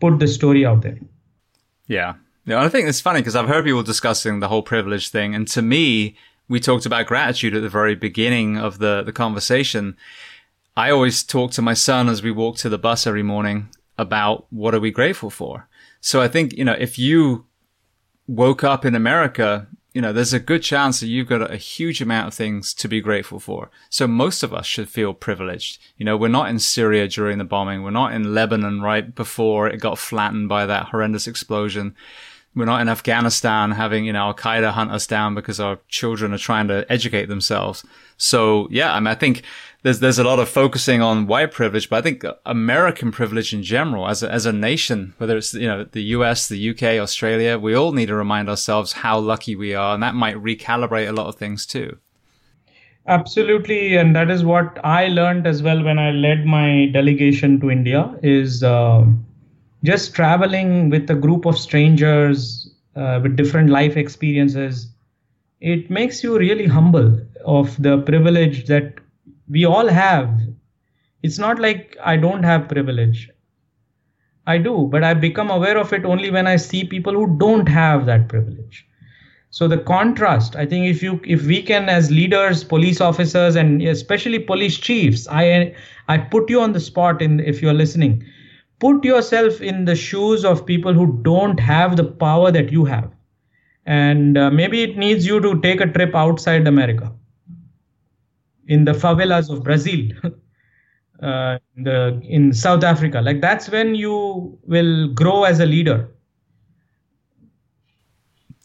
[0.00, 0.98] put the story out there.
[1.86, 2.14] Yeah,
[2.50, 5.46] yeah, I think it's funny because I've heard people discussing the whole privilege thing, and
[5.48, 6.16] to me,
[6.48, 9.96] we talked about gratitude at the very beginning of the the conversation.
[10.76, 13.68] I always talk to my son as we walk to the bus every morning
[13.98, 15.68] about what are we grateful for.
[16.00, 17.46] So I think, you know, if you
[18.26, 22.00] woke up in America, you know, there's a good chance that you've got a huge
[22.00, 23.70] amount of things to be grateful for.
[23.90, 25.78] So most of us should feel privileged.
[25.98, 27.82] You know, we're not in Syria during the bombing.
[27.82, 31.94] We're not in Lebanon right before it got flattened by that horrendous explosion.
[32.54, 36.34] We're not in Afghanistan having, you know, Al Qaeda hunt us down because our children
[36.34, 37.84] are trying to educate themselves.
[38.16, 39.42] So yeah, I mean, I think
[39.82, 43.62] there's, there's a lot of focusing on white privilege, but I think American privilege in
[43.62, 47.56] general as a, as a nation, whether it's, you know, the US, the UK, Australia,
[47.56, 49.94] we all need to remind ourselves how lucky we are.
[49.94, 51.98] And that might recalibrate a lot of things too.
[53.06, 53.96] Absolutely.
[53.96, 58.12] And that is what I learned as well when I led my delegation to India
[58.22, 59.04] is, uh,
[59.82, 64.92] just traveling with a group of strangers uh, with different life experiences
[65.60, 68.94] it makes you really humble of the privilege that
[69.48, 70.40] we all have.
[71.22, 73.28] It's not like i don't have privilege.
[74.46, 77.68] I do but i become aware of it only when i see people who don't
[77.68, 78.86] have that privilege.
[79.50, 83.82] So the contrast i think if you if we can as leaders police officers and
[83.82, 85.74] especially police chiefs i
[86.08, 88.24] i put you on the spot in if you're listening
[88.80, 93.10] put yourself in the shoes of people who don't have the power that you have
[93.86, 97.12] and uh, maybe it needs you to take a trip outside america
[98.68, 100.00] in the favelas of brazil
[101.22, 106.08] uh, in the in south africa like that's when you will grow as a leader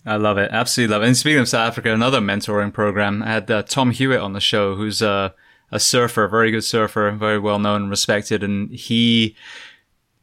[0.05, 0.51] I love it.
[0.51, 1.07] Absolutely love it.
[1.07, 4.39] And speaking of South Africa, another mentoring program, I had uh, Tom Hewitt on the
[4.39, 5.33] show, who's a,
[5.71, 8.43] a surfer, very good surfer, very well known and respected.
[8.43, 9.35] And he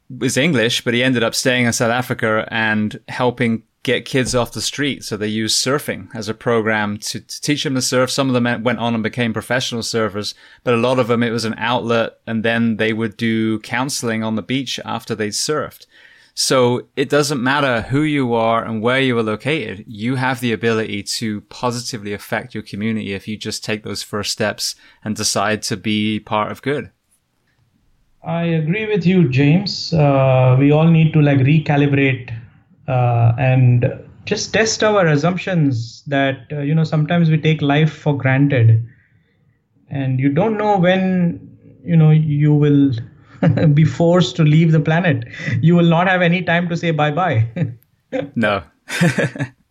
[0.09, 4.53] was English, but he ended up staying in South Africa and helping get kids off
[4.53, 5.03] the street.
[5.03, 8.09] So they used surfing as a program to, to, teach them to surf.
[8.09, 11.31] Some of them went on and became professional surfers, but a lot of them, it
[11.31, 12.13] was an outlet.
[12.25, 15.85] And then they would do counseling on the beach after they surfed.
[16.35, 19.83] So it doesn't matter who you are and where you are located.
[19.87, 24.31] You have the ability to positively affect your community if you just take those first
[24.31, 26.89] steps and decide to be part of good.
[28.23, 29.93] I agree with you, James.
[29.93, 32.31] Uh, we all need to like recalibrate
[32.87, 33.85] uh, and
[34.25, 38.85] just test our assumptions that uh, you know sometimes we take life for granted,
[39.89, 42.91] and you don't know when you know you will
[43.73, 45.25] be forced to leave the planet.
[45.61, 47.47] You will not have any time to say bye bye.
[48.35, 48.63] no.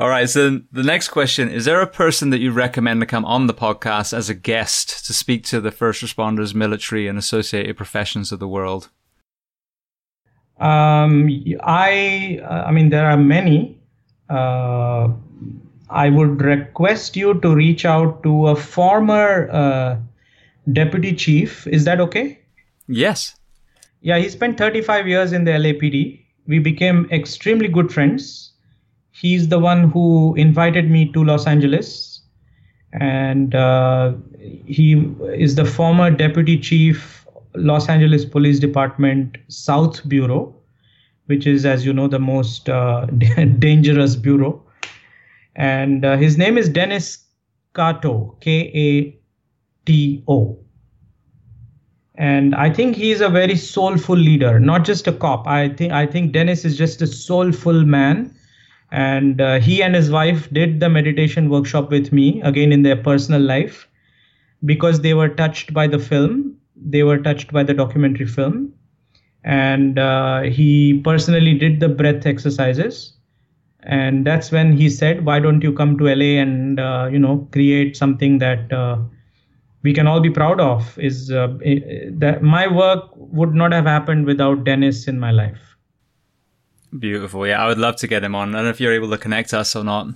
[0.00, 0.30] All right.
[0.30, 3.52] So the next question is there a person that you recommend to come on the
[3.52, 8.38] podcast as a guest to speak to the first responders, military, and associated professions of
[8.38, 8.88] the world?
[10.58, 11.28] Um,
[11.62, 13.78] I, uh, I mean, there are many.
[14.30, 15.08] Uh,
[15.90, 19.98] I would request you to reach out to a former uh,
[20.72, 21.66] deputy chief.
[21.66, 22.40] Is that okay?
[22.88, 23.36] Yes.
[24.00, 26.24] Yeah, he spent 35 years in the LAPD.
[26.46, 28.49] We became extremely good friends
[29.20, 32.22] he's the one who invited me to Los Angeles,
[32.92, 34.92] and uh, he
[35.34, 40.54] is the former deputy chief, Los Angeles Police Department South Bureau,
[41.26, 43.06] which is, as you know, the most uh,
[43.58, 44.62] dangerous bureau.
[45.54, 47.18] And uh, his name is Dennis
[47.74, 49.20] Kato, K A
[49.84, 50.58] T O.
[52.14, 55.46] And I think he is a very soulful leader, not just a cop.
[55.46, 58.34] I think I think Dennis is just a soulful man
[58.92, 62.96] and uh, he and his wife did the meditation workshop with me again in their
[62.96, 63.88] personal life.
[64.64, 68.72] Because they were touched by the film they were touched by the documentary film.
[69.44, 73.14] And uh, he personally did the breath exercises.
[73.82, 77.48] And that's when he said why don't you come to la and uh, you know
[77.52, 78.98] create something that uh,
[79.82, 80.98] we can all be proud of?
[80.98, 81.48] is uh,
[82.24, 85.69] that my work would not have happened without dennis in my life
[86.98, 87.46] Beautiful.
[87.46, 88.50] Yeah, I would love to get him on.
[88.50, 90.08] I don't know if you're able to connect us or not.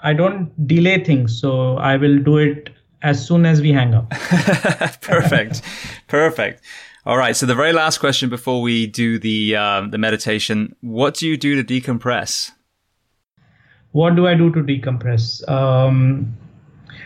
[0.00, 2.70] I don't delay things, so I will do it
[3.02, 4.10] as soon as we hang up.
[5.00, 5.62] Perfect.
[6.08, 6.62] Perfect.
[7.06, 7.34] All right.
[7.34, 11.36] So the very last question before we do the uh, the meditation: What do you
[11.36, 12.50] do to decompress?
[13.92, 15.48] What do I do to decompress?
[15.48, 16.36] Um,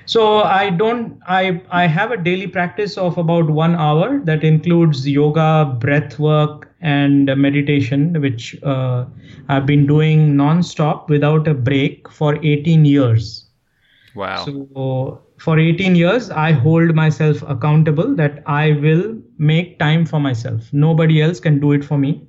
[0.06, 1.20] so I don't.
[1.26, 6.67] I I have a daily practice of about one hour that includes yoga, breath work,
[6.80, 9.04] and meditation, which uh,
[9.48, 13.46] I've been doing non-stop without a break for 18 years.
[14.14, 14.44] Wow.
[14.44, 20.72] So for 18 years, I hold myself accountable that I will make time for myself.
[20.72, 22.26] Nobody else can do it for me.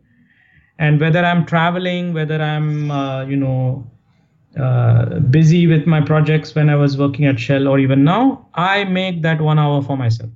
[0.80, 3.86] And whether I'm traveling, whether I'm, uh, you know,
[4.58, 8.84] uh, busy with my projects when I was working at Shell or even now, I
[8.86, 10.32] make that one hour for myself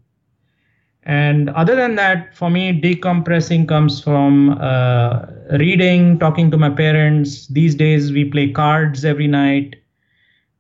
[1.06, 5.26] And other than that, for me, decompressing comes from uh,
[5.60, 7.48] reading, talking to my parents.
[7.48, 9.76] These days, we play cards every night.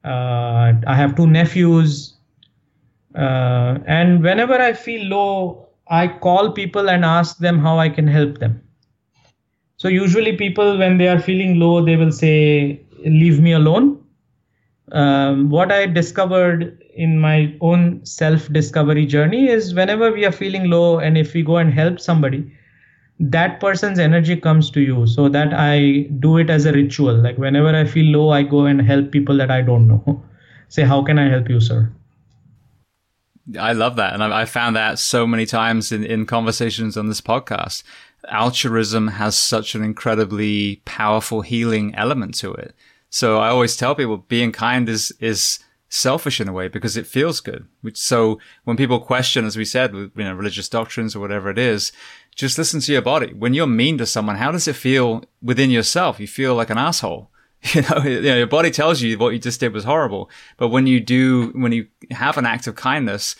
[0.03, 2.15] Uh, I have two nephews.
[3.15, 8.07] Uh, and whenever I feel low, I call people and ask them how I can
[8.07, 8.61] help them.
[9.78, 14.02] So, usually, people, when they are feeling low, they will say, Leave me alone.
[14.94, 20.70] Um, what I discovered in my own self discovery journey is whenever we are feeling
[20.70, 22.52] low and if we go and help somebody
[23.20, 27.38] that person's energy comes to you so that i do it as a ritual like
[27.38, 30.24] whenever i feel low i go and help people that i don't know
[30.68, 31.91] say how can i help you sir
[33.60, 34.14] I love that.
[34.14, 37.84] And I, found that so many times in, in conversations on this podcast.
[38.30, 42.74] Altruism has such an incredibly powerful healing element to it.
[43.14, 47.06] So I always tell people being kind is, is selfish in a way because it
[47.06, 47.68] feels good.
[47.94, 51.91] So when people question, as we said, you know, religious doctrines or whatever it is,
[52.34, 53.31] just listen to your body.
[53.31, 56.19] When you're mean to someone, how does it feel within yourself?
[56.19, 57.30] You feel like an asshole.
[57.73, 60.30] You know, you know, your body tells you what you just did was horrible.
[60.57, 63.38] But when you do, when you have an act of kindness,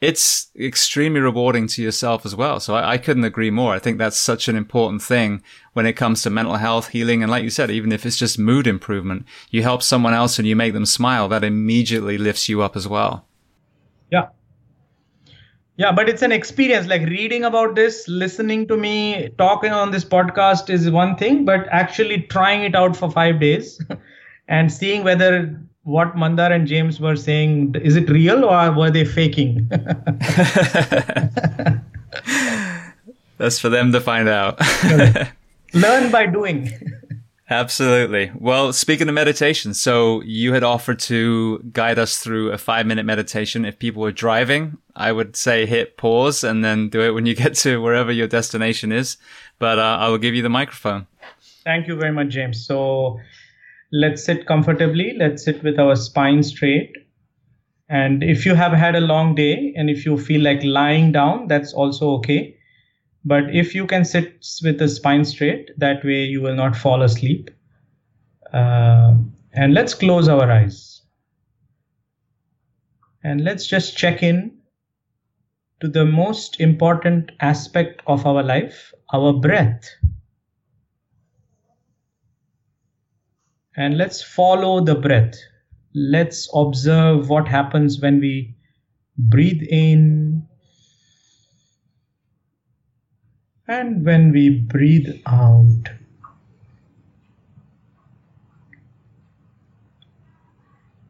[0.00, 2.60] it's extremely rewarding to yourself as well.
[2.60, 3.72] So I, I, couldn't agree more.
[3.72, 5.42] I think that's such an important thing
[5.72, 7.22] when it comes to mental health, healing.
[7.22, 10.46] And like you said, even if it's just mood improvement, you help someone else and
[10.46, 13.26] you make them smile, that immediately lifts you up as well.
[14.10, 14.28] Yeah.
[15.78, 20.04] Yeah, but it's an experience like reading about this, listening to me talking on this
[20.04, 23.82] podcast is one thing, but actually trying it out for five days
[24.48, 29.04] and seeing whether what Mandar and James were saying, is it real or were they
[29.04, 29.68] faking?
[33.38, 34.60] That's for them to find out.
[35.72, 36.72] Learn by doing.
[37.50, 38.32] Absolutely.
[38.34, 43.06] Well, speaking of meditation, so you had offered to guide us through a five minute
[43.06, 43.64] meditation.
[43.64, 47.36] If people were driving, I would say hit pause and then do it when you
[47.36, 49.18] get to wherever your destination is.
[49.60, 51.06] But uh, I will give you the microphone.
[51.62, 52.66] Thank you very much, James.
[52.66, 53.20] So
[53.92, 55.14] let's sit comfortably.
[55.16, 56.92] Let's sit with our spine straight.
[57.88, 61.48] And if you have had a long day and if you feel like lying down,
[61.48, 62.56] that's also okay.
[63.24, 67.02] But if you can sit with the spine straight, that way you will not fall
[67.02, 67.50] asleep.
[68.52, 69.14] Uh,
[69.52, 71.02] and let's close our eyes.
[73.22, 74.58] And let's just check in
[75.80, 79.88] to the most important aspect of our life our breath.
[83.76, 85.34] And let's follow the breath.
[85.94, 88.54] Let's observe what happens when we
[89.18, 90.46] breathe in
[93.68, 95.90] and when we breathe out.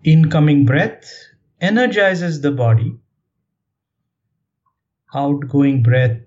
[0.05, 1.05] Incoming breath
[1.61, 2.97] energizes the body.
[5.15, 6.27] Outgoing breath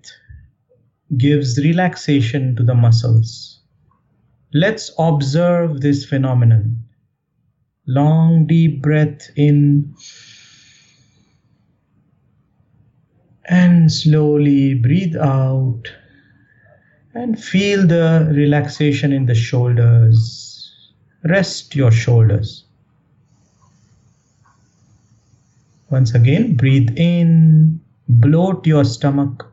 [1.16, 3.59] gives relaxation to the muscles.
[4.52, 6.84] Let's observe this phenomenon.
[7.86, 9.94] Long, deep breath in
[13.44, 15.82] and slowly breathe out
[17.14, 20.72] and feel the relaxation in the shoulders.
[21.24, 22.64] Rest your shoulders.
[25.90, 29.49] Once again, breathe in, bloat your stomach.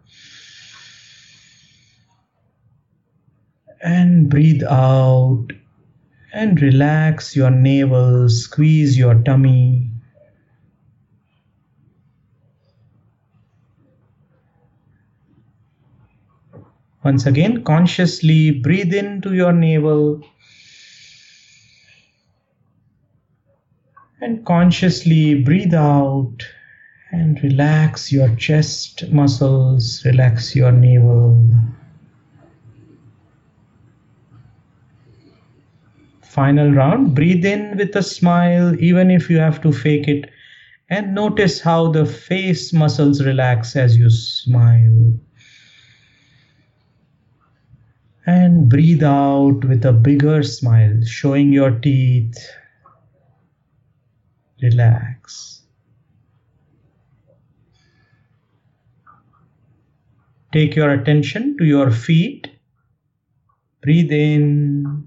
[3.82, 5.48] And breathe out.
[6.34, 9.90] And relax your navel, squeeze your tummy.
[17.04, 20.22] Once again, consciously breathe into your navel.
[24.20, 26.38] And consciously breathe out.
[27.12, 31.50] And relax your chest muscles, relax your navel.
[36.38, 37.16] Final round.
[37.16, 40.30] Breathe in with a smile, even if you have to fake it.
[40.88, 45.20] And notice how the face muscles relax as you smile.
[48.28, 52.38] And breathe out with a bigger smile, showing your teeth.
[54.62, 55.64] Relax.
[60.54, 62.48] Take your attention to your feet.
[63.82, 65.07] Breathe in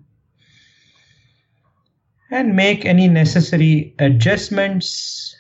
[2.31, 5.35] and make any necessary adjustments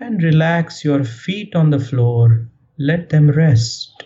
[0.00, 2.48] and relax your feet on the floor.
[2.78, 4.04] Let them rest.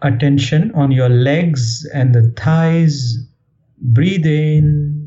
[0.00, 3.18] Attention on your legs and the thighs.
[3.78, 5.02] Breathe in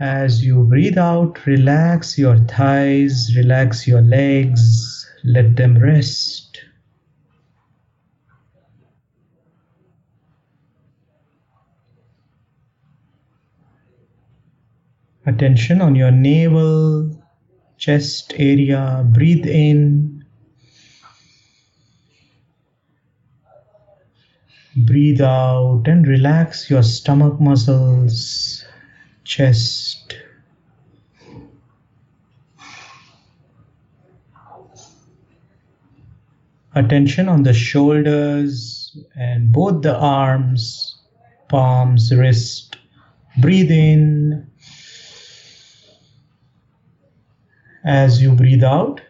[0.00, 4.93] As you breathe out, relax your thighs, relax your legs,
[5.24, 6.60] let them rest.
[15.26, 17.18] Attention on your navel,
[17.78, 19.02] chest area.
[19.14, 20.22] Breathe in.
[24.76, 28.64] Breathe out and relax your stomach muscles,
[29.22, 29.93] chest.
[36.76, 40.98] Attention on the shoulders and both the arms,
[41.48, 42.76] palms, wrist.
[43.40, 44.50] Breathe in.
[47.84, 49.00] As you breathe out,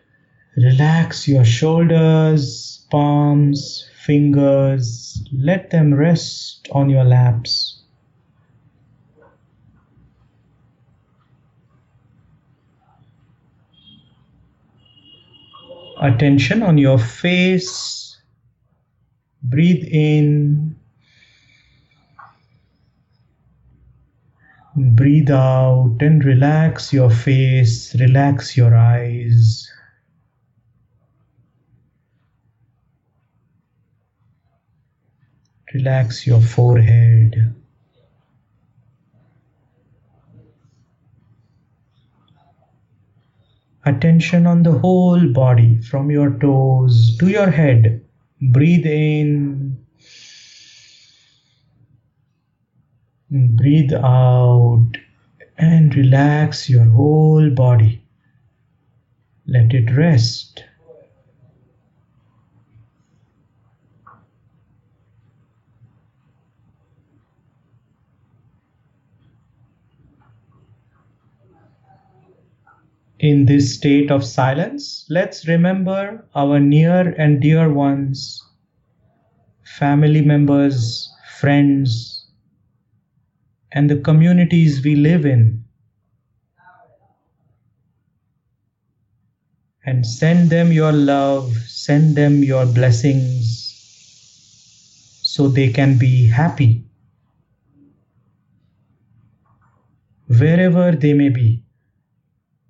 [0.57, 5.23] relax your shoulders, palms, fingers.
[5.33, 7.74] Let them rest on your laps.
[16.05, 18.19] Attention on your face.
[19.43, 20.77] Breathe in.
[24.77, 29.71] Breathe out and relax your face, relax your eyes.
[35.73, 37.55] Relax your forehead.
[43.87, 48.03] Attention on the whole body from your toes to your head.
[48.41, 49.77] Breathe in.
[53.31, 54.93] Breathe out
[55.59, 58.03] and relax your whole body.
[59.47, 60.65] Let it rest.
[73.21, 78.43] In this state of silence, let's remember our near and dear ones,
[79.63, 81.09] family members,
[81.39, 82.27] friends,
[83.71, 85.65] and the communities we live in.
[89.87, 93.71] And send them your love, send them your blessings
[95.23, 96.85] so they can be happy
[100.27, 101.64] wherever they may be.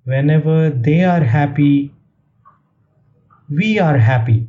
[0.05, 1.91] Whenever they are happy,
[3.49, 4.47] we are happy.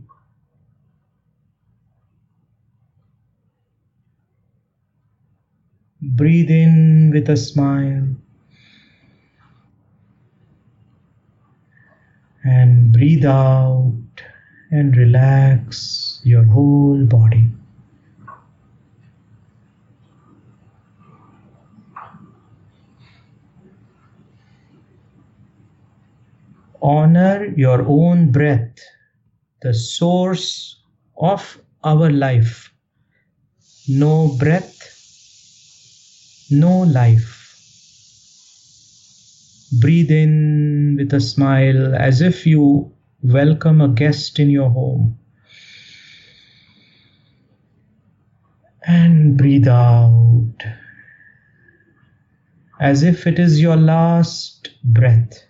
[6.03, 8.07] Breathe in with a smile
[12.45, 13.95] and breathe out
[14.71, 17.49] and relax your whole body.
[26.83, 28.79] Honor your own breath,
[29.63, 30.77] the source
[31.17, 32.73] of our life.
[33.89, 34.77] No breath,
[36.51, 37.43] no life.
[39.81, 42.93] Breathe in with a smile as if you
[43.23, 45.19] welcome a guest in your home.
[48.87, 50.55] And breathe out
[52.81, 55.46] as if it is your last breath.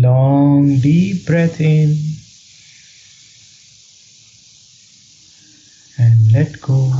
[0.00, 1.88] Long deep breath in
[5.98, 6.92] and let go.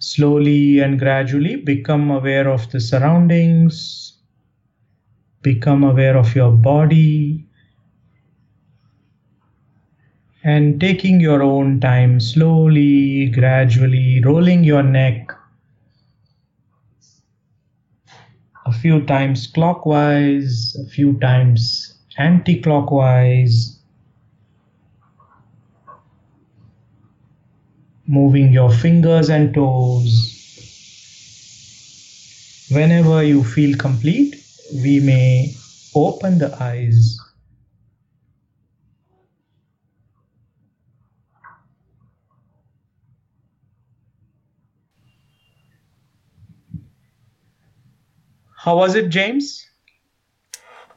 [0.00, 4.14] Slowly and gradually become aware of the surroundings,
[5.42, 7.46] become aware of your body,
[10.42, 15.37] and taking your own time, slowly, gradually rolling your neck
[18.68, 23.78] a few times clockwise, a few times anti clockwise,
[28.06, 30.34] moving your fingers and toes.
[32.70, 34.36] Whenever you feel complete,
[34.84, 35.54] we may
[35.94, 37.18] open the eyes.
[48.68, 49.66] How was it, James?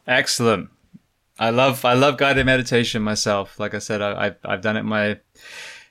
[0.05, 0.69] Excellent.
[1.39, 3.61] I love I love guided meditation myself.
[3.61, 5.21] Like I said, I, have I've done it my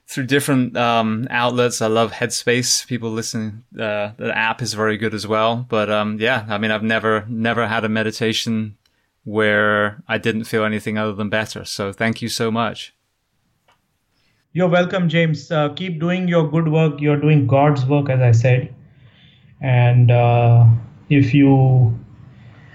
[0.07, 1.81] through different um, outlets.
[1.81, 2.87] I love Headspace.
[2.87, 5.65] People listening, uh, the app is very good as well.
[5.71, 8.77] But um, yeah, I mean, I've never never had a meditation
[9.25, 11.65] where I didn't feel anything other than better.
[11.65, 12.95] So thank you so much.
[14.53, 15.51] You're welcome, James.
[15.51, 17.01] Uh, keep doing your good work.
[17.01, 18.75] You're doing God's work, as I said.
[19.63, 20.67] And uh,
[21.11, 21.93] if you,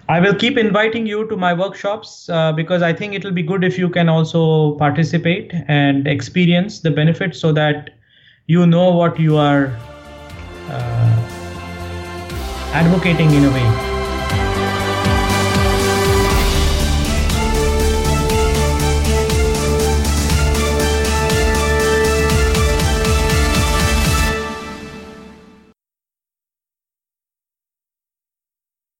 [0.07, 3.63] I will keep inviting you to my workshops uh, because I think it'll be good
[3.63, 7.91] if you can also participate and experience the benefits so that
[8.47, 9.67] you know what you are
[10.69, 11.15] uh,
[12.73, 13.84] advocating in a way.